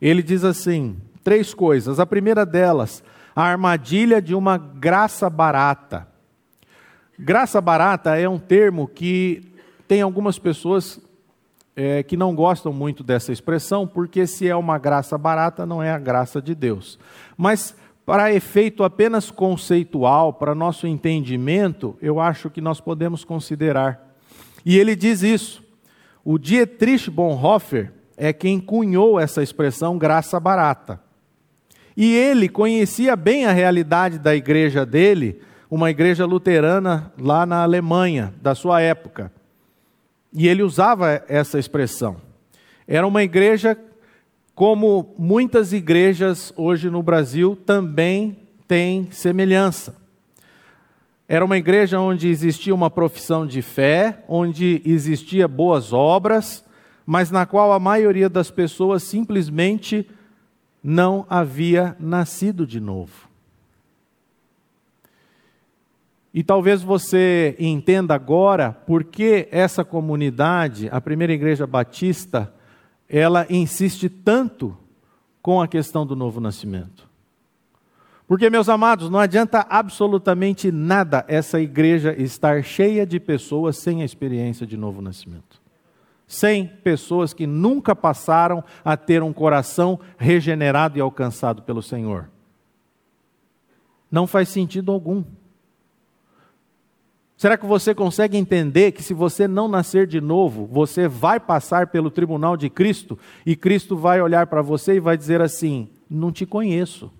Ele 0.00 0.22
diz 0.22 0.42
assim: 0.42 0.96
três 1.24 1.54
coisas. 1.54 1.98
A 1.98 2.06
primeira 2.06 2.44
delas, 2.46 3.02
a 3.34 3.42
armadilha 3.42 4.22
de 4.22 4.34
uma 4.34 4.56
graça 4.58 5.28
barata. 5.28 6.06
Graça 7.18 7.60
barata 7.60 8.16
é 8.16 8.28
um 8.28 8.38
termo 8.38 8.86
que 8.86 9.42
tem 9.88 10.02
algumas 10.02 10.38
pessoas 10.38 11.00
é, 11.74 12.02
que 12.02 12.16
não 12.16 12.34
gostam 12.34 12.72
muito 12.72 13.02
dessa 13.02 13.32
expressão, 13.32 13.86
porque 13.86 14.26
se 14.26 14.48
é 14.48 14.54
uma 14.54 14.78
graça 14.78 15.16
barata, 15.18 15.64
não 15.66 15.82
é 15.82 15.90
a 15.90 15.98
graça 15.98 16.40
de 16.40 16.54
Deus. 16.54 16.98
Mas, 17.36 17.74
para 18.06 18.32
efeito 18.32 18.84
apenas 18.84 19.30
conceitual, 19.30 20.34
para 20.34 20.54
nosso 20.54 20.86
entendimento, 20.86 21.96
eu 22.00 22.20
acho 22.20 22.50
que 22.50 22.60
nós 22.60 22.80
podemos 22.80 23.24
considerar. 23.24 24.14
E 24.64 24.78
ele 24.78 24.94
diz 24.94 25.22
isso. 25.22 25.64
O 26.24 26.38
Dietrich 26.38 27.10
Bonhoeffer, 27.10 27.92
é 28.16 28.32
quem 28.32 28.60
cunhou 28.60 29.18
essa 29.18 29.42
expressão 29.42 29.98
graça 29.98 30.38
barata. 30.38 31.00
E 31.96 32.12
ele 32.12 32.48
conhecia 32.48 33.14
bem 33.14 33.46
a 33.46 33.52
realidade 33.52 34.18
da 34.18 34.34
igreja 34.34 34.84
dele, 34.84 35.40
uma 35.70 35.90
igreja 35.90 36.26
luterana 36.26 37.12
lá 37.18 37.46
na 37.46 37.62
Alemanha, 37.62 38.34
da 38.42 38.54
sua 38.54 38.80
época. 38.80 39.32
E 40.32 40.48
ele 40.48 40.62
usava 40.62 41.22
essa 41.28 41.58
expressão. 41.58 42.16
Era 42.86 43.06
uma 43.06 43.22
igreja 43.22 43.78
como 44.54 45.14
muitas 45.18 45.72
igrejas 45.72 46.52
hoje 46.56 46.88
no 46.88 47.02
Brasil 47.02 47.56
também 47.66 48.36
têm 48.68 49.08
semelhança. 49.10 49.96
Era 51.26 51.44
uma 51.44 51.56
igreja 51.56 51.98
onde 51.98 52.28
existia 52.28 52.74
uma 52.74 52.90
profissão 52.90 53.46
de 53.46 53.62
fé, 53.62 54.22
onde 54.28 54.82
existia 54.84 55.48
boas 55.48 55.92
obras, 55.92 56.64
mas 57.06 57.30
na 57.30 57.46
qual 57.46 57.72
a 57.72 57.78
maioria 57.78 58.28
das 58.28 58.50
pessoas 58.50 59.02
simplesmente 59.02 60.08
não 60.84 61.24
havia 61.30 61.96
nascido 61.98 62.66
de 62.66 62.78
novo. 62.78 63.26
E 66.32 66.42
talvez 66.42 66.82
você 66.82 67.56
entenda 67.58 68.14
agora 68.14 68.72
por 68.72 69.04
que 69.04 69.48
essa 69.50 69.82
comunidade, 69.82 70.88
a 70.92 71.00
primeira 71.00 71.32
igreja 71.32 71.66
batista, 71.66 72.52
ela 73.08 73.46
insiste 73.48 74.10
tanto 74.10 74.76
com 75.40 75.62
a 75.62 75.68
questão 75.68 76.04
do 76.04 76.14
novo 76.14 76.40
nascimento. 76.40 77.08
Porque, 78.26 78.50
meus 78.50 78.68
amados, 78.68 79.08
não 79.08 79.18
adianta 79.18 79.64
absolutamente 79.68 80.72
nada 80.72 81.24
essa 81.28 81.60
igreja 81.60 82.14
estar 82.20 82.64
cheia 82.64 83.06
de 83.06 83.20
pessoas 83.20 83.76
sem 83.76 84.02
a 84.02 84.04
experiência 84.04 84.66
de 84.66 84.76
novo 84.76 85.00
nascimento. 85.00 85.63
100 86.34 86.66
pessoas 86.82 87.32
que 87.32 87.46
nunca 87.46 87.94
passaram 87.94 88.62
a 88.84 88.96
ter 88.96 89.22
um 89.22 89.32
coração 89.32 89.98
regenerado 90.18 90.98
e 90.98 91.00
alcançado 91.00 91.62
pelo 91.62 91.82
Senhor. 91.82 92.30
Não 94.10 94.26
faz 94.26 94.48
sentido 94.48 94.92
algum. 94.92 95.24
Será 97.36 97.56
que 97.56 97.66
você 97.66 97.94
consegue 97.94 98.36
entender 98.36 98.92
que 98.92 99.02
se 99.02 99.12
você 99.12 99.48
não 99.48 99.66
nascer 99.66 100.06
de 100.06 100.20
novo, 100.20 100.66
você 100.66 101.08
vai 101.08 101.40
passar 101.40 101.88
pelo 101.88 102.10
tribunal 102.10 102.56
de 102.56 102.70
Cristo 102.70 103.18
e 103.44 103.56
Cristo 103.56 103.96
vai 103.96 104.20
olhar 104.20 104.46
para 104.46 104.62
você 104.62 104.94
e 104.94 105.00
vai 105.00 105.16
dizer 105.16 105.40
assim: 105.40 105.88
Não 106.08 106.30
te 106.30 106.46
conheço. 106.46 107.10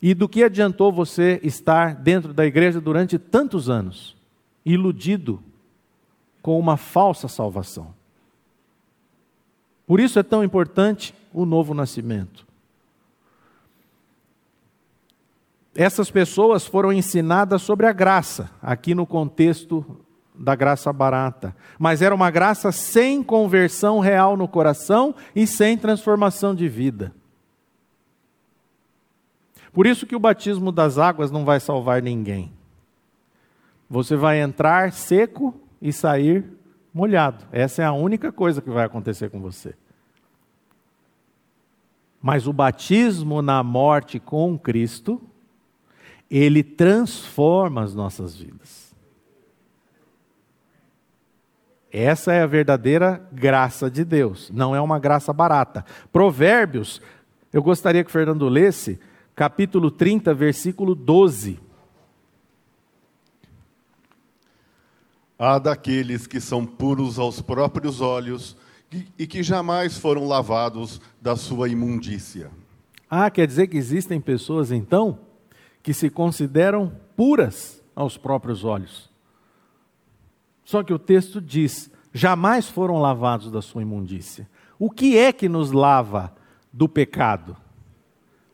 E 0.00 0.14
do 0.14 0.28
que 0.28 0.44
adiantou 0.44 0.92
você 0.92 1.40
estar 1.42 1.94
dentro 1.94 2.32
da 2.32 2.46
igreja 2.46 2.80
durante 2.80 3.18
tantos 3.18 3.68
anos, 3.68 4.16
iludido 4.64 5.42
com 6.48 6.58
uma 6.58 6.78
falsa 6.78 7.28
salvação. 7.28 7.94
Por 9.86 10.00
isso 10.00 10.18
é 10.18 10.22
tão 10.22 10.42
importante 10.42 11.14
o 11.30 11.44
novo 11.44 11.74
nascimento. 11.74 12.46
Essas 15.74 16.10
pessoas 16.10 16.66
foram 16.66 16.90
ensinadas 16.90 17.60
sobre 17.60 17.84
a 17.84 17.92
graça, 17.92 18.50
aqui 18.62 18.94
no 18.94 19.04
contexto 19.04 19.84
da 20.34 20.54
graça 20.54 20.90
barata, 20.90 21.54
mas 21.78 22.00
era 22.00 22.14
uma 22.14 22.30
graça 22.30 22.72
sem 22.72 23.22
conversão 23.22 24.00
real 24.00 24.34
no 24.34 24.48
coração 24.48 25.14
e 25.36 25.46
sem 25.46 25.76
transformação 25.76 26.54
de 26.54 26.66
vida. 26.66 27.14
Por 29.70 29.86
isso 29.86 30.06
que 30.06 30.16
o 30.16 30.18
batismo 30.18 30.72
das 30.72 30.96
águas 30.96 31.30
não 31.30 31.44
vai 31.44 31.60
salvar 31.60 32.00
ninguém. 32.00 32.50
Você 33.90 34.16
vai 34.16 34.40
entrar 34.40 34.94
seco 34.94 35.67
e 35.80 35.92
sair 35.92 36.44
molhado. 36.92 37.44
Essa 37.52 37.82
é 37.82 37.84
a 37.84 37.92
única 37.92 38.32
coisa 38.32 38.60
que 38.60 38.70
vai 38.70 38.84
acontecer 38.84 39.30
com 39.30 39.40
você. 39.40 39.74
Mas 42.20 42.46
o 42.46 42.52
batismo 42.52 43.40
na 43.40 43.62
morte 43.62 44.18
com 44.18 44.58
Cristo, 44.58 45.20
ele 46.30 46.62
transforma 46.62 47.82
as 47.82 47.94
nossas 47.94 48.34
vidas. 48.34 48.88
Essa 51.90 52.32
é 52.32 52.42
a 52.42 52.46
verdadeira 52.46 53.26
graça 53.32 53.90
de 53.90 54.04
Deus, 54.04 54.50
não 54.50 54.76
é 54.76 54.80
uma 54.80 54.98
graça 54.98 55.32
barata. 55.32 55.84
Provérbios, 56.12 57.00
eu 57.50 57.62
gostaria 57.62 58.04
que 58.04 58.10
Fernando 58.10 58.46
lesse, 58.46 59.00
capítulo 59.34 59.90
30, 59.90 60.34
versículo 60.34 60.94
12. 60.94 61.67
Há 65.38 65.58
daqueles 65.58 66.26
que 66.26 66.40
são 66.40 66.66
puros 66.66 67.18
aos 67.18 67.40
próprios 67.40 68.00
olhos 68.00 68.56
e 69.18 69.26
que 69.26 69.42
jamais 69.42 69.96
foram 69.96 70.26
lavados 70.26 71.00
da 71.20 71.36
sua 71.36 71.68
imundícia. 71.68 72.50
Ah, 73.08 73.30
quer 73.30 73.46
dizer 73.46 73.68
que 73.68 73.76
existem 73.76 74.20
pessoas 74.20 74.72
então 74.72 75.20
que 75.82 75.94
se 75.94 76.10
consideram 76.10 76.92
puras 77.16 77.82
aos 77.94 78.16
próprios 78.16 78.64
olhos. 78.64 79.08
Só 80.64 80.82
que 80.82 80.92
o 80.92 80.98
texto 80.98 81.40
diz: 81.40 81.90
jamais 82.12 82.68
foram 82.68 82.98
lavados 82.98 83.50
da 83.50 83.62
sua 83.62 83.82
imundícia. 83.82 84.48
O 84.78 84.90
que 84.90 85.16
é 85.16 85.32
que 85.32 85.48
nos 85.48 85.72
lava 85.72 86.34
do 86.72 86.88
pecado? 86.88 87.56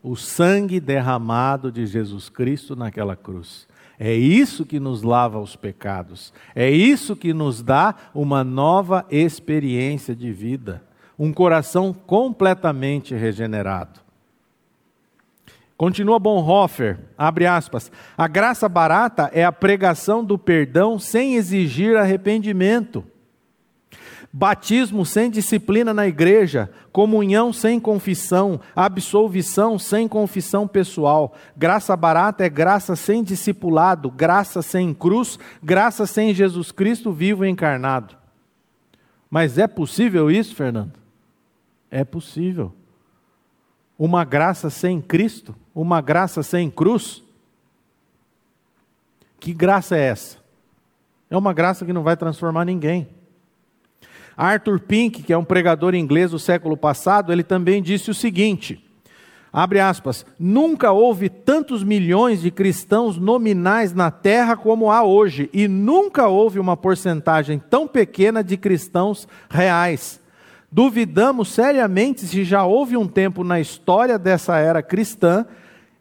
O 0.03 0.15
sangue 0.17 0.79
derramado 0.79 1.73
de 1.73 1.87
Jesus 1.87 2.29
Cristo 2.29 2.77
naquela 2.77 3.17
cruz. 3.17 3.67
É 3.99 4.13
isso 4.13 4.67
que 4.67 4.81
nos 4.81 5.03
lava 5.03 5.39
os 5.39 5.57
pecados. 5.57 6.33
É 6.55 6.69
isso 6.71 7.15
que 7.15 7.33
nos 7.33 7.63
dá 7.63 7.95
uma 8.15 8.43
nova 8.43 9.07
experiência 9.11 10.15
de 10.15 10.33
vida, 10.33 10.83
um 11.19 11.33
coração 11.33 11.93
completamente 11.93 13.15
regenerado. 13.15 14.01
Continua 15.77 16.19
Bonhoeffer, 16.19 16.99
abre 17.19 17.47
aspas. 17.47 17.91
A 18.17 18.29
graça 18.29 18.69
barata 18.69 19.31
é 19.33 19.45
a 19.45 19.53
pregação 19.53 20.25
do 20.25 20.39
perdão 20.39 20.99
sem 20.99 21.35
exigir 21.35 21.97
arrependimento 21.97 23.05
batismo 24.37 25.07
sem 25.07 25.31
disciplina 25.31 25.95
na 25.95 26.09
igreja, 26.09 26.69
comunhão 26.91 27.53
sem 27.53 27.79
confissão, 27.79 28.61
absolvição 28.75 29.79
sem 29.79 30.09
confissão 30.09 30.67
pessoal. 30.67 31.37
Graça 31.57 31.97
barata 31.97 32.45
é 32.45 32.49
graça 32.49 32.97
sem 32.97 33.23
discipulado, 33.23 34.11
graça 34.11 34.61
sem 34.61 34.93
cruz, 34.93 35.39
graça 35.63 36.05
sem 36.05 36.35
Jesus 36.35 36.73
Cristo 36.73 37.13
vivo 37.13 37.45
e 37.45 37.49
encarnado. 37.49 38.17
Mas 39.31 39.57
é 39.57 39.69
possível 39.69 40.29
isso, 40.29 40.53
Fernando? 40.57 40.95
É 41.89 42.03
possível. 42.03 42.75
Uma 43.97 44.25
graça 44.25 44.69
sem 44.69 45.01
Cristo, 45.01 45.55
uma 45.73 46.01
graça 46.01 46.43
sem 46.43 46.69
cruz. 46.69 47.23
Que 49.39 49.55
graça 49.55 49.97
é 49.97 50.01
essa? 50.01 50.39
É 51.31 51.37
uma 51.37 51.53
graça 51.53 51.87
que 51.87 51.93
não 51.93 52.03
vai 52.03 52.17
transformar 52.17 52.65
ninguém. 52.65 53.14
Arthur 54.37 54.81
Pink, 54.81 55.23
que 55.23 55.33
é 55.33 55.39
um 55.39 55.45
pregador 55.45 55.95
inglês 55.95 56.31
do 56.31 56.39
século 56.39 56.77
passado, 56.77 57.33
ele 57.33 57.43
também 57.43 57.83
disse 57.83 58.11
o 58.11 58.15
seguinte: 58.15 58.85
abre 59.53 59.81
aspas, 59.81 60.27
nunca 60.39 60.91
houve 60.93 61.29
tantos 61.29 61.85
milhões 61.85 62.41
de 62.43 62.51
cristãos 62.51 63.17
nominais 63.17 63.93
na 63.93 64.11
terra 64.11 64.57
como 64.57 64.91
há 64.91 65.05
hoje, 65.05 65.49
e 65.53 65.69
nunca 65.69 66.27
houve 66.29 66.59
uma 66.59 66.77
porcentagem 66.77 67.59
tão 67.59 67.87
pequena 67.87 68.43
de 68.43 68.57
cristãos 68.57 69.29
reais. 69.49 70.21
Duvidamos 70.71 71.53
seriamente 71.53 72.27
se 72.27 72.43
já 72.43 72.65
houve 72.65 72.97
um 72.97 73.07
tempo 73.07 73.45
na 73.45 73.61
história 73.61 74.19
dessa 74.19 74.59
era 74.59 74.83
cristã 74.83 75.47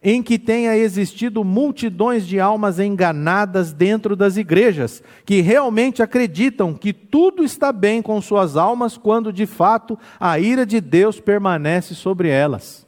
em 0.06 0.22
que 0.22 0.38
tenha 0.38 0.76
existido 0.76 1.42
multidões 1.42 2.26
de 2.26 2.38
almas 2.38 2.78
enganadas 2.78 3.72
dentro 3.72 4.14
das 4.14 4.36
igrejas, 4.36 5.02
que 5.24 5.40
realmente 5.40 6.02
acreditam 6.02 6.74
que 6.74 6.92
tudo 6.92 7.42
está 7.42 7.72
bem 7.72 8.02
com 8.02 8.20
suas 8.20 8.54
almas, 8.54 8.98
quando 8.98 9.32
de 9.32 9.46
fato 9.46 9.98
a 10.20 10.38
ira 10.38 10.66
de 10.66 10.78
Deus 10.78 11.18
permanece 11.20 11.94
sobre 11.94 12.28
elas. 12.28 12.84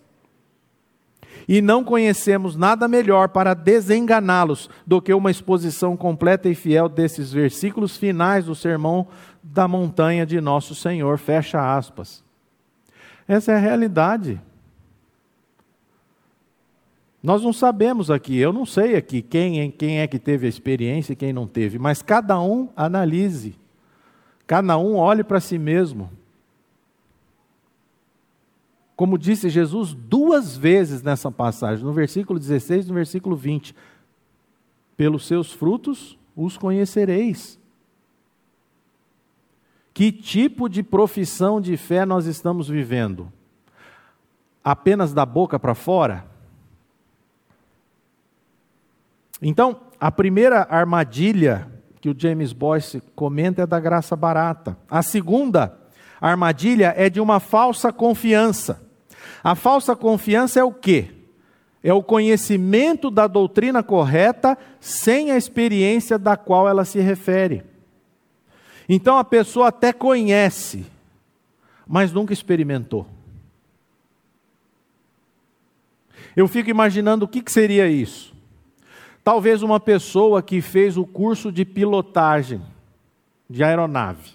E 1.48 1.62
não 1.62 1.82
conhecemos 1.82 2.54
nada 2.54 2.86
melhor 2.86 3.30
para 3.30 3.54
desenganá-los 3.54 4.68
do 4.86 5.00
que 5.00 5.14
uma 5.14 5.30
exposição 5.30 5.96
completa 5.96 6.50
e 6.50 6.54
fiel 6.54 6.86
desses 6.86 7.32
versículos 7.32 7.96
finais 7.96 8.44
do 8.44 8.54
sermão 8.54 9.06
da 9.42 9.66
montanha 9.66 10.26
de 10.26 10.38
nosso 10.38 10.74
Senhor. 10.74 11.16
Fecha 11.18 11.76
aspas. 11.76 12.22
Essa 13.26 13.52
é 13.52 13.54
a 13.54 13.60
realidade. 13.60 14.40
Nós 17.22 17.42
não 17.42 17.52
sabemos 17.52 18.10
aqui, 18.10 18.36
eu 18.36 18.52
não 18.52 18.64
sei 18.64 18.96
aqui 18.96 19.22
quem, 19.22 19.70
quem 19.70 20.00
é 20.00 20.06
que 20.06 20.18
teve 20.18 20.46
a 20.46 20.48
experiência 20.48 21.12
e 21.12 21.16
quem 21.16 21.32
não 21.32 21.46
teve, 21.46 21.78
mas 21.78 22.02
cada 22.02 22.40
um 22.40 22.68
analise, 22.76 23.56
cada 24.46 24.78
um 24.78 24.96
olhe 24.96 25.24
para 25.24 25.40
si 25.40 25.58
mesmo. 25.58 26.10
Como 28.94 29.18
disse 29.18 29.50
Jesus 29.50 29.92
duas 29.92 30.56
vezes 30.56 31.02
nessa 31.02 31.30
passagem, 31.30 31.84
no 31.84 31.92
versículo 31.92 32.38
16 32.38 32.86
e 32.86 32.88
no 32.88 32.94
versículo 32.94 33.36
20: 33.36 33.74
Pelos 34.96 35.26
seus 35.26 35.52
frutos 35.52 36.18
os 36.34 36.56
conhecereis. 36.56 37.58
Que 39.92 40.12
tipo 40.12 40.68
de 40.68 40.82
profissão 40.82 41.60
de 41.60 41.76
fé 41.76 42.04
nós 42.04 42.26
estamos 42.26 42.68
vivendo? 42.68 43.32
Apenas 44.62 45.12
da 45.12 45.24
boca 45.24 45.58
para 45.58 45.74
fora? 45.74 46.35
Então, 49.40 49.80
a 50.00 50.10
primeira 50.10 50.66
armadilha 50.70 51.68
que 52.00 52.08
o 52.08 52.14
James 52.16 52.52
Boyce 52.52 53.02
comenta 53.14 53.62
é 53.62 53.66
da 53.66 53.80
graça 53.80 54.14
barata. 54.14 54.78
A 54.88 55.02
segunda 55.02 55.76
armadilha 56.20 56.94
é 56.96 57.10
de 57.10 57.20
uma 57.20 57.40
falsa 57.40 57.92
confiança. 57.92 58.80
A 59.42 59.54
falsa 59.54 59.96
confiança 59.96 60.60
é 60.60 60.64
o 60.64 60.72
quê? 60.72 61.10
É 61.82 61.92
o 61.92 62.02
conhecimento 62.02 63.10
da 63.10 63.26
doutrina 63.26 63.82
correta 63.82 64.56
sem 64.80 65.30
a 65.30 65.36
experiência 65.36 66.18
da 66.18 66.36
qual 66.36 66.68
ela 66.68 66.84
se 66.84 67.00
refere. 67.00 67.64
Então 68.88 69.18
a 69.18 69.24
pessoa 69.24 69.68
até 69.68 69.92
conhece, 69.92 70.86
mas 71.86 72.12
nunca 72.12 72.32
experimentou. 72.32 73.06
Eu 76.36 76.46
fico 76.46 76.70
imaginando 76.70 77.24
o 77.24 77.28
que, 77.28 77.42
que 77.42 77.50
seria 77.50 77.88
isso. 77.88 78.35
Talvez 79.26 79.60
uma 79.60 79.80
pessoa 79.80 80.40
que 80.40 80.60
fez 80.60 80.96
o 80.96 81.04
curso 81.04 81.50
de 81.50 81.64
pilotagem 81.64 82.62
de 83.50 83.64
aeronave, 83.64 84.34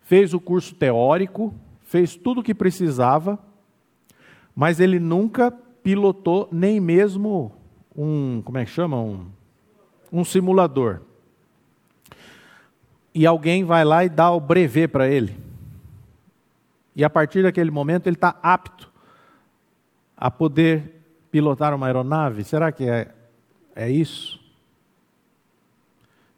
fez 0.00 0.32
o 0.32 0.38
curso 0.38 0.76
teórico, 0.76 1.52
fez 1.82 2.14
tudo 2.14 2.40
o 2.40 2.42
que 2.44 2.54
precisava, 2.54 3.36
mas 4.54 4.78
ele 4.78 5.00
nunca 5.00 5.50
pilotou 5.50 6.48
nem 6.52 6.78
mesmo 6.78 7.50
um, 7.96 8.40
como 8.42 8.58
é 8.58 8.64
que 8.64 8.70
chama? 8.70 8.96
Um, 8.96 9.26
um 10.12 10.24
simulador. 10.24 11.00
E 13.12 13.26
alguém 13.26 13.64
vai 13.64 13.84
lá 13.84 14.04
e 14.04 14.08
dá 14.08 14.30
o 14.30 14.38
brevet 14.38 14.86
para 14.86 15.08
ele. 15.08 15.36
E 16.94 17.02
a 17.02 17.10
partir 17.10 17.42
daquele 17.42 17.72
momento 17.72 18.06
ele 18.06 18.14
está 18.14 18.38
apto 18.40 18.88
a 20.16 20.30
poder 20.30 21.02
pilotar 21.28 21.74
uma 21.74 21.86
aeronave? 21.86 22.44
Será 22.44 22.70
que 22.70 22.84
é 22.84 23.15
é 23.76 23.90
isso? 23.90 24.40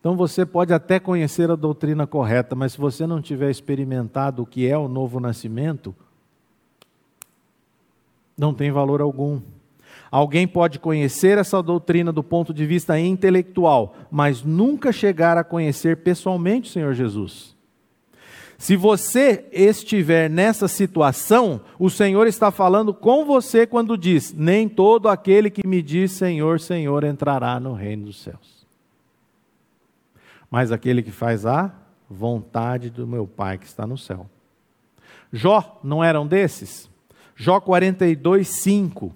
Então 0.01 0.17
você 0.17 0.45
pode 0.45 0.73
até 0.73 0.99
conhecer 0.99 1.51
a 1.51 1.57
doutrina 1.57 2.07
correta, 2.07 2.55
mas 2.55 2.73
se 2.73 2.79
você 2.79 3.07
não 3.07 3.23
tiver 3.23 3.51
experimentado 3.51 4.43
o 4.43 4.47
que 4.47 4.67
é 4.67 4.77
o 4.77 4.89
novo 4.89 5.21
nascimento, 5.21 5.95
não 8.37 8.55
tem 8.55 8.71
valor 8.71 9.01
algum. 9.01 9.41
Alguém 10.11 10.47
pode 10.47 10.79
conhecer 10.79 11.37
essa 11.37 11.63
doutrina 11.63 12.13
do 12.13 12.23
ponto 12.23 12.55
de 12.55 12.65
vista 12.65 12.99
intelectual, 12.99 13.95
mas 14.11 14.43
nunca 14.43 14.93
chegar 14.93 15.37
a 15.37 15.45
conhecer 15.45 15.99
pessoalmente 15.99 16.71
o 16.71 16.73
Senhor 16.73 16.95
Jesus. 16.95 17.58
Se 18.59 18.75
você 18.77 19.49
estiver 19.53 20.29
nessa 20.29 20.67
situação, 20.67 21.61
o 21.79 21.89
Senhor 21.89 22.27
está 22.27 22.51
falando 22.51 22.93
com 22.93 23.25
você 23.25 23.65
quando 23.65 23.97
diz: 23.97 24.33
Nem 24.33 24.69
todo 24.69 25.09
aquele 25.09 25.49
que 25.49 25.65
me 25.65 25.81
diz 25.81 26.11
Senhor, 26.11 26.59
Senhor 26.59 27.05
entrará 27.05 27.61
no 27.61 27.73
reino 27.73 28.07
dos 28.07 28.21
céus. 28.21 28.67
Mas 30.51 30.73
aquele 30.73 31.05
que 31.05 31.13
faz 31.13 31.47
a 31.47 31.73
vontade 32.11 32.91
do 32.91 33.07
meu 33.07 33.29
Pai 33.29 33.59
que 33.59 33.67
está 33.67 33.87
no 33.87 33.97
céu. 33.97 34.29
Jó 35.33 35.79
não 35.85 36.03
era 36.03 36.21
um 36.21 36.27
desses? 36.27 36.91
Jó 37.37 37.61
42, 37.61 38.49
5. 38.49 39.15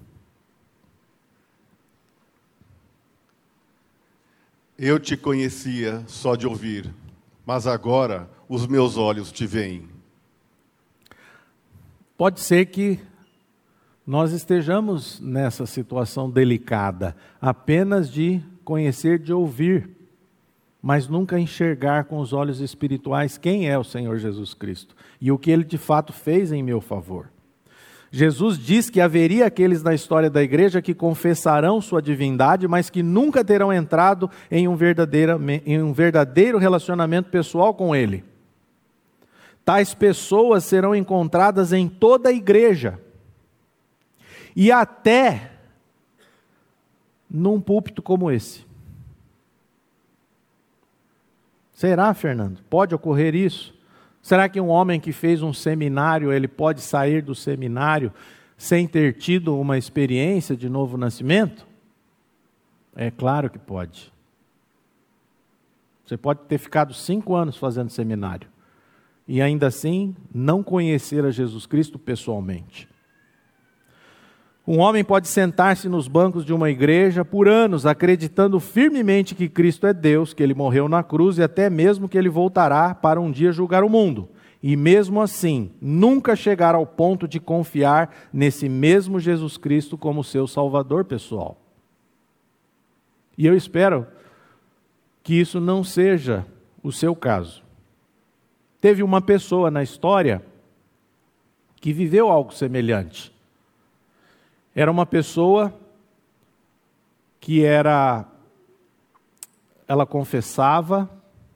Eu 4.79 5.01
te 5.01 5.17
conhecia 5.17 6.05
só 6.07 6.37
de 6.37 6.47
ouvir, 6.47 6.93
mas 7.45 7.67
agora 7.67 8.31
os 8.49 8.67
meus 8.67 8.97
olhos 8.97 9.33
te 9.33 9.47
veem. 9.47 9.89
Pode 12.17 12.41
ser 12.41 12.67
que 12.67 13.01
nós 14.07 14.33
estejamos 14.33 15.21
nessa 15.21 15.65
situação 15.67 16.31
delicada, 16.31 17.17
apenas 17.41 18.11
de 18.11 18.43
conhecer, 18.65 19.19
de 19.19 19.33
ouvir, 19.33 19.91
mas 20.81 21.09
nunca 21.09 21.39
enxergar 21.39 22.05
com 22.05 22.19
os 22.19 22.33
olhos 22.33 22.61
espirituais 22.61 23.39
quem 23.39 23.69
é 23.69 23.79
o 23.79 23.85
Senhor 23.85 24.19
Jesus 24.19 24.55
Cristo 24.55 24.95
e 25.21 25.31
o 25.31 25.39
que 25.39 25.51
ele 25.51 25.65
de 25.65 25.79
fato 25.79 26.13
fez 26.13 26.53
em 26.53 26.63
meu 26.63 26.81
favor. 26.81 27.32
Jesus 28.15 28.59
diz 28.59 28.91
que 28.91 29.01
haveria 29.01 29.47
aqueles 29.47 29.83
na 29.83 29.95
história 29.95 30.29
da 30.29 30.43
igreja 30.43 30.83
que 30.83 30.93
confessarão 30.93 31.81
sua 31.81 32.03
divindade, 32.03 32.69
mas 32.69 32.91
que 32.91 33.03
nunca 33.03 33.43
terão 33.43 33.73
entrado 33.73 34.31
em 34.51 34.69
um 34.69 34.77
verdadeiro, 34.77 35.41
em 35.65 35.83
um 35.83 35.95
verdadeiro 35.95 36.59
relacionamento 36.59 37.31
pessoal 37.31 37.73
com 37.73 37.97
Ele. 37.97 38.23
Tais 39.65 39.95
pessoas 39.95 40.63
serão 40.65 40.95
encontradas 40.95 41.73
em 41.73 41.89
toda 41.89 42.29
a 42.29 42.33
igreja 42.33 43.01
e 44.55 44.71
até 44.71 45.53
num 47.31 47.63
púlpito 47.63 48.03
como 48.03 48.31
esse. 48.31 48.67
Será, 51.73 52.13
Fernando? 52.13 52.61
Pode 52.69 52.95
ocorrer 52.95 53.35
isso? 53.35 53.75
Será 54.23 54.49
que 54.49 54.61
um 54.61 54.69
homem 54.69 55.01
que 55.01 55.13
fez 55.13 55.43
um 55.43 55.53
seminário, 55.53 56.33
ele 56.33 56.47
pode 56.47 56.81
sair 56.81 57.21
do 57.21 57.35
seminário 57.35 58.13
sem 58.57 58.87
ter 58.87 59.15
tido 59.15 59.59
uma 59.59 59.77
experiência 59.77 60.57
de 60.57 60.69
novo 60.69 60.97
nascimento? 60.97 61.67
É 62.95 63.11
claro 63.11 63.51
que 63.51 63.59
pode. 63.59 64.13
Você 66.07 66.17
pode 66.17 66.41
ter 66.41 66.59
ficado 66.59 66.95
cinco 66.95 67.35
anos 67.35 67.57
fazendo 67.57 67.91
seminário 67.91 68.49
e 69.27 69.43
ainda 69.43 69.67
assim 69.67 70.15
não 70.33 70.63
conhecer 70.63 71.25
a 71.25 71.31
Jesus 71.31 71.67
Cristo 71.67 71.99
pessoalmente. 71.99 72.89
Um 74.67 74.79
homem 74.79 75.03
pode 75.03 75.27
sentar-se 75.27 75.89
nos 75.89 76.07
bancos 76.07 76.45
de 76.45 76.53
uma 76.53 76.71
igreja 76.71 77.25
por 77.25 77.49
anos, 77.49 77.85
acreditando 77.85 78.61
firmemente 78.61 79.35
que 79.35 79.49
Cristo 79.49 79.89
é 79.89 79.93
Deus, 79.93 80.33
que 80.33 80.43
ele 80.43 80.55
morreu 80.55 80.89
na 80.89 81.03
cruz 81.03 81.39
e 81.39 81.43
até 81.43 81.69
mesmo 81.69 82.09
que 82.09 82.17
ele 82.17 82.29
voltará 82.29 82.95
para 82.95 83.21
um 83.21 83.31
dia 83.31 83.51
julgar 83.51 83.83
o 83.83 83.89
mundo. 83.89 84.29
E 84.63 84.77
mesmo 84.77 85.21
assim, 85.21 85.73
nunca 85.81 86.37
chegar 86.37 86.77
ao 86.77 86.87
ponto 86.87 87.27
de 87.27 87.41
confiar 87.41 88.15
nesse 88.33 88.69
mesmo 88.69 89.19
Jesus 89.19 89.57
Cristo 89.57 89.99
como 89.99 90.23
seu 90.23 90.47
Salvador 90.47 91.05
pessoal. 91.05 91.59
E 93.37 93.45
eu 93.45 93.57
espero 93.57 94.07
que 95.25 95.35
isso 95.35 95.59
não 95.59 95.83
seja 95.83 96.47
o 96.81 96.93
seu 96.93 97.17
caso. 97.17 97.65
Teve 98.81 99.03
uma 99.03 99.21
pessoa 99.21 99.73
na 99.73 99.83
história 99.83 100.45
que 101.81 101.93
viveu 101.93 102.29
algo 102.29 102.55
semelhante. 102.55 103.32
Era 104.75 104.91
uma 104.91 105.05
pessoa 105.05 105.75
que 107.39 107.63
era 107.63 108.27
ela 109.87 110.07
confessava 110.07 111.11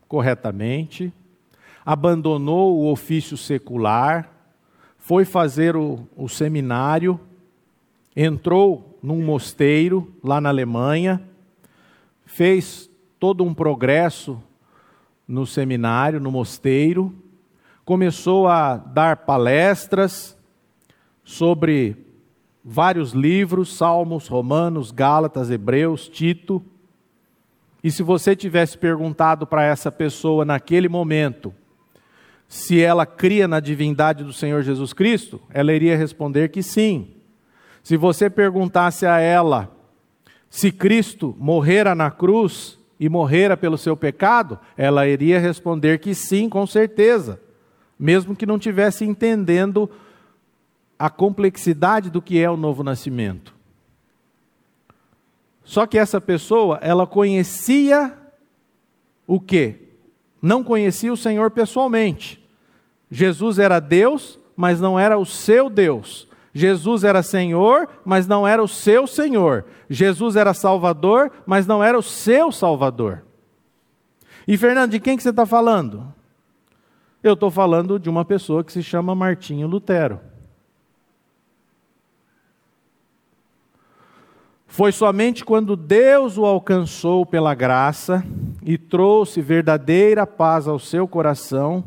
corretamente, 0.06 1.10
abandonou 1.84 2.76
o 2.76 2.90
ofício 2.90 3.36
secular, 3.36 4.30
foi 4.98 5.24
fazer 5.24 5.76
o, 5.76 6.06
o 6.14 6.28
seminário, 6.28 7.18
entrou 8.14 8.98
num 9.02 9.24
mosteiro 9.24 10.12
lá 10.22 10.38
na 10.38 10.50
Alemanha, 10.50 11.22
fez 12.26 12.90
todo 13.18 13.42
um 13.44 13.54
progresso 13.54 14.42
no 15.26 15.46
seminário, 15.46 16.20
no 16.20 16.30
mosteiro, 16.30 17.14
começou 17.84 18.46
a 18.46 18.76
dar 18.76 19.18
palestras 19.18 20.36
sobre 21.24 22.05
vários 22.68 23.12
livros, 23.12 23.76
Salmos, 23.76 24.26
Romanos, 24.26 24.90
Gálatas, 24.90 25.48
Hebreus, 25.52 26.08
Tito. 26.08 26.60
E 27.82 27.92
se 27.92 28.02
você 28.02 28.34
tivesse 28.34 28.76
perguntado 28.76 29.46
para 29.46 29.62
essa 29.62 29.92
pessoa 29.92 30.44
naquele 30.44 30.88
momento 30.88 31.54
se 32.48 32.80
ela 32.80 33.06
cria 33.06 33.46
na 33.46 33.60
divindade 33.60 34.22
do 34.22 34.32
Senhor 34.32 34.62
Jesus 34.62 34.92
Cristo, 34.92 35.40
ela 35.50 35.72
iria 35.72 35.96
responder 35.96 36.48
que 36.48 36.62
sim. 36.62 37.08
Se 37.82 37.96
você 37.96 38.28
perguntasse 38.28 39.06
a 39.06 39.18
ela 39.18 39.72
se 40.48 40.70
Cristo 40.70 41.36
morrera 41.38 41.94
na 41.94 42.10
cruz 42.10 42.78
e 42.98 43.08
morrera 43.08 43.56
pelo 43.56 43.76
seu 43.76 43.96
pecado, 43.96 44.58
ela 44.76 45.06
iria 45.06 45.38
responder 45.38 45.98
que 45.98 46.14
sim, 46.14 46.48
com 46.48 46.66
certeza, 46.66 47.40
mesmo 47.98 48.34
que 48.34 48.46
não 48.46 48.58
tivesse 48.58 49.04
entendendo 49.04 49.90
a 50.98 51.10
complexidade 51.10 52.10
do 52.10 52.22
que 52.22 52.38
é 52.38 52.50
o 52.50 52.56
novo 52.56 52.82
nascimento. 52.82 53.54
Só 55.64 55.86
que 55.86 55.98
essa 55.98 56.20
pessoa, 56.20 56.78
ela 56.80 57.06
conhecia 57.06 58.16
o 59.26 59.40
quê? 59.40 59.88
Não 60.40 60.62
conhecia 60.62 61.12
o 61.12 61.16
Senhor 61.16 61.50
pessoalmente. 61.50 62.42
Jesus 63.10 63.58
era 63.58 63.80
Deus, 63.80 64.38
mas 64.56 64.80
não 64.80 64.98
era 64.98 65.18
o 65.18 65.26
seu 65.26 65.68
Deus. 65.68 66.28
Jesus 66.54 67.04
era 67.04 67.22
Senhor, 67.22 67.88
mas 68.04 68.26
não 68.26 68.46
era 68.46 68.62
o 68.62 68.68
seu 68.68 69.06
Senhor. 69.06 69.66
Jesus 69.90 70.36
era 70.36 70.54
Salvador, 70.54 71.30
mas 71.44 71.66
não 71.66 71.82
era 71.82 71.98
o 71.98 72.02
seu 72.02 72.50
Salvador. 72.50 73.24
E 74.48 74.56
Fernando, 74.56 74.92
de 74.92 75.00
quem 75.00 75.16
que 75.16 75.22
você 75.22 75.30
está 75.30 75.44
falando? 75.44 76.14
Eu 77.22 77.34
estou 77.34 77.50
falando 77.50 77.98
de 77.98 78.08
uma 78.08 78.24
pessoa 78.24 78.62
que 78.62 78.72
se 78.72 78.82
chama 78.82 79.14
Martinho 79.14 79.66
Lutero. 79.66 80.20
Foi 84.76 84.92
somente 84.92 85.42
quando 85.42 85.74
Deus 85.74 86.36
o 86.36 86.44
alcançou 86.44 87.24
pela 87.24 87.54
graça 87.54 88.22
e 88.62 88.76
trouxe 88.76 89.40
verdadeira 89.40 90.26
paz 90.26 90.68
ao 90.68 90.78
seu 90.78 91.08
coração 91.08 91.82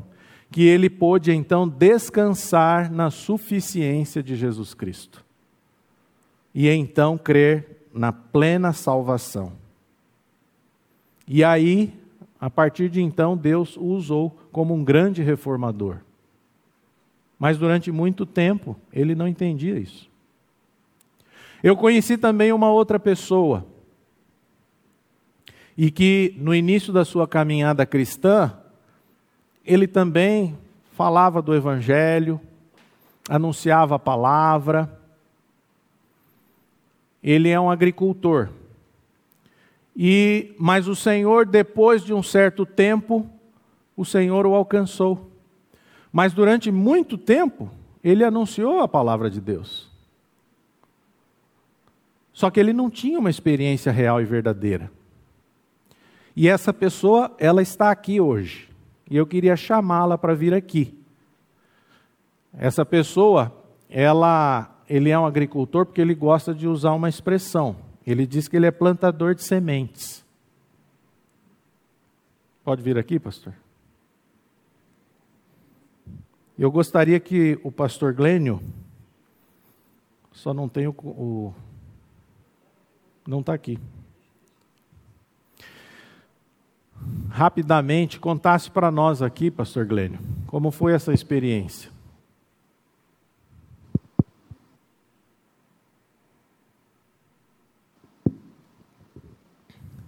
que 0.50 0.64
ele 0.64 0.90
pôde 0.90 1.32
então 1.32 1.70
descansar 1.70 2.92
na 2.92 3.12
suficiência 3.12 4.24
de 4.24 4.36
Jesus 4.36 4.74
Cristo. 4.74 5.24
E 6.52 6.68
então 6.68 7.16
crer 7.16 7.86
na 7.94 8.12
plena 8.12 8.74
salvação. 8.74 9.54
E 11.28 11.44
aí, 11.44 11.94
a 12.42 12.50
partir 12.50 12.90
de 12.90 13.04
então, 13.04 13.38
Deus 13.38 13.78
o 13.78 13.84
usou 13.84 14.36
como 14.52 14.74
um 14.74 14.84
grande 14.84 15.22
reformador. 15.22 15.98
Mas 17.38 17.56
durante 17.56 17.92
muito 17.92 18.26
tempo, 18.26 18.76
ele 18.92 19.14
não 19.14 19.28
entendia 19.28 19.78
isso. 19.78 20.09
Eu 21.64 21.76
conheci 21.76 22.18
também 22.18 22.54
uma 22.54 22.72
outra 22.72 23.00
pessoa, 23.00 23.66
e 25.78 25.90
que 25.90 26.36
no 26.38 26.54
início 26.54 26.92
da 26.92 27.06
sua 27.06 27.28
caminhada 27.28 27.86
cristã, 27.86 28.54
ele 29.66 29.88
também 29.88 30.58
falava 30.92 31.42
do 31.42 31.56
Evangelho, 31.56 32.40
anunciava 33.30 33.96
a 33.96 34.00
palavra. 34.00 34.92
Ele 37.24 37.50
é 37.50 37.60
um 37.60 37.70
agricultor. 37.70 38.50
E 39.96 40.54
mas 40.58 40.88
o 40.88 40.96
Senhor, 40.96 41.46
depois 41.46 42.04
de 42.04 42.14
um 42.14 42.24
certo 42.24 42.66
tempo, 42.66 43.30
o 43.96 44.04
Senhor 44.04 44.46
o 44.46 44.56
alcançou. 44.56 45.30
Mas 46.12 46.34
durante 46.34 46.72
muito 46.72 47.18
tempo, 47.18 47.70
ele 48.04 48.24
anunciou 48.24 48.80
a 48.80 48.88
palavra 48.88 49.30
de 49.30 49.40
Deus. 49.40 49.89
Só 52.40 52.50
que 52.50 52.58
ele 52.58 52.72
não 52.72 52.90
tinha 52.90 53.20
uma 53.20 53.30
experiência 53.30 53.92
real 53.92 54.22
e 54.22 54.24
verdadeira. 54.24 54.90
E 56.34 56.48
essa 56.48 56.74
pessoa, 56.74 57.36
ela 57.38 57.62
está 57.62 57.92
aqui 57.92 58.22
hoje. 58.22 58.70
E 59.12 59.18
eu 59.18 59.28
queria 59.28 59.58
chamá-la 59.58 60.18
para 60.18 60.34
vir 60.34 60.54
aqui. 60.54 60.98
Essa 62.54 62.86
pessoa, 62.86 63.54
ela, 63.90 64.74
ele 64.88 65.10
é 65.10 65.20
um 65.20 65.26
agricultor 65.26 65.86
porque 65.86 66.00
ele 66.00 66.16
gosta 66.16 66.56
de 66.56 66.66
usar 66.66 66.94
uma 66.94 67.10
expressão. 67.10 67.76
Ele 68.08 68.26
diz 68.26 68.48
que 68.48 68.56
ele 68.56 68.68
é 68.68 68.72
plantador 68.72 69.36
de 69.36 69.44
sementes. 69.44 70.26
Pode 72.64 72.82
vir 72.82 72.98
aqui, 72.98 73.20
pastor? 73.20 73.54
Eu 76.58 76.72
gostaria 76.72 77.20
que 77.20 77.60
o 77.66 77.70
pastor 77.70 78.14
Glênio, 78.14 78.62
só 80.32 80.54
não 80.54 80.70
tem 80.70 80.88
o, 80.88 80.96
o 81.04 81.54
não 83.30 83.42
está 83.42 83.54
aqui. 83.54 83.78
Rapidamente, 87.30 88.20
contasse 88.20 88.70
para 88.72 88.90
nós 88.90 89.22
aqui, 89.22 89.52
Pastor 89.52 89.86
Glênio, 89.86 90.20
como 90.48 90.72
foi 90.72 90.94
essa 90.94 91.14
experiência. 91.14 91.92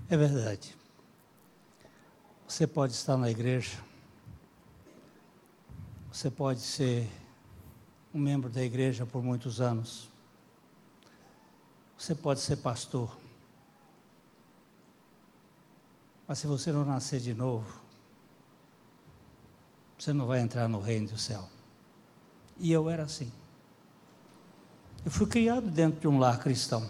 É 0.10 0.18
verdade. 0.18 0.76
Você 2.48 2.68
pode 2.68 2.92
estar 2.92 3.16
na 3.16 3.32
igreja, 3.32 3.78
você 6.12 6.30
pode 6.30 6.60
ser 6.60 7.08
um 8.14 8.20
membro 8.20 8.50
da 8.50 8.62
igreja 8.62 9.06
por 9.06 9.24
muitos 9.24 9.62
anos, 9.62 10.11
Você 12.02 12.16
pode 12.16 12.39
ser 12.39 12.56
pastor. 12.56 13.16
Mas 16.28 16.39
se 16.39 16.47
você 16.47 16.72
não 16.72 16.84
nascer 16.84 17.20
de 17.20 17.32
novo, 17.32 17.80
você 19.99 20.12
não 20.12 20.26
vai 20.26 20.39
entrar 20.39 20.68
no 20.68 20.80
reino 20.80 21.10
do 21.10 21.18
céu. 21.20 21.47
E 22.58 22.72
eu 22.72 22.89
era 22.89 23.04
assim. 23.04 23.32
Eu 25.06 25.12
fui 25.12 25.28
criado 25.28 25.70
dentro 25.70 26.02
de 26.02 26.08
um 26.08 26.18
lar 26.18 26.39
cristão. 26.39 26.89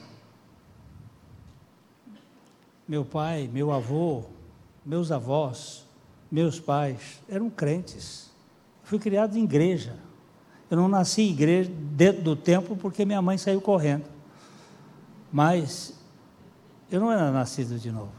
Meu 2.87 3.03
pai, 3.03 3.49
meu 3.51 3.73
avô, 3.73 4.23
meus 4.85 5.11
avós, 5.11 5.85
meus 6.31 6.57
pais 6.57 7.21
eram 7.27 7.49
crentes. 7.49 8.31
Eu 8.81 8.87
fui 8.87 8.99
criado 8.99 9.35
em 9.35 9.43
igreja. 9.43 9.93
Eu 10.69 10.77
não 10.77 10.87
nasci 10.87 11.23
em 11.23 11.31
igreja 11.31 11.69
dentro 11.69 12.21
do 12.21 12.33
templo 12.33 12.77
porque 12.77 13.03
minha 13.03 13.21
mãe 13.21 13.37
saiu 13.37 13.59
correndo. 13.59 14.20
Mas 15.31 15.93
eu 16.91 16.99
não 16.99 17.11
era 17.11 17.31
nascido 17.31 17.79
de 17.79 17.91
novo. 17.91 18.11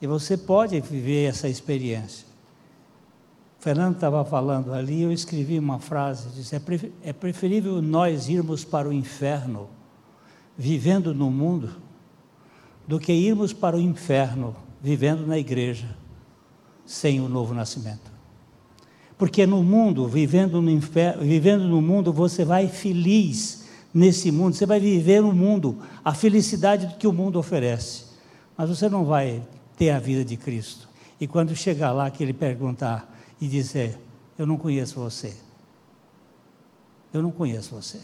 E 0.00 0.06
você 0.06 0.36
pode 0.36 0.80
viver 0.80 1.28
essa 1.28 1.48
experiência. 1.48 2.26
O 3.58 3.62
Fernando 3.62 3.94
estava 3.94 4.24
falando 4.24 4.72
ali, 4.72 5.02
eu 5.02 5.12
escrevi 5.12 5.58
uma 5.58 5.78
frase, 5.78 6.28
disse, 6.30 6.60
é 7.02 7.12
preferível 7.12 7.80
nós 7.80 8.28
irmos 8.28 8.64
para 8.64 8.88
o 8.88 8.92
inferno 8.92 9.68
vivendo 10.56 11.14
no 11.14 11.30
mundo 11.30 11.70
do 12.86 12.98
que 12.98 13.12
irmos 13.12 13.52
para 13.52 13.76
o 13.76 13.80
inferno 13.80 14.54
vivendo 14.82 15.26
na 15.26 15.38
igreja 15.38 15.88
sem 16.84 17.20
o 17.20 17.28
novo 17.28 17.54
nascimento. 17.54 18.12
Porque 19.16 19.46
no 19.46 19.62
mundo, 19.62 20.06
vivendo 20.06 20.60
no, 20.60 20.70
inferno, 20.70 21.22
vivendo 21.22 21.64
no 21.66 21.80
mundo, 21.80 22.12
você 22.12 22.44
vai 22.44 22.68
feliz 22.68 23.63
nesse 23.94 24.32
mundo, 24.32 24.54
você 24.56 24.66
vai 24.66 24.80
viver 24.80 25.22
no 25.22 25.32
mundo 25.32 25.78
a 26.04 26.12
felicidade 26.12 26.96
que 26.98 27.06
o 27.06 27.12
mundo 27.12 27.38
oferece. 27.38 28.06
Mas 28.56 28.68
você 28.68 28.88
não 28.88 29.04
vai 29.04 29.46
ter 29.76 29.90
a 29.90 30.00
vida 30.00 30.24
de 30.24 30.36
Cristo. 30.36 30.88
E 31.20 31.28
quando 31.28 31.54
chegar 31.54 31.92
lá, 31.92 32.10
que 32.10 32.22
ele 32.22 32.32
perguntar 32.32 33.16
e 33.40 33.46
dizer: 33.46 33.96
Eu 34.36 34.46
não 34.46 34.56
conheço 34.56 34.98
você. 34.98 35.34
Eu 37.12 37.22
não 37.22 37.30
conheço 37.30 37.74
você. 37.74 38.00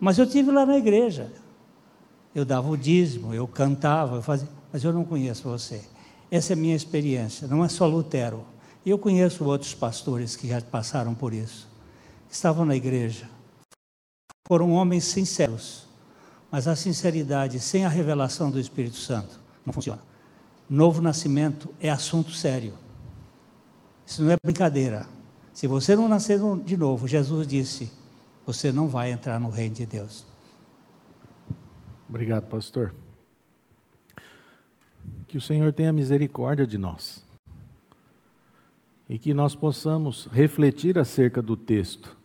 Mas 0.00 0.18
eu 0.18 0.26
tive 0.26 0.50
lá 0.50 0.64
na 0.64 0.78
igreja. 0.78 1.30
Eu 2.34 2.44
dava 2.44 2.68
o 2.68 2.76
dízimo, 2.76 3.32
eu 3.32 3.46
cantava, 3.46 4.16
eu 4.16 4.22
fazia, 4.22 4.48
mas 4.72 4.82
eu 4.82 4.92
não 4.92 5.04
conheço 5.04 5.48
você. 5.48 5.82
Essa 6.30 6.52
é 6.52 6.54
a 6.54 6.56
minha 6.56 6.74
experiência, 6.74 7.46
não 7.46 7.64
é 7.64 7.68
só 7.68 7.86
Lutero. 7.86 8.44
Eu 8.84 8.98
conheço 8.98 9.44
outros 9.44 9.72
pastores 9.72 10.34
que 10.34 10.48
já 10.48 10.60
passaram 10.60 11.14
por 11.14 11.32
isso. 11.32 11.68
Estavam 12.28 12.64
na 12.64 12.74
igreja. 12.74 13.30
Foram 14.46 14.72
homens 14.72 15.04
sinceros. 15.04 15.88
Mas 16.50 16.68
a 16.68 16.76
sinceridade 16.76 17.58
sem 17.58 17.84
a 17.84 17.88
revelação 17.88 18.50
do 18.50 18.60
Espírito 18.60 18.96
Santo 18.96 19.40
não 19.64 19.72
funciona. 19.72 20.02
Novo 20.68 21.02
nascimento 21.02 21.74
é 21.80 21.90
assunto 21.90 22.30
sério. 22.30 22.74
Isso 24.06 24.22
não 24.22 24.30
é 24.30 24.36
brincadeira. 24.42 25.06
Se 25.52 25.66
você 25.66 25.96
não 25.96 26.08
nascer 26.08 26.38
de 26.64 26.76
novo, 26.76 27.08
Jesus 27.08 27.46
disse, 27.46 27.90
você 28.44 28.70
não 28.70 28.86
vai 28.86 29.10
entrar 29.10 29.40
no 29.40 29.48
reino 29.48 29.74
de 29.74 29.86
Deus. 29.86 30.26
Obrigado, 32.08 32.46
pastor. 32.46 32.94
Que 35.26 35.38
o 35.38 35.40
Senhor 35.40 35.72
tenha 35.72 35.92
misericórdia 35.92 36.66
de 36.66 36.76
nós. 36.76 37.24
E 39.08 39.18
que 39.18 39.32
nós 39.32 39.54
possamos 39.54 40.28
refletir 40.30 40.98
acerca 40.98 41.40
do 41.40 41.56
texto 41.56 42.16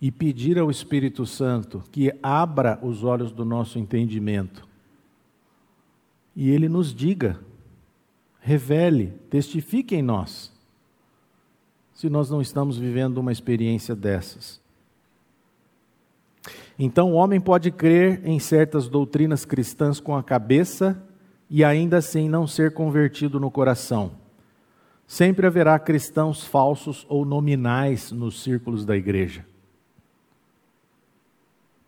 e 0.00 0.10
pedir 0.10 0.58
ao 0.58 0.70
Espírito 0.70 1.26
Santo 1.26 1.82
que 1.92 2.12
abra 2.22 2.78
os 2.82 3.04
olhos 3.04 3.32
do 3.32 3.44
nosso 3.44 3.78
entendimento. 3.78 4.66
E 6.34 6.50
ele 6.50 6.68
nos 6.68 6.94
diga 6.94 7.38
revele, 8.40 9.12
testifique 9.28 9.94
em 9.94 10.02
nós, 10.02 10.50
se 11.92 12.08
nós 12.08 12.30
não 12.30 12.40
estamos 12.40 12.78
vivendo 12.78 13.18
uma 13.18 13.30
experiência 13.30 13.94
dessas. 13.94 14.58
Então, 16.78 17.12
o 17.12 17.14
homem 17.16 17.38
pode 17.38 17.70
crer 17.70 18.22
em 18.24 18.38
certas 18.38 18.88
doutrinas 18.88 19.44
cristãs 19.44 20.00
com 20.00 20.16
a 20.16 20.22
cabeça 20.22 21.00
e 21.50 21.62
ainda 21.62 21.98
assim 21.98 22.26
não 22.26 22.46
ser 22.46 22.72
convertido 22.72 23.38
no 23.38 23.50
coração. 23.50 24.12
Sempre 25.06 25.46
haverá 25.46 25.78
cristãos 25.78 26.42
falsos 26.42 27.04
ou 27.06 27.26
nominais 27.26 28.10
nos 28.10 28.42
círculos 28.42 28.86
da 28.86 28.96
igreja. 28.96 29.44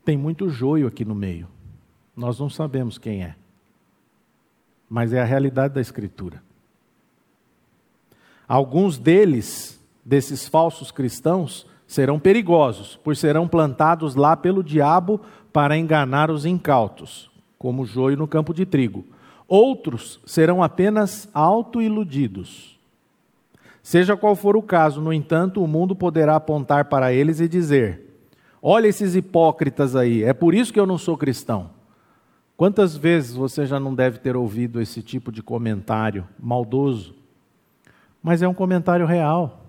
Tem 0.04 0.16
muito 0.16 0.48
joio 0.48 0.86
aqui 0.86 1.04
no 1.04 1.14
meio. 1.14 1.48
Nós 2.16 2.38
não 2.38 2.50
sabemos 2.50 2.98
quem 2.98 3.22
é 3.22 3.36
mas 4.92 5.14
é 5.14 5.22
a 5.22 5.24
realidade 5.24 5.72
da 5.72 5.80
Escritura. 5.80 6.42
Alguns 8.46 8.98
deles, 8.98 9.82
desses 10.04 10.46
falsos 10.46 10.90
cristãos, 10.90 11.66
serão 11.86 12.20
perigosos, 12.20 12.96
por 12.96 13.16
serão 13.16 13.48
plantados 13.48 14.14
lá 14.14 14.36
pelo 14.36 14.62
diabo 14.62 15.18
para 15.50 15.78
enganar 15.78 16.30
os 16.30 16.44
incautos, 16.44 17.30
como 17.58 17.86
joio 17.86 18.18
no 18.18 18.28
campo 18.28 18.52
de 18.52 18.66
trigo. 18.66 19.02
Outros 19.48 20.20
serão 20.26 20.62
apenas 20.62 21.26
autoiludidos. 21.32 22.78
Seja 23.82 24.14
qual 24.14 24.36
for 24.36 24.58
o 24.58 24.62
caso, 24.62 25.00
no 25.00 25.10
entanto, 25.10 25.64
o 25.64 25.66
mundo 25.66 25.96
poderá 25.96 26.36
apontar 26.36 26.84
para 26.90 27.14
eles 27.14 27.40
e 27.40 27.48
dizer: 27.48 28.11
Olha 28.64 28.86
esses 28.86 29.16
hipócritas 29.16 29.96
aí, 29.96 30.22
é 30.22 30.32
por 30.32 30.54
isso 30.54 30.72
que 30.72 30.78
eu 30.78 30.86
não 30.86 30.96
sou 30.96 31.18
cristão. 31.18 31.70
Quantas 32.56 32.96
vezes 32.96 33.34
você 33.34 33.66
já 33.66 33.80
não 33.80 33.92
deve 33.92 34.18
ter 34.18 34.36
ouvido 34.36 34.80
esse 34.80 35.02
tipo 35.02 35.32
de 35.32 35.42
comentário 35.42 36.28
maldoso? 36.38 37.12
Mas 38.22 38.40
é 38.40 38.46
um 38.46 38.54
comentário 38.54 39.04
real. 39.04 39.64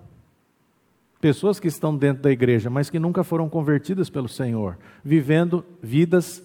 Pessoas 1.20 1.60
que 1.60 1.68
estão 1.68 1.98
dentro 1.98 2.22
da 2.22 2.30
igreja, 2.30 2.70
mas 2.70 2.91
que 2.91 3.00
nunca 3.00 3.24
foram 3.24 3.50
convertidas 3.50 4.12
pelo 4.12 4.30
Senhor, 4.30 4.78
vivendo 5.04 5.66
vidas 5.82 6.44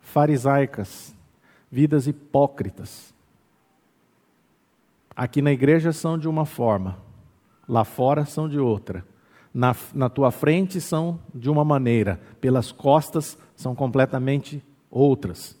farisaicas, 0.00 1.14
vidas 1.70 2.08
hipócritas. 2.08 3.14
Aqui 5.14 5.40
na 5.40 5.52
igreja 5.52 5.92
são 5.92 6.18
de 6.18 6.26
uma 6.26 6.44
forma, 6.44 6.98
lá 7.68 7.84
fora 7.84 8.24
são 8.24 8.48
de 8.48 8.58
outra. 8.58 9.04
Na, 9.56 9.74
na 9.94 10.10
tua 10.10 10.30
frente 10.30 10.82
são 10.82 11.18
de 11.34 11.48
uma 11.48 11.64
maneira, 11.64 12.20
pelas 12.42 12.70
costas 12.70 13.38
são 13.56 13.74
completamente 13.74 14.62
outras. 14.90 15.58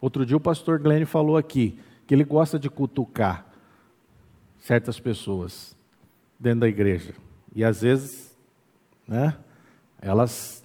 Outro 0.00 0.24
dia 0.24 0.36
o 0.36 0.40
pastor 0.40 0.78
Glenn 0.78 1.04
falou 1.04 1.36
aqui 1.36 1.76
que 2.06 2.14
ele 2.14 2.22
gosta 2.22 2.56
de 2.56 2.70
cutucar 2.70 3.44
certas 4.60 5.00
pessoas 5.00 5.76
dentro 6.38 6.60
da 6.60 6.68
igreja. 6.68 7.14
E 7.52 7.64
às 7.64 7.82
vezes, 7.82 8.38
né, 9.08 9.36
elas 10.00 10.62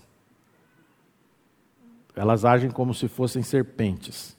elas 2.15 2.45
agem 2.45 2.69
como 2.69 2.93
se 2.93 3.07
fossem 3.07 3.41
serpentes. 3.41 4.38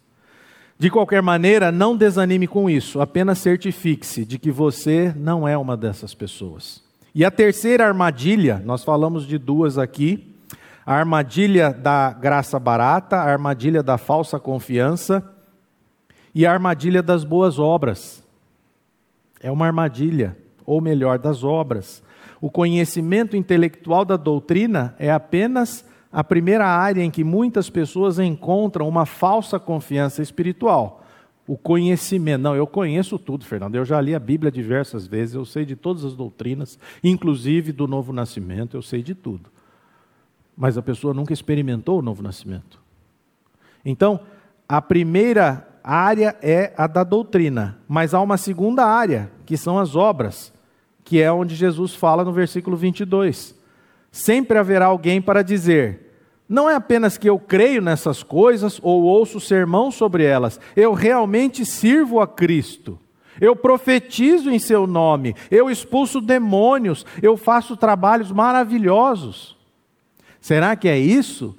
De 0.78 0.88
qualquer 0.88 1.22
maneira, 1.22 1.72
não 1.72 1.96
desanime 1.96 2.46
com 2.46 2.70
isso, 2.70 3.00
apenas 3.00 3.38
certifique-se 3.38 4.24
de 4.24 4.38
que 4.38 4.52
você 4.52 5.12
não 5.16 5.48
é 5.48 5.58
uma 5.58 5.76
dessas 5.76 6.14
pessoas. 6.14 6.86
E 7.14 7.24
a 7.24 7.30
terceira 7.30 7.86
armadilha, 7.86 8.62
nós 8.64 8.84
falamos 8.84 9.26
de 9.26 9.38
duas 9.38 9.78
aqui, 9.78 10.34
a 10.84 10.94
armadilha 10.94 11.70
da 11.70 12.12
graça 12.12 12.58
barata, 12.58 13.16
a 13.16 13.30
armadilha 13.30 13.82
da 13.82 13.98
falsa 13.98 14.38
confiança 14.38 15.22
e 16.34 16.46
a 16.46 16.52
armadilha 16.52 17.02
das 17.02 17.24
boas 17.24 17.58
obras. 17.58 18.22
É 19.40 19.50
uma 19.50 19.66
armadilha, 19.66 20.36
ou 20.64 20.80
melhor, 20.80 21.18
das 21.18 21.44
obras. 21.44 22.02
O 22.40 22.50
conhecimento 22.50 23.36
intelectual 23.36 24.04
da 24.04 24.16
doutrina 24.16 24.94
é 24.98 25.10
apenas 25.10 25.84
a 26.12 26.24
primeira 26.24 26.66
área 26.66 27.02
em 27.02 27.10
que 27.10 27.24
muitas 27.24 27.68
pessoas 27.68 28.18
encontram 28.18 28.88
uma 28.88 29.04
falsa 29.04 29.58
confiança 29.58 30.22
espiritual. 30.22 31.04
O 31.48 31.56
conhecimento. 31.56 32.42
Não, 32.42 32.54
eu 32.54 32.66
conheço 32.66 33.18
tudo, 33.18 33.44
Fernando. 33.44 33.74
Eu 33.74 33.84
já 33.84 34.00
li 34.00 34.14
a 34.14 34.20
Bíblia 34.20 34.52
diversas 34.52 35.08
vezes, 35.08 35.34
eu 35.34 35.44
sei 35.44 35.64
de 35.64 35.74
todas 35.74 36.04
as 36.04 36.14
doutrinas, 36.14 36.78
inclusive 37.02 37.72
do 37.72 37.88
novo 37.88 38.12
nascimento, 38.12 38.76
eu 38.76 38.82
sei 38.82 39.02
de 39.02 39.16
tudo 39.16 39.50
mas 40.58 40.76
a 40.76 40.82
pessoa 40.82 41.14
nunca 41.14 41.32
experimentou 41.32 42.00
o 42.00 42.02
novo 42.02 42.20
nascimento. 42.20 42.82
Então, 43.84 44.18
a 44.68 44.82
primeira 44.82 45.68
área 45.84 46.36
é 46.42 46.74
a 46.76 46.88
da 46.88 47.04
doutrina, 47.04 47.78
mas 47.86 48.12
há 48.12 48.20
uma 48.20 48.36
segunda 48.36 48.84
área, 48.84 49.30
que 49.46 49.56
são 49.56 49.78
as 49.78 49.94
obras, 49.94 50.52
que 51.04 51.22
é 51.22 51.30
onde 51.30 51.54
Jesus 51.54 51.94
fala 51.94 52.24
no 52.24 52.32
versículo 52.32 52.76
22. 52.76 53.54
Sempre 54.10 54.58
haverá 54.58 54.86
alguém 54.86 55.22
para 55.22 55.42
dizer: 55.42 56.07
não 56.48 56.68
é 56.68 56.74
apenas 56.74 57.18
que 57.18 57.28
eu 57.28 57.38
creio 57.38 57.82
nessas 57.82 58.22
coisas 58.22 58.80
ou 58.82 59.02
ouço 59.02 59.38
sermão 59.38 59.90
sobre 59.90 60.24
elas, 60.24 60.58
eu 60.74 60.94
realmente 60.94 61.66
sirvo 61.66 62.20
a 62.20 62.26
Cristo. 62.26 62.98
Eu 63.40 63.54
profetizo 63.54 64.50
em 64.50 64.58
seu 64.58 64.86
nome, 64.86 65.36
eu 65.50 65.70
expulso 65.70 66.20
demônios, 66.20 67.04
eu 67.22 67.36
faço 67.36 67.76
trabalhos 67.76 68.32
maravilhosos. 68.32 69.56
Será 70.40 70.74
que 70.74 70.88
é 70.88 70.98
isso 70.98 71.56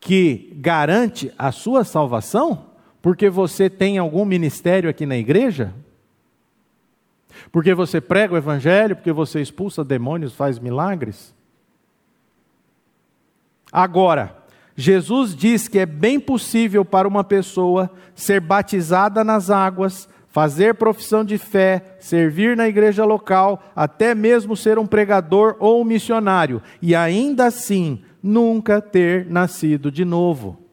que 0.00 0.52
garante 0.56 1.32
a 1.38 1.52
sua 1.52 1.84
salvação? 1.84 2.66
Porque 3.00 3.30
você 3.30 3.70
tem 3.70 3.98
algum 3.98 4.24
ministério 4.24 4.90
aqui 4.90 5.06
na 5.06 5.16
igreja? 5.16 5.72
Porque 7.52 7.72
você 7.72 8.00
prega 8.00 8.34
o 8.34 8.36
evangelho, 8.36 8.96
porque 8.96 9.12
você 9.12 9.40
expulsa 9.40 9.84
demônios, 9.84 10.34
faz 10.34 10.58
milagres? 10.58 11.34
Agora, 13.74 14.36
Jesus 14.76 15.34
diz 15.34 15.66
que 15.66 15.80
é 15.80 15.84
bem 15.84 16.20
possível 16.20 16.84
para 16.84 17.08
uma 17.08 17.24
pessoa 17.24 17.90
ser 18.14 18.38
batizada 18.40 19.24
nas 19.24 19.50
águas, 19.50 20.08
fazer 20.28 20.76
profissão 20.76 21.24
de 21.24 21.36
fé, 21.36 21.96
servir 21.98 22.56
na 22.56 22.68
igreja 22.68 23.04
local, 23.04 23.60
até 23.74 24.14
mesmo 24.14 24.56
ser 24.56 24.78
um 24.78 24.86
pregador 24.86 25.56
ou 25.58 25.80
um 25.80 25.84
missionário, 25.84 26.62
e 26.80 26.94
ainda 26.94 27.46
assim 27.46 28.00
nunca 28.22 28.80
ter 28.80 29.26
nascido 29.28 29.90
de 29.90 30.04
novo. 30.04 30.63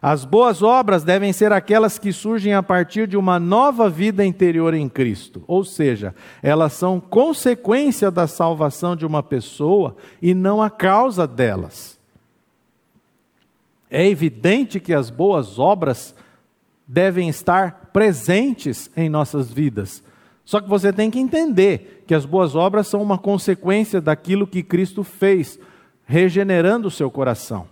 As 0.00 0.24
boas 0.24 0.62
obras 0.62 1.02
devem 1.02 1.32
ser 1.32 1.52
aquelas 1.52 1.98
que 1.98 2.12
surgem 2.12 2.54
a 2.54 2.62
partir 2.62 3.08
de 3.08 3.16
uma 3.16 3.40
nova 3.40 3.90
vida 3.90 4.24
interior 4.24 4.72
em 4.72 4.88
Cristo, 4.88 5.42
ou 5.46 5.64
seja, 5.64 6.14
elas 6.40 6.72
são 6.72 7.00
consequência 7.00 8.08
da 8.10 8.28
salvação 8.28 8.94
de 8.94 9.04
uma 9.04 9.24
pessoa 9.24 9.96
e 10.22 10.34
não 10.34 10.62
a 10.62 10.70
causa 10.70 11.26
delas. 11.26 11.98
É 13.90 14.06
evidente 14.06 14.78
que 14.78 14.94
as 14.94 15.10
boas 15.10 15.58
obras 15.58 16.14
devem 16.86 17.28
estar 17.28 17.90
presentes 17.92 18.90
em 18.96 19.08
nossas 19.08 19.50
vidas. 19.50 20.02
Só 20.44 20.60
que 20.60 20.68
você 20.68 20.92
tem 20.92 21.10
que 21.10 21.18
entender 21.18 22.04
que 22.06 22.14
as 22.14 22.24
boas 22.24 22.54
obras 22.54 22.86
são 22.86 23.02
uma 23.02 23.18
consequência 23.18 24.00
daquilo 24.00 24.46
que 24.46 24.62
Cristo 24.62 25.02
fez, 25.02 25.58
regenerando 26.06 26.86
o 26.86 26.90
seu 26.90 27.10
coração 27.10 27.66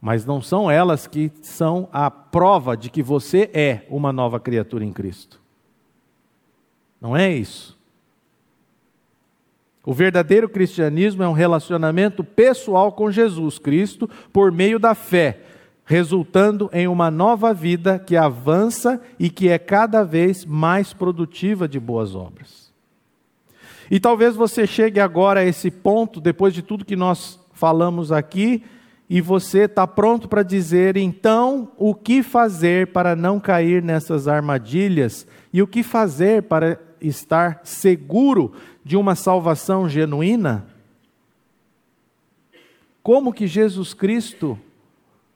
mas 0.00 0.24
não 0.24 0.40
são 0.40 0.70
elas 0.70 1.06
que 1.06 1.32
são 1.42 1.88
a 1.92 2.10
prova 2.10 2.76
de 2.76 2.90
que 2.90 3.02
você 3.02 3.50
é 3.52 3.86
uma 3.90 4.12
nova 4.12 4.38
criatura 4.38 4.84
em 4.84 4.92
Cristo. 4.92 5.40
Não 7.00 7.16
é 7.16 7.32
isso. 7.32 7.76
O 9.84 9.92
verdadeiro 9.92 10.48
cristianismo 10.48 11.22
é 11.22 11.28
um 11.28 11.32
relacionamento 11.32 12.22
pessoal 12.22 12.92
com 12.92 13.10
Jesus 13.10 13.58
Cristo 13.58 14.08
por 14.32 14.52
meio 14.52 14.78
da 14.78 14.94
fé, 14.94 15.40
resultando 15.84 16.68
em 16.72 16.86
uma 16.86 17.10
nova 17.10 17.54
vida 17.54 17.98
que 17.98 18.14
avança 18.14 19.00
e 19.18 19.30
que 19.30 19.48
é 19.48 19.58
cada 19.58 20.04
vez 20.04 20.44
mais 20.44 20.92
produtiva 20.92 21.66
de 21.66 21.80
boas 21.80 22.14
obras. 22.14 22.70
E 23.90 23.98
talvez 23.98 24.36
você 24.36 24.66
chegue 24.66 25.00
agora 25.00 25.40
a 25.40 25.44
esse 25.44 25.70
ponto, 25.70 26.20
depois 26.20 26.52
de 26.52 26.60
tudo 26.60 26.84
que 26.84 26.96
nós 26.96 27.40
falamos 27.54 28.12
aqui, 28.12 28.62
e 29.10 29.22
você 29.22 29.60
está 29.60 29.86
pronto 29.86 30.28
para 30.28 30.42
dizer, 30.42 30.96
então, 30.98 31.72
o 31.78 31.94
que 31.94 32.22
fazer 32.22 32.88
para 32.88 33.16
não 33.16 33.40
cair 33.40 33.82
nessas 33.82 34.28
armadilhas 34.28 35.26
e 35.50 35.62
o 35.62 35.66
que 35.66 35.82
fazer 35.82 36.42
para 36.42 36.78
estar 37.00 37.62
seguro 37.64 38.52
de 38.84 38.98
uma 38.98 39.14
salvação 39.14 39.88
genuína? 39.88 40.66
Como 43.02 43.32
que 43.32 43.46
Jesus 43.46 43.94
Cristo 43.94 44.58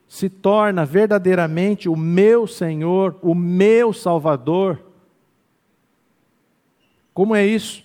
se 0.06 0.28
torna 0.28 0.84
verdadeiramente 0.84 1.88
o 1.88 1.96
meu 1.96 2.46
Senhor, 2.46 3.18
o 3.22 3.34
meu 3.34 3.94
Salvador? 3.94 4.82
Como 7.14 7.34
é 7.34 7.46
isso? 7.46 7.82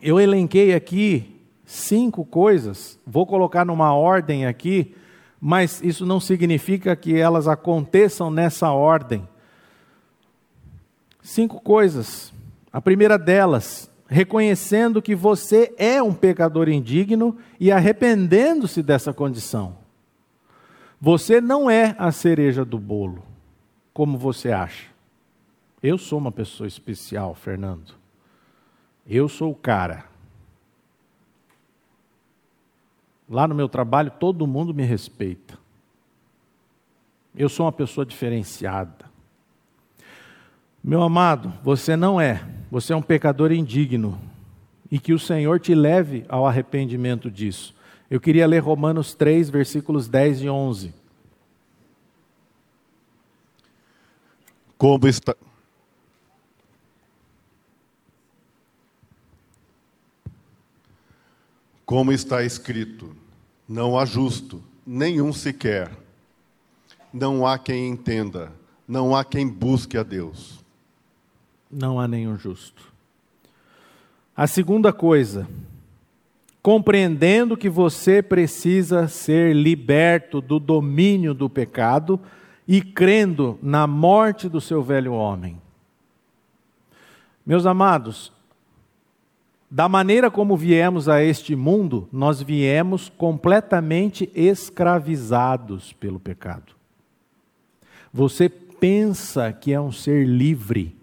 Eu 0.00 0.18
elenquei 0.18 0.72
aqui 0.72 1.33
cinco 1.64 2.24
coisas, 2.24 2.98
vou 3.06 3.26
colocar 3.26 3.64
numa 3.64 3.94
ordem 3.94 4.46
aqui, 4.46 4.94
mas 5.40 5.82
isso 5.82 6.06
não 6.06 6.20
significa 6.20 6.94
que 6.96 7.16
elas 7.16 7.48
aconteçam 7.48 8.30
nessa 8.30 8.70
ordem. 8.70 9.28
Cinco 11.22 11.60
coisas. 11.60 12.32
A 12.72 12.80
primeira 12.80 13.18
delas, 13.18 13.90
reconhecendo 14.06 15.00
que 15.00 15.14
você 15.14 15.74
é 15.78 16.02
um 16.02 16.12
pecador 16.12 16.68
indigno 16.68 17.36
e 17.58 17.70
arrependendo-se 17.70 18.82
dessa 18.82 19.12
condição. 19.12 19.76
Você 21.00 21.40
não 21.40 21.70
é 21.70 21.94
a 21.98 22.10
cereja 22.10 22.64
do 22.64 22.78
bolo, 22.78 23.22
como 23.92 24.16
você 24.16 24.50
acha. 24.50 24.86
Eu 25.82 25.98
sou 25.98 26.18
uma 26.18 26.32
pessoa 26.32 26.66
especial, 26.66 27.34
Fernando. 27.34 27.92
Eu 29.06 29.28
sou 29.28 29.50
o 29.50 29.54
cara. 29.54 30.13
Lá 33.34 33.48
no 33.48 33.54
meu 33.54 33.68
trabalho, 33.68 34.12
todo 34.12 34.46
mundo 34.46 34.72
me 34.72 34.84
respeita. 34.84 35.58
Eu 37.34 37.48
sou 37.48 37.66
uma 37.66 37.72
pessoa 37.72 38.06
diferenciada. 38.06 39.06
Meu 40.84 41.02
amado, 41.02 41.52
você 41.60 41.96
não 41.96 42.20
é. 42.20 42.46
Você 42.70 42.92
é 42.92 42.96
um 42.96 43.02
pecador 43.02 43.50
indigno. 43.50 44.20
E 44.88 45.00
que 45.00 45.12
o 45.12 45.18
Senhor 45.18 45.58
te 45.58 45.74
leve 45.74 46.24
ao 46.28 46.46
arrependimento 46.46 47.28
disso. 47.28 47.74
Eu 48.08 48.20
queria 48.20 48.46
ler 48.46 48.60
Romanos 48.60 49.14
3, 49.14 49.50
versículos 49.50 50.06
10 50.06 50.42
e 50.42 50.48
11. 50.48 50.94
Como 54.78 55.08
está. 55.08 55.34
Como 61.84 62.12
está 62.12 62.44
escrito: 62.44 63.23
não 63.68 63.98
há 63.98 64.04
justo, 64.04 64.62
nenhum 64.86 65.32
sequer. 65.32 65.90
Não 67.12 67.46
há 67.46 67.58
quem 67.58 67.88
entenda, 67.88 68.52
não 68.86 69.14
há 69.14 69.24
quem 69.24 69.48
busque 69.48 69.96
a 69.96 70.02
Deus. 70.02 70.64
Não 71.70 71.98
há 71.98 72.06
nenhum 72.06 72.36
justo. 72.36 72.92
A 74.36 74.46
segunda 74.46 74.92
coisa, 74.92 75.48
compreendendo 76.60 77.56
que 77.56 77.68
você 77.68 78.20
precisa 78.20 79.06
ser 79.06 79.54
liberto 79.54 80.40
do 80.40 80.58
domínio 80.58 81.32
do 81.32 81.48
pecado 81.48 82.20
e 82.66 82.82
crendo 82.82 83.58
na 83.62 83.86
morte 83.86 84.48
do 84.48 84.60
seu 84.60 84.82
velho 84.82 85.12
homem. 85.12 85.60
Meus 87.46 87.66
amados, 87.66 88.32
da 89.74 89.88
maneira 89.88 90.30
como 90.30 90.56
viemos 90.56 91.08
a 91.08 91.20
este 91.20 91.56
mundo, 91.56 92.08
nós 92.12 92.40
viemos 92.40 93.08
completamente 93.08 94.30
escravizados 94.32 95.92
pelo 95.94 96.20
pecado. 96.20 96.74
Você 98.12 98.48
pensa 98.48 99.52
que 99.52 99.72
é 99.72 99.80
um 99.80 99.90
ser 99.90 100.28
livre, 100.28 100.96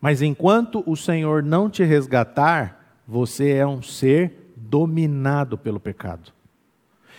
mas 0.00 0.22
enquanto 0.22 0.82
o 0.86 0.96
Senhor 0.96 1.42
não 1.42 1.68
te 1.68 1.84
resgatar, 1.84 2.96
você 3.06 3.50
é 3.50 3.66
um 3.66 3.82
ser 3.82 4.54
dominado 4.56 5.58
pelo 5.58 5.78
pecado. 5.78 6.32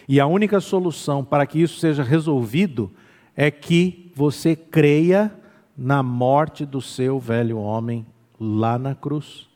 E 0.10 0.20
a 0.20 0.26
única 0.26 0.60
solução 0.60 1.24
para 1.24 1.46
que 1.46 1.62
isso 1.62 1.78
seja 1.80 2.02
resolvido 2.02 2.90
é 3.36 3.52
que 3.52 4.12
você 4.16 4.56
creia 4.56 5.32
na 5.78 6.02
morte 6.02 6.66
do 6.66 6.82
seu 6.82 7.20
velho 7.20 7.60
homem 7.60 8.04
lá 8.40 8.80
na 8.80 8.96
cruz. 8.96 9.51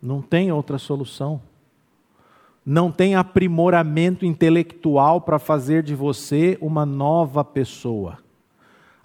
Não 0.00 0.20
tem 0.20 0.52
outra 0.52 0.78
solução. 0.78 1.40
Não 2.64 2.90
tem 2.90 3.14
aprimoramento 3.14 4.26
intelectual 4.26 5.20
para 5.20 5.38
fazer 5.38 5.82
de 5.82 5.94
você 5.94 6.58
uma 6.60 6.84
nova 6.84 7.44
pessoa. 7.44 8.18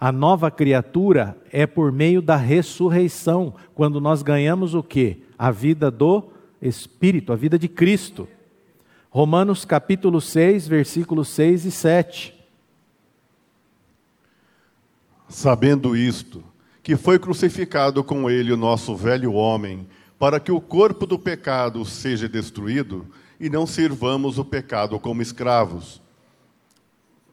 A 0.00 0.10
nova 0.10 0.50
criatura 0.50 1.36
é 1.52 1.64
por 1.64 1.92
meio 1.92 2.20
da 2.20 2.34
ressurreição, 2.34 3.54
quando 3.72 4.00
nós 4.00 4.20
ganhamos 4.20 4.74
o 4.74 4.82
que? 4.82 5.22
A 5.38 5.52
vida 5.52 5.92
do 5.92 6.24
Espírito, 6.60 7.32
a 7.32 7.36
vida 7.36 7.56
de 7.56 7.68
Cristo. 7.68 8.28
Romanos 9.10 9.64
capítulo 9.64 10.20
6, 10.20 10.66
versículos 10.66 11.28
6 11.28 11.66
e 11.66 11.70
7. 11.70 12.34
Sabendo 15.28 15.96
isto, 15.96 16.42
que 16.82 16.96
foi 16.96 17.18
crucificado 17.18 18.02
com 18.02 18.28
ele 18.28 18.52
o 18.52 18.56
nosso 18.56 18.96
velho 18.96 19.32
homem, 19.34 19.86
para 20.22 20.38
que 20.38 20.52
o 20.52 20.60
corpo 20.60 21.04
do 21.04 21.18
pecado 21.18 21.84
seja 21.84 22.28
destruído 22.28 23.04
e 23.40 23.50
não 23.50 23.66
sirvamos 23.66 24.38
o 24.38 24.44
pecado 24.44 24.96
como 25.00 25.20
escravos. 25.20 26.00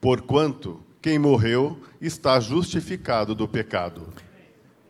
Porquanto 0.01 0.79
quem 0.99 1.19
morreu 1.19 1.79
está 2.01 2.39
justificado 2.39 3.35
do 3.35 3.47
pecado. 3.47 4.07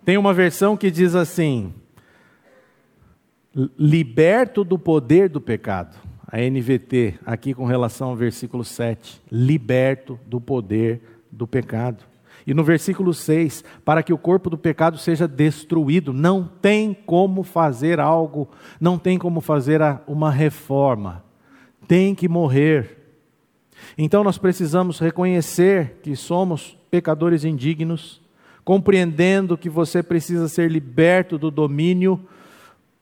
Tem 0.06 0.18
uma 0.18 0.34
versão 0.34 0.78
que 0.78 0.90
diz 0.90 1.14
assim: 1.14 1.74
liberto 3.78 4.64
do 4.64 4.80
poder 4.80 5.28
do 5.28 5.42
pecado. 5.42 5.98
A 6.26 6.38
NVT, 6.38 7.16
aqui 7.26 7.54
com 7.54 7.66
relação 7.66 8.12
ao 8.12 8.16
versículo 8.16 8.64
7. 8.64 9.22
Liberto 9.30 10.18
do 10.26 10.40
poder 10.40 11.02
do 11.30 11.46
pecado. 11.46 12.06
E 12.50 12.54
no 12.56 12.64
versículo 12.64 13.14
6, 13.14 13.64
para 13.86 14.02
que 14.02 14.12
o 14.12 14.18
corpo 14.18 14.50
do 14.50 14.58
pecado 14.58 14.98
seja 14.98 15.28
destruído. 15.28 16.12
Não 16.12 16.44
tem 16.44 16.96
como 16.96 17.44
fazer 17.44 18.00
algo, 18.00 18.50
não 18.82 18.98
tem 18.98 19.20
como 19.20 19.40
fazer 19.40 19.80
uma 20.08 20.32
reforma. 20.32 21.24
Tem 21.88 22.16
que 22.16 22.28
morrer. 22.28 23.14
Então 23.96 24.24
nós 24.24 24.40
precisamos 24.40 24.98
reconhecer 24.98 26.00
que 26.02 26.16
somos 26.16 26.76
pecadores 26.90 27.44
indignos, 27.44 28.20
compreendendo 28.66 29.56
que 29.56 29.70
você 29.70 30.02
precisa 30.02 30.50
ser 30.50 30.72
liberto 30.72 31.38
do 31.38 31.52
domínio, 31.52 32.20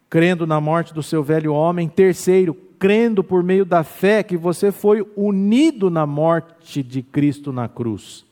crendo 0.10 0.46
na 0.46 0.60
morte 0.60 0.94
do 0.94 1.02
seu 1.02 1.24
velho 1.24 1.54
homem. 1.54 1.88
Terceiro, 1.88 2.54
crendo 2.78 3.24
por 3.24 3.42
meio 3.42 3.64
da 3.64 3.82
fé 3.82 4.24
que 4.24 4.36
você 4.36 4.74
foi 4.74 5.10
unido 5.16 5.90
na 5.90 6.06
morte 6.06 6.84
de 6.84 7.02
Cristo 7.02 7.54
na 7.54 7.70
cruz 7.70 8.27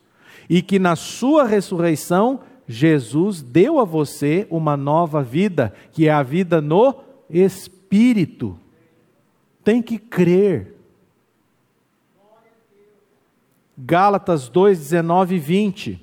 e 0.50 0.62
que 0.62 0.80
na 0.80 0.96
sua 0.96 1.46
ressurreição 1.46 2.42
Jesus 2.68 3.42
deu 3.42 3.80
a 3.80 3.86
você 3.86 4.48
uma 4.50 4.76
nova 4.76 5.22
vida, 5.22 5.74
que 5.92 6.08
é 6.08 6.12
a 6.12 6.24
vida 6.24 6.60
no 6.62 6.96
Espírito. 7.30 8.60
Tem 9.64 9.82
que 9.82 9.98
crer. 9.98 10.74
Gálatas 13.78 14.48
2, 14.48 14.80
19 14.80 15.36
e 15.36 15.40
20. 15.40 16.02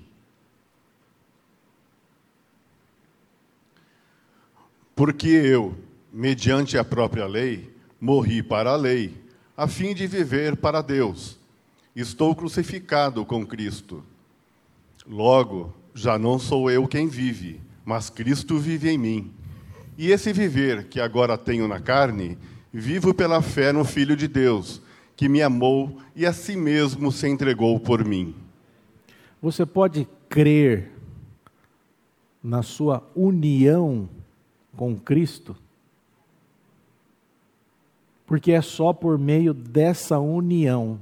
Porque 4.95 5.29
eu, 5.29 5.75
mediante 6.13 6.77
a 6.77 6.85
própria 6.85 7.27
lei, 7.27 7.75
morri 8.01 8.43
para 8.43 8.73
a 8.73 8.77
lei, 8.77 9.15
a 9.57 9.67
fim 9.67 9.95
de 9.95 10.07
viver 10.07 10.57
para 10.57 10.83
Deus. 10.83 11.39
Estou 11.97 12.35
crucificado 12.35 13.25
com 13.25 13.47
Cristo. 13.47 14.05
Logo, 15.07 15.75
já 15.95 16.19
não 16.19 16.39
sou 16.39 16.71
eu 16.71 16.87
quem 16.87 17.09
vive, 17.09 17.61
mas 17.85 18.09
Cristo 18.09 18.59
vive 18.59 18.89
em 18.91 18.99
mim. 18.99 19.33
E 19.99 20.11
esse 20.11 20.33
viver 20.33 20.89
que 20.89 21.01
agora 21.01 21.37
tenho 21.37 21.69
na 21.69 21.81
carne, 21.81 22.39
vivo 22.73 23.13
pela 23.13 23.43
fé 23.43 23.73
no 23.73 23.85
Filho 23.85 24.17
de 24.17 24.27
Deus, 24.27 24.81
que 25.17 25.29
me 25.29 25.43
amou 25.43 25.99
e 26.17 26.25
a 26.25 26.33
si 26.33 26.57
mesmo 26.57 27.13
se 27.13 27.29
entregou 27.29 27.79
por 27.79 28.05
mim. 28.05 28.35
Você 29.41 29.67
pode 29.67 30.09
crer 30.29 30.93
na 32.43 32.63
sua 32.63 33.03
união 33.15 34.09
com 34.77 34.97
Cristo? 34.97 35.57
Porque 38.25 38.53
é 38.53 38.63
só 38.63 38.93
por 38.93 39.19
meio 39.19 39.53
dessa 39.53 40.19
união, 40.19 40.99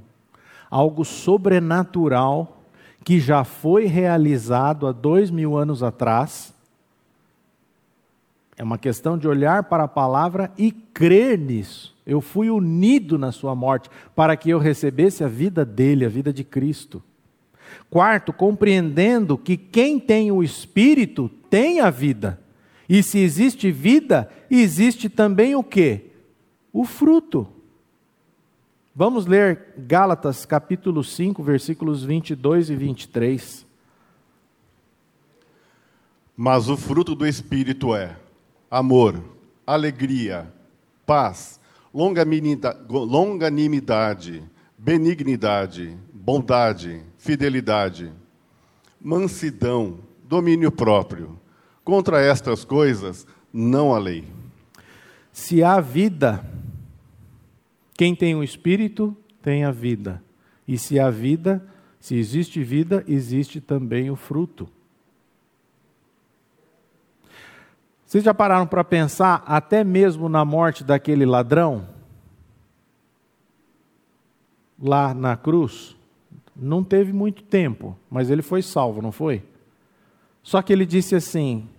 algo 0.69 1.05
sobrenatural, 1.05 2.60
que 3.03 3.19
já 3.19 3.43
foi 3.43 3.85
realizado 3.85 4.87
há 4.87 4.91
dois 4.91 5.31
mil 5.31 5.57
anos 5.57 5.81
atrás. 5.81 6.53
É 8.57 8.63
uma 8.63 8.77
questão 8.77 9.17
de 9.17 9.27
olhar 9.27 9.63
para 9.63 9.85
a 9.85 9.87
palavra 9.87 10.51
e 10.57 10.71
crer 10.71 11.37
nisso. 11.37 11.95
Eu 12.05 12.21
fui 12.21 12.49
unido 12.49 13.17
na 13.17 13.31
sua 13.31 13.55
morte 13.55 13.89
para 14.15 14.35
que 14.35 14.49
eu 14.49 14.59
recebesse 14.59 15.23
a 15.23 15.27
vida 15.27 15.65
dele, 15.65 16.05
a 16.05 16.09
vida 16.09 16.31
de 16.31 16.43
Cristo. 16.43 17.01
Quarto, 17.89 18.31
compreendendo 18.31 19.37
que 19.37 19.57
quem 19.57 19.99
tem 19.99 20.31
o 20.31 20.43
Espírito 20.43 21.29
tem 21.49 21.79
a 21.79 21.89
vida. 21.89 22.39
E 22.87 23.01
se 23.01 23.19
existe 23.19 23.71
vida, 23.71 24.29
existe 24.49 25.09
também 25.09 25.55
o 25.55 25.63
que? 25.63 26.11
O 26.73 26.83
fruto. 26.83 27.47
Vamos 28.93 29.25
ler 29.25 29.73
Gálatas 29.77 30.45
capítulo 30.45 31.01
5, 31.01 31.41
versículos 31.41 32.03
22 32.03 32.69
e 32.69 32.75
23. 32.75 33.65
Mas 36.35 36.67
o 36.67 36.75
fruto 36.75 37.15
do 37.15 37.25
Espírito 37.25 37.95
é 37.95 38.17
amor, 38.69 39.23
alegria, 39.65 40.53
paz, 41.05 41.57
longanimidade, 41.93 44.43
benignidade, 44.77 45.97
bondade, 46.13 47.01
fidelidade, 47.17 48.11
mansidão, 48.99 49.99
domínio 50.25 50.69
próprio. 50.69 51.39
Contra 51.81 52.19
estas 52.19 52.65
coisas 52.65 53.25
não 53.53 53.95
há 53.95 53.99
lei. 53.99 54.27
Se 55.31 55.63
há 55.63 55.79
vida, 55.79 56.45
quem 57.93 58.15
tem 58.15 58.35
o 58.35 58.43
Espírito 58.43 59.15
tem 59.41 59.63
a 59.63 59.71
vida. 59.71 60.23
E 60.67 60.77
se 60.77 60.99
há 60.99 61.09
vida, 61.09 61.65
se 61.99 62.15
existe 62.15 62.63
vida, 62.63 63.03
existe 63.07 63.59
também 63.59 64.09
o 64.09 64.15
fruto. 64.15 64.67
Vocês 68.05 68.23
já 68.23 68.33
pararam 68.33 68.67
para 68.67 68.83
pensar, 68.83 69.43
até 69.45 69.83
mesmo 69.83 70.27
na 70.27 70.43
morte 70.43 70.83
daquele 70.83 71.25
ladrão? 71.25 71.87
Lá 74.81 75.13
na 75.13 75.37
cruz? 75.37 75.95
Não 76.55 76.83
teve 76.83 77.13
muito 77.13 77.41
tempo, 77.43 77.97
mas 78.09 78.29
ele 78.29 78.41
foi 78.41 78.61
salvo, 78.61 79.01
não 79.01 79.11
foi? 79.11 79.43
Só 80.43 80.61
que 80.61 80.73
ele 80.73 80.85
disse 80.85 81.15
assim: 81.15 81.69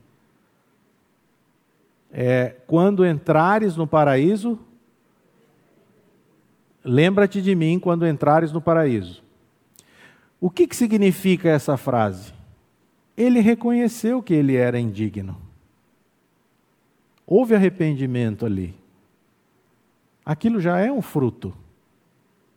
é, 2.11 2.57
quando 2.67 3.05
entrares 3.07 3.77
no 3.77 3.87
paraíso, 3.87 4.59
Lembra-te 6.85 7.41
de 7.41 7.55
mim 7.55 7.79
quando 7.79 8.07
entrares 8.07 8.51
no 8.53 8.61
paraíso. 8.61 9.23
O 10.41 10.51
que, 10.51 10.67
que 10.67 10.75
significa 10.75 11.49
essa 11.49 11.77
frase? 11.77 12.33
Ele 13.17 13.41
reconheceu 13.41 14.23
que 14.23 14.35
ele 14.35 14.57
era 14.57 14.79
indigno. 14.81 15.37
Houve 17.27 17.55
arrependimento 17.55 18.45
ali. 18.45 18.75
Aquilo 20.25 20.61
já 20.61 20.79
é 20.79 20.91
um 20.91 21.01
fruto. 21.01 21.55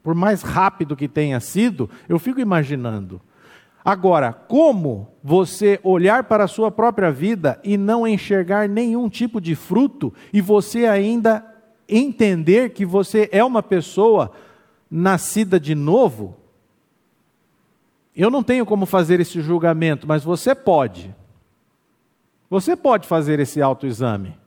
Por 0.02 0.16
mais 0.16 0.42
rápido 0.42 0.96
que 0.96 1.08
tenha 1.08 1.40
sido, 1.40 1.90
eu 2.10 2.20
fico 2.20 2.40
imaginando. 2.40 3.22
Agora, 3.84 4.34
como 4.34 5.08
você 5.24 5.80
olhar 5.84 6.24
para 6.24 6.46
a 6.46 6.48
sua 6.48 6.72
própria 6.72 7.12
vida 7.12 7.60
e 7.64 7.78
não 7.78 8.08
enxergar 8.08 8.68
nenhum 8.68 9.08
tipo 9.08 9.40
de 9.40 9.54
fruto 9.54 10.12
e 10.34 10.42
você 10.42 10.88
ainda 10.88 11.55
entender 11.88 12.72
que 12.72 12.86
você 12.86 13.30
é 13.32 13.44
uma 13.44 13.62
pessoa 13.62 14.32
nascida 14.90 15.60
de 15.60 15.76
novo, 15.76 16.38
eu 18.16 18.30
não 18.30 18.42
tenho 18.42 18.66
como 18.66 18.86
fazer 18.86 19.20
esse 19.20 19.42
julgamento, 19.42 20.08
mas 20.08 20.24
você 20.24 20.56
pode. 20.56 21.14
Você 22.50 22.76
pode 22.76 23.08
fazer 23.08 23.40
esse 23.40 23.62
autoexame 23.62 24.38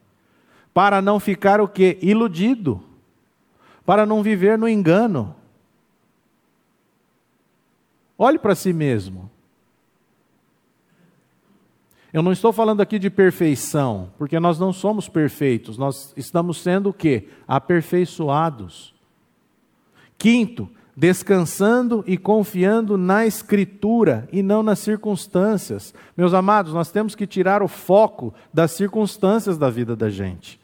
para 0.73 1.03
não 1.03 1.19
ficar 1.21 1.61
o 1.61 1.69
que 1.69 1.99
iludido, 2.01 2.83
para 3.85 4.07
não 4.07 4.23
viver 4.23 4.57
no 4.57 4.69
engano. 4.69 5.35
Olhe 8.17 8.39
para 8.39 8.55
si 8.55 8.73
mesmo. 8.73 9.31
Eu 12.19 12.23
não 12.25 12.33
estou 12.33 12.53
falando 12.53 12.81
aqui 12.81 12.99
de 12.99 13.11
perfeição, 13.11 14.11
porque 14.19 14.41
nós 14.41 14.59
não 14.59 14.73
somos 14.73 15.09
perfeitos, 15.09 15.79
nós 15.79 16.13
estamos 16.17 16.61
sendo 16.61 16.89
o 16.89 16.93
quê? 16.93 17.29
Aperfeiçoados. 17.47 18.93
Quinto, 20.19 20.69
descansando 20.97 22.03
e 22.09 22.19
confiando 22.19 22.99
na 22.99 23.25
Escritura 23.25 24.29
e 24.33 24.43
não 24.43 24.65
nas 24.65 24.81
circunstâncias. 24.81 25.95
Meus 26.17 26.35
amados, 26.35 26.73
nós 26.73 26.91
temos 26.91 27.15
que 27.15 27.25
tirar 27.25 27.63
o 27.63 27.69
foco 27.69 28.35
das 28.53 28.73
circunstâncias 28.73 29.57
da 29.57 29.71
vida 29.71 29.95
da 29.95 30.11
gente. 30.11 30.61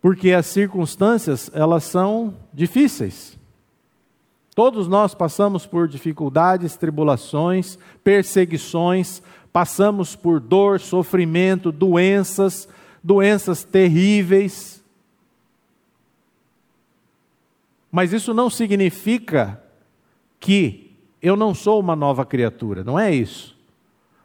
Porque 0.00 0.32
as 0.32 0.46
circunstâncias, 0.46 1.50
elas 1.52 1.84
são 1.84 2.34
difíceis. 2.50 3.38
Todos 4.54 4.88
nós 4.88 5.14
passamos 5.14 5.64
por 5.64 5.86
dificuldades, 5.86 6.76
tribulações, 6.76 7.78
perseguições, 8.02 9.22
passamos 9.52 10.16
por 10.16 10.40
dor, 10.40 10.80
sofrimento, 10.80 11.70
doenças, 11.70 12.68
doenças 13.02 13.64
terríveis. 13.64 14.82
Mas 17.90 18.12
isso 18.12 18.34
não 18.34 18.50
significa 18.50 19.60
que 20.38 20.96
eu 21.22 21.36
não 21.36 21.54
sou 21.54 21.80
uma 21.80 21.96
nova 21.96 22.24
criatura, 22.24 22.82
não 22.84 22.98
é 22.98 23.12
isso. 23.12 23.56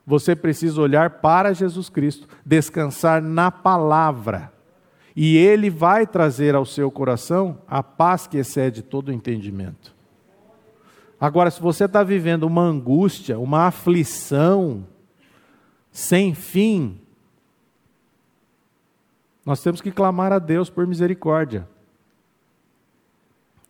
Você 0.06 0.36
precisa 0.36 0.80
olhar 0.82 1.10
para 1.22 1.54
Jesus 1.54 1.90
Cristo, 1.90 2.28
descansar 2.46 3.22
na 3.22 3.50
palavra, 3.50 4.54
e 5.16 5.36
Ele 5.36 5.70
vai 5.70 6.06
trazer 6.06 6.54
ao 6.54 6.66
seu 6.66 6.92
coração 6.92 7.58
a 7.68 7.82
paz 7.82 8.28
que 8.28 8.38
excede 8.38 8.82
todo 8.82 9.10
o 9.10 9.14
entendimento. 9.14 9.95
Agora, 11.26 11.50
se 11.50 11.60
você 11.60 11.86
está 11.86 12.04
vivendo 12.04 12.44
uma 12.44 12.62
angústia, 12.62 13.40
uma 13.40 13.66
aflição 13.66 14.86
sem 15.92 16.36
fim, 16.36 17.02
nós 19.44 19.60
temos 19.60 19.82
que 19.82 19.90
clamar 19.90 20.32
a 20.32 20.38
Deus 20.38 20.70
por 20.70 20.86
misericórdia. 20.86 21.68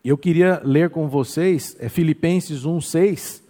Eu 0.04 0.18
queria 0.18 0.62
ler 0.66 0.90
com 0.90 1.08
vocês 1.08 1.78
é 1.80 1.88
Filipenses 1.88 2.66
1:6. 2.66 3.42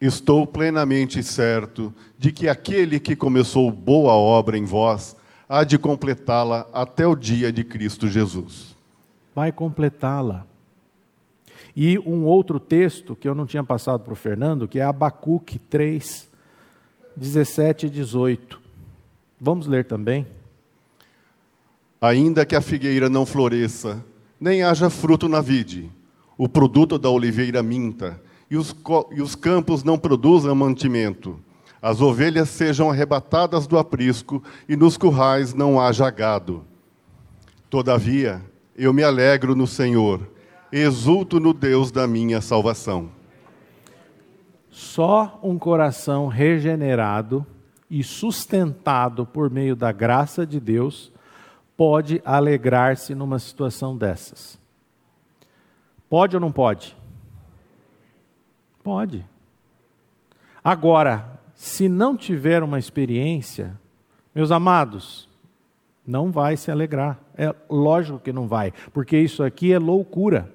Estou 0.00 0.44
plenamente 0.44 1.22
certo 1.22 1.94
de 2.18 2.32
que 2.32 2.48
aquele 2.48 2.98
que 2.98 3.14
começou 3.14 3.70
boa 3.70 4.14
obra 4.14 4.58
em 4.58 4.64
vós 4.64 5.19
há 5.50 5.64
de 5.64 5.76
completá-la 5.76 6.68
até 6.72 7.04
o 7.04 7.16
dia 7.16 7.52
de 7.52 7.64
Cristo 7.64 8.06
Jesus. 8.06 8.76
Vai 9.34 9.50
completá-la. 9.50 10.46
E 11.74 11.98
um 11.98 12.24
outro 12.24 12.60
texto 12.60 13.16
que 13.16 13.28
eu 13.28 13.34
não 13.34 13.46
tinha 13.46 13.64
passado 13.64 14.04
para 14.04 14.12
o 14.12 14.16
Fernando, 14.16 14.68
que 14.68 14.78
é 14.78 14.84
Abacuque 14.84 15.58
3, 15.58 16.30
17 17.16 17.86
e 17.86 17.90
18. 17.90 18.60
Vamos 19.40 19.66
ler 19.66 19.84
também. 19.84 20.24
Ainda 22.00 22.46
que 22.46 22.54
a 22.54 22.60
figueira 22.60 23.10
não 23.10 23.26
floresça, 23.26 24.04
nem 24.40 24.62
haja 24.62 24.88
fruto 24.88 25.28
na 25.28 25.40
vide, 25.40 25.90
o 26.38 26.48
produto 26.48 26.96
da 26.96 27.10
oliveira 27.10 27.60
minta, 27.60 28.20
e 28.48 28.56
os, 28.56 28.74
e 29.10 29.20
os 29.20 29.34
campos 29.34 29.82
não 29.82 29.98
produzam 29.98 30.54
mantimento, 30.54 31.40
as 31.82 32.00
ovelhas 32.00 32.48
sejam 32.48 32.90
arrebatadas 32.90 33.66
do 33.66 33.78
aprisco, 33.78 34.42
e 34.68 34.76
nos 34.76 34.96
currais 34.96 35.54
não 35.54 35.80
haja 35.80 36.10
gado. 36.10 36.64
Todavia, 37.68 38.42
eu 38.76 38.92
me 38.92 39.02
alegro 39.02 39.54
no 39.54 39.66
Senhor, 39.66 40.28
exulto 40.72 41.40
no 41.40 41.52
Deus 41.52 41.90
da 41.90 42.06
minha 42.06 42.40
salvação. 42.40 43.10
Só 44.70 45.38
um 45.42 45.58
coração 45.58 46.26
regenerado 46.28 47.46
e 47.90 48.04
sustentado 48.04 49.26
por 49.26 49.50
meio 49.50 49.74
da 49.74 49.90
graça 49.90 50.46
de 50.46 50.60
Deus 50.60 51.12
pode 51.76 52.20
alegrar-se 52.24 53.14
numa 53.14 53.38
situação 53.38 53.96
dessas. 53.96 54.58
Pode 56.08 56.36
ou 56.36 56.40
não 56.40 56.52
pode? 56.52 56.96
Pode. 58.82 59.24
Agora, 60.62 61.39
se 61.60 61.90
não 61.90 62.16
tiver 62.16 62.62
uma 62.62 62.78
experiência, 62.78 63.78
meus 64.34 64.50
amados, 64.50 65.28
não 66.06 66.32
vai 66.32 66.56
se 66.56 66.70
alegrar. 66.70 67.20
É 67.36 67.54
lógico 67.68 68.18
que 68.18 68.32
não 68.32 68.48
vai, 68.48 68.72
porque 68.94 69.18
isso 69.18 69.42
aqui 69.42 69.70
é 69.70 69.78
loucura. 69.78 70.50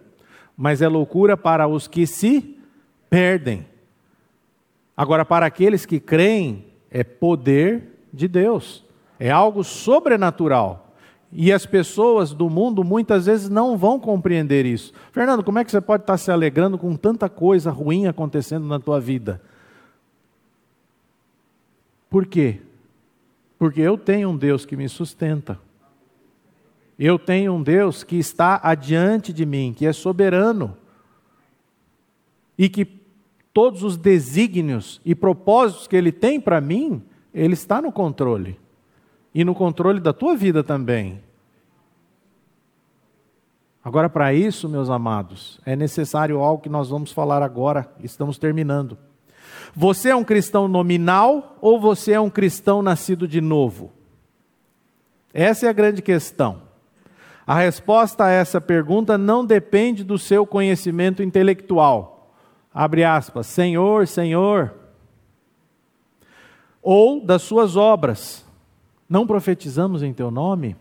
Mas 0.58 0.82
é 0.82 0.88
loucura 0.88 1.38
para 1.38 1.68
os 1.68 1.88
que 1.88 2.08
se 2.08 2.58
perdem. 3.08 3.68
Agora, 4.97 5.24
para 5.24 5.45
aqueles 5.45 5.86
que 5.86 5.99
creem, 5.99 6.66
é 6.89 7.03
poder 7.03 7.84
de 8.12 8.28
Deus, 8.28 8.84
é 9.20 9.30
algo 9.30 9.64
sobrenatural. 9.64 10.91
E 11.32 11.53
as 11.53 11.68
pessoas 11.68 12.34
do 12.34 12.49
mundo 12.49 12.84
muitas 12.84 13.28
vezes 13.28 13.47
não 13.47 13.78
vão 13.78 13.99
compreender 13.99 14.66
isso. 14.66 14.91
Fernando, 15.12 15.43
como 15.43 15.60
é 15.60 15.64
que 15.64 15.70
você 15.70 15.80
pode 15.80 16.01
estar 16.01 16.18
se 16.18 16.32
alegrando 16.32 16.80
com 16.80 16.95
tanta 16.95 17.30
coisa 17.30 17.70
ruim 17.70 18.08
acontecendo 18.08 18.66
na 18.66 18.80
tua 18.80 18.99
vida? 18.99 19.39
Por 22.16 22.26
quê? 22.26 22.61
Porque 23.59 23.82
eu 23.82 23.97
tenho 23.97 24.30
um 24.30 24.38
Deus 24.38 24.66
que 24.66 24.78
me 24.78 24.88
sustenta. 24.88 25.59
Eu 26.97 27.20
tenho 27.20 27.51
um 27.51 27.61
Deus 27.61 28.05
que 28.05 28.16
está 28.16 28.57
adiante 28.63 29.34
de 29.34 29.45
mim, 29.45 29.74
que 29.78 29.86
é 29.86 29.91
soberano. 29.91 30.78
E 32.57 32.70
que 32.70 32.86
todos 33.53 33.84
os 33.84 33.97
desígnios 33.97 35.01
e 35.03 35.13
propósitos 35.13 35.88
que 35.88 35.95
Ele 35.97 36.09
tem 36.09 36.39
para 36.39 36.61
mim, 36.61 37.03
Ele 37.34 37.53
está 37.53 37.82
no 37.82 37.91
controle. 37.91 38.57
E 39.34 39.43
no 39.43 39.53
controle 39.53 39.99
da 39.99 40.13
tua 40.13 40.38
vida 40.38 40.63
também. 40.63 41.22
Agora, 43.84 44.09
para 44.09 44.34
isso, 44.34 44.70
meus 44.70 44.89
amados, 44.89 45.59
é 45.66 45.76
necessário 45.76 46.39
algo 46.39 46.63
que 46.63 46.70
nós 46.70 46.88
vamos 46.88 47.11
falar 47.11 47.43
agora, 47.43 47.93
estamos 48.01 48.38
terminando. 48.38 48.97
Você 49.76 50.10
é 50.10 50.16
um 50.16 50.24
cristão 50.24 50.68
nominal 50.68 51.58
ou 51.60 51.80
você 51.80 52.14
é 52.14 52.20
um 52.20 52.30
cristão 52.30 52.82
nascido 52.82 53.28
de 53.28 53.42
novo? 53.42 53.92
Essa 55.34 55.66
é 55.66 55.70
a 55.70 55.74
grande 55.74 56.02
questão. 56.02 56.62
A 57.46 57.56
resposta 57.56 58.24
a 58.24 58.30
essa 58.30 58.62
pergunta 58.62 59.18
não 59.18 59.46
depende 59.46 60.04
do 60.04 60.18
seu 60.18 60.48
conhecimento 60.48 61.22
intelectual. 61.22 62.34
Abre 62.74 63.04
aspas, 63.04 63.48
Senhor, 63.48 64.08
Senhor. 64.08 64.74
Ou 66.82 67.20
das 67.20 67.42
suas 67.42 67.76
obras. 67.76 68.46
Não 69.10 69.28
profetizamos 69.28 70.02
em 70.02 70.14
teu 70.14 70.32
nome? 70.32 70.76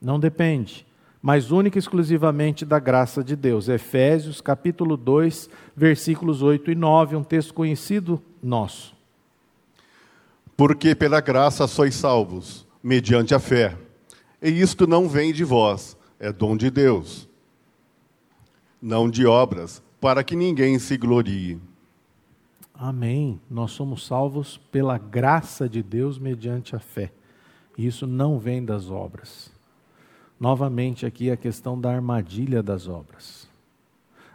Não 0.00 0.20
depende 0.20 0.86
mas 1.22 1.50
única 1.50 1.76
e 1.76 1.80
exclusivamente 1.80 2.64
da 2.64 2.78
graça 2.78 3.22
de 3.22 3.36
Deus. 3.36 3.68
Efésios 3.68 4.40
capítulo 4.40 4.96
2, 4.96 5.50
versículos 5.76 6.40
8 6.40 6.70
e 6.70 6.74
9, 6.74 7.16
um 7.16 7.22
texto 7.22 7.52
conhecido 7.52 8.22
nosso. 8.42 8.94
Porque 10.56 10.94
pela 10.94 11.20
graça 11.20 11.66
sois 11.66 11.94
salvos, 11.94 12.66
mediante 12.82 13.34
a 13.34 13.38
fé. 13.38 13.76
E 14.42 14.48
isto 14.48 14.86
não 14.86 15.08
vem 15.08 15.32
de 15.32 15.44
vós, 15.44 15.96
é 16.18 16.32
dom 16.32 16.56
de 16.56 16.70
Deus. 16.70 17.28
Não 18.80 19.10
de 19.10 19.26
obras, 19.26 19.82
para 20.00 20.24
que 20.24 20.34
ninguém 20.34 20.78
se 20.78 20.96
glorie. 20.96 21.60
Amém. 22.74 23.38
Nós 23.50 23.72
somos 23.72 24.06
salvos 24.06 24.56
pela 24.72 24.96
graça 24.96 25.68
de 25.68 25.82
Deus 25.82 26.18
mediante 26.18 26.74
a 26.74 26.78
fé. 26.78 27.12
Isso 27.76 28.06
não 28.06 28.38
vem 28.38 28.64
das 28.64 28.90
obras 28.90 29.50
novamente 30.40 31.04
aqui 31.04 31.30
a 31.30 31.36
questão 31.36 31.78
da 31.78 31.92
armadilha 31.92 32.62
das 32.62 32.88
obras. 32.88 33.46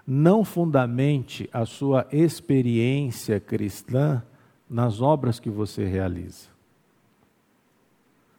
Não 0.06 0.46
fundamente 0.46 1.50
a 1.52 1.66
sua 1.66 2.06
experiência 2.12 3.40
cristã 3.40 4.22
nas 4.70 5.02
obras 5.02 5.40
que 5.40 5.50
você 5.50 5.84
realiza. 5.84 6.50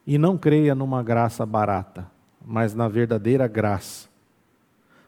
E 0.07 0.17
não 0.17 0.39
creia 0.39 0.77
numa 0.77 1.03
graça 1.03 1.45
barata, 1.45 2.09
mas 2.47 2.73
na 2.73 2.87
verdadeira 2.87 3.49
graça. 3.49 4.09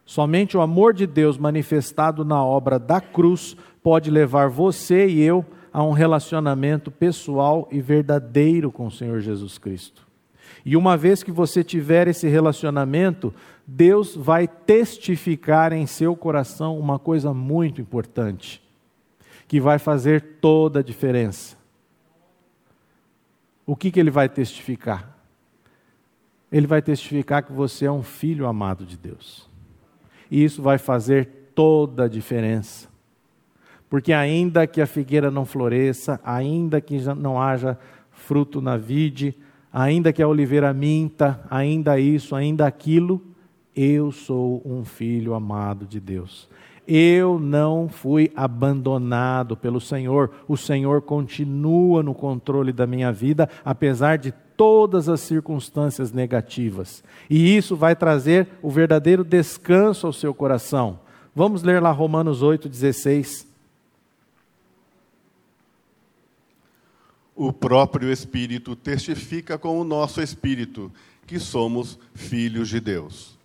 Somente 0.05 0.57
o 0.57 0.61
amor 0.61 0.93
de 0.93 1.07
Deus 1.07 1.39
manifestado 1.39 2.25
na 2.25 2.43
obra 2.43 2.77
da 2.77 3.01
cruz 3.01 3.57
pode 3.81 4.11
levar 4.11 4.49
você 4.49 5.07
e 5.07 5.21
eu 5.21 5.47
a 5.73 5.85
um 5.85 5.93
relacionamento 5.93 6.91
pessoal 6.91 7.69
e 7.71 7.81
verdadeiro 7.81 8.73
com 8.73 8.87
o 8.87 8.91
Senhor 8.91 9.21
Jesus 9.21 9.59
Cristo. 9.59 10.08
E 10.69 10.77
uma 10.77 10.99
vez 10.99 11.23
que 11.23 11.33
você 11.33 11.64
tiver 11.64 12.09
esse 12.09 12.29
relacionamento, 12.29 13.33
Deus 13.66 14.14
vai 14.14 14.47
testificar 14.47 15.73
em 15.73 15.87
seu 15.87 16.14
coração 16.14 16.79
uma 16.79 16.99
coisa 16.99 17.33
muito 17.33 17.81
importante, 17.81 18.62
que 19.49 19.62
vai 19.62 19.79
fazer 19.79 20.21
toda 20.43 20.81
a 20.81 20.83
diferença. 20.83 21.57
O 23.64 23.75
que, 23.75 23.91
que 23.91 23.99
ele 23.99 24.11
vai 24.11 24.29
testificar? 24.29 25.16
Ele 26.53 26.66
vai 26.66 26.83
testificar 26.83 27.43
que 27.43 27.53
você 27.55 27.87
é 27.87 27.91
um 27.91 28.03
filho 28.03 28.47
amado 28.47 28.85
de 28.85 28.99
Deus. 28.99 29.49
E 30.31 30.45
isso 30.45 30.61
vai 30.61 30.77
fazer 30.77 31.51
toda 31.55 32.05
a 32.05 32.09
diferença. 32.09 32.89
Porque 33.89 34.12
ainda 34.12 34.66
que 34.66 34.83
a 34.83 34.87
figueira 34.87 35.31
não 35.31 35.47
floresça, 35.47 36.21
ainda 36.23 36.79
que 36.79 36.99
não 37.14 37.41
haja 37.41 37.79
fruto 38.11 38.61
na 38.61 38.77
vide, 38.77 39.35
ainda 39.73 40.12
que 40.12 40.23
a 40.23 40.29
oliveira 40.29 40.73
minta, 40.73 41.41
ainda 41.51 41.99
isso, 41.99 42.35
ainda 42.35 42.66
aquilo, 42.66 43.23
eu 43.75 44.11
sou 44.11 44.62
um 44.64 44.85
filho 44.85 45.35
amado 45.35 45.87
de 45.87 46.01
Deus. 46.01 46.49
Eu 46.87 47.39
não 47.39 47.89
fui 47.89 48.33
abandonado 48.35 49.57
pelo 49.57 49.81
Senhor. 49.81 50.31
O 50.49 50.57
Senhor 50.57 51.03
continua 51.03 52.03
no 52.03 52.14
controle 52.14 52.73
da 52.73 52.87
minha 52.87 53.12
vida, 53.12 53.49
apesar 53.64 54.16
de 54.16 54.33
todas 54.57 55.09
as 55.09 55.21
circunstâncias 55.21 56.12
negativas. 56.12 57.05
E 57.29 57.57
isso 57.57 57.77
vai 57.77 57.95
trazer 57.95 58.49
o 58.62 58.71
verdadeiro 58.71 59.23
descanso 59.23 60.07
ao 60.07 60.12
seu 60.12 60.35
coração. 60.35 61.01
Vamos 61.35 61.62
ler 61.62 61.81
lá 61.81 61.93
Romanos 61.93 62.43
8,16. 62.43 63.48
O 67.39 67.53
próprio 67.53 68.11
Espírito 68.11 68.74
testifica 68.74 69.57
com 69.57 69.80
o 69.80 69.84
nosso 69.84 70.20
espírito 70.20 70.91
que 71.24 71.39
somos 71.39 71.97
filhos 72.12 72.68
de 72.68 72.80
Deus. 72.80 73.39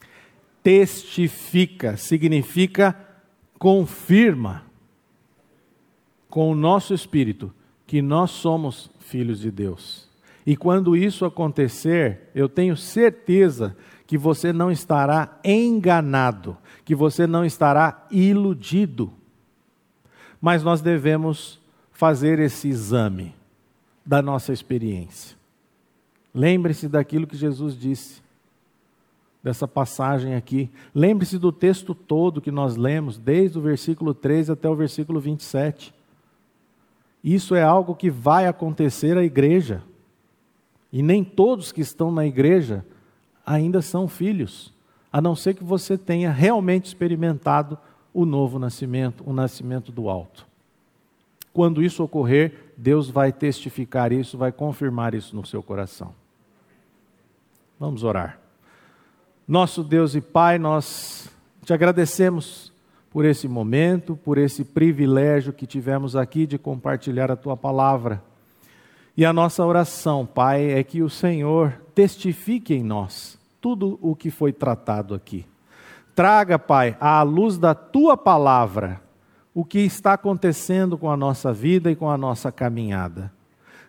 Testifica 0.63 1.95
significa 1.95 2.97
confirma 3.59 4.63
com 6.27 6.51
o 6.51 6.55
nosso 6.55 6.95
espírito 6.95 7.53
que 7.85 8.01
nós 8.01 8.31
somos 8.31 8.89
filhos 8.99 9.39
de 9.39 9.51
Deus. 9.51 10.09
E 10.43 10.57
quando 10.57 10.97
isso 10.97 11.23
acontecer, 11.23 12.31
eu 12.33 12.49
tenho 12.49 12.75
certeza 12.75 13.77
que 14.07 14.17
você 14.17 14.51
não 14.51 14.71
estará 14.71 15.39
enganado, 15.45 16.57
que 16.83 16.95
você 16.95 17.27
não 17.27 17.45
estará 17.45 18.07
iludido. 18.09 19.13
Mas 20.41 20.63
nós 20.63 20.81
devemos 20.81 21.61
fazer 21.91 22.39
esse 22.39 22.67
exame 22.67 23.35
da 24.05 24.21
nossa 24.21 24.51
experiência. 24.51 25.37
Lembre-se 26.33 26.87
daquilo 26.87 27.27
que 27.27 27.37
Jesus 27.37 27.77
disse, 27.77 28.21
dessa 29.43 29.67
passagem 29.67 30.35
aqui. 30.35 30.69
Lembre-se 30.95 31.37
do 31.37 31.51
texto 31.51 31.93
todo 31.93 32.41
que 32.41 32.51
nós 32.51 32.75
lemos, 32.75 33.17
desde 33.17 33.57
o 33.57 33.61
versículo 33.61 34.13
13 34.13 34.53
até 34.53 34.69
o 34.69 34.75
versículo 34.75 35.19
27. 35.19 35.93
Isso 37.23 37.53
é 37.53 37.61
algo 37.61 37.95
que 37.95 38.09
vai 38.09 38.47
acontecer 38.47 39.17
à 39.17 39.23
igreja. 39.23 39.83
E 40.91 41.01
nem 41.01 41.23
todos 41.23 41.71
que 41.71 41.81
estão 41.81 42.11
na 42.11 42.25
igreja 42.25 42.85
ainda 43.45 43.81
são 43.81 44.07
filhos, 44.07 44.73
a 45.11 45.21
não 45.21 45.35
ser 45.35 45.53
que 45.53 45.63
você 45.63 45.97
tenha 45.97 46.31
realmente 46.31 46.85
experimentado 46.85 47.77
o 48.13 48.25
novo 48.25 48.57
nascimento, 48.59 49.23
o 49.25 49.33
nascimento 49.33 49.91
do 49.91 50.09
alto. 50.09 50.45
Quando 51.51 51.83
isso 51.83 52.03
ocorrer, 52.03 52.62
Deus 52.77 53.09
vai 53.09 53.31
testificar 53.31 54.11
isso, 54.11 54.37
vai 54.37 54.51
confirmar 54.51 55.13
isso 55.13 55.35
no 55.35 55.45
seu 55.45 55.61
coração. 55.61 56.13
Vamos 57.79 58.03
orar. 58.03 58.39
Nosso 59.47 59.83
Deus 59.83 60.15
e 60.15 60.21
Pai, 60.21 60.57
nós 60.57 61.29
te 61.65 61.73
agradecemos 61.73 62.71
por 63.11 63.25
esse 63.25 63.47
momento, 63.47 64.15
por 64.15 64.37
esse 64.37 64.63
privilégio 64.63 65.53
que 65.53 65.67
tivemos 65.67 66.15
aqui 66.15 66.47
de 66.47 66.57
compartilhar 66.57 67.29
a 67.29 67.35
tua 67.35 67.55
palavra. 67.55 68.23
E 69.15 69.23
a 69.23 69.31
nossa 69.31 69.63
oração, 69.63 70.25
Pai, 70.25 70.71
é 70.71 70.83
que 70.83 71.03
o 71.03 71.09
Senhor 71.09 71.79
testifique 71.93 72.73
em 72.73 72.83
nós 72.83 73.37
tudo 73.61 73.99
o 74.01 74.15
que 74.15 74.31
foi 74.31 74.51
tratado 74.51 75.13
aqui. 75.13 75.45
Traga, 76.15 76.57
Pai, 76.57 76.97
à 76.99 77.21
luz 77.21 77.57
da 77.57 77.75
tua 77.75 78.17
palavra, 78.17 78.99
o 79.53 79.63
que 79.63 79.79
está 79.79 80.13
acontecendo 80.13 80.97
com 80.97 81.09
a 81.09 81.17
nossa 81.17 81.53
vida 81.53 81.91
e 81.91 81.95
com 81.95 82.09
a 82.09 82.17
nossa 82.17 82.51
caminhada. 82.51 83.31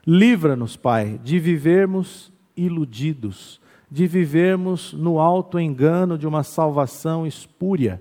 Livra-nos, 0.07 0.77
Pai, 0.77 1.19
de 1.25 1.39
vivermos 1.39 2.33
iludidos, 2.57 3.61
de 3.91 4.07
vivermos 4.07 4.93
no 4.93 5.19
alto 5.19 5.59
engano 5.59 6.19
de 6.19 6.27
uma 6.27 6.43
salvação 6.43 7.27
espúria. 7.27 8.01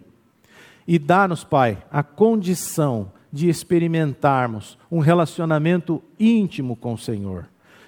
E 0.86 0.99
dá-nos, 0.99 1.43
Pai, 1.43 1.82
a 1.89 2.03
condição 2.03 3.11
de 3.32 3.47
experimentarmos 3.47 4.78
um 4.91 4.99
relacionamento 4.99 6.03
íntimo 6.20 6.76
com 6.76 6.93
o 6.93 6.97
Senhor, 6.97 7.47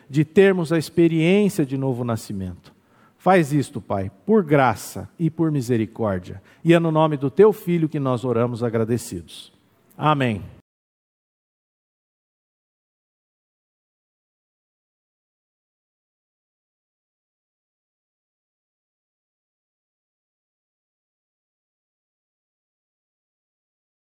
de 0.09 0.23
termos 0.23 0.71
a 0.71 0.77
experiência 0.77 1.65
de 1.65 1.77
novo 1.77 2.03
nascimento. 2.03 2.73
Faz 3.17 3.51
isto, 3.51 3.81
Pai, 3.81 4.11
por 4.25 4.43
graça 4.43 5.09
e 5.17 5.29
por 5.29 5.51
misericórdia. 5.51 6.41
E 6.63 6.73
é 6.73 6.79
no 6.79 6.91
nome 6.91 7.17
do 7.17 7.29
teu 7.29 7.51
filho 7.51 7.89
que 7.89 7.99
nós 7.99 8.23
oramos 8.23 8.63
agradecidos. 8.63 9.54
Amém. 9.97 10.54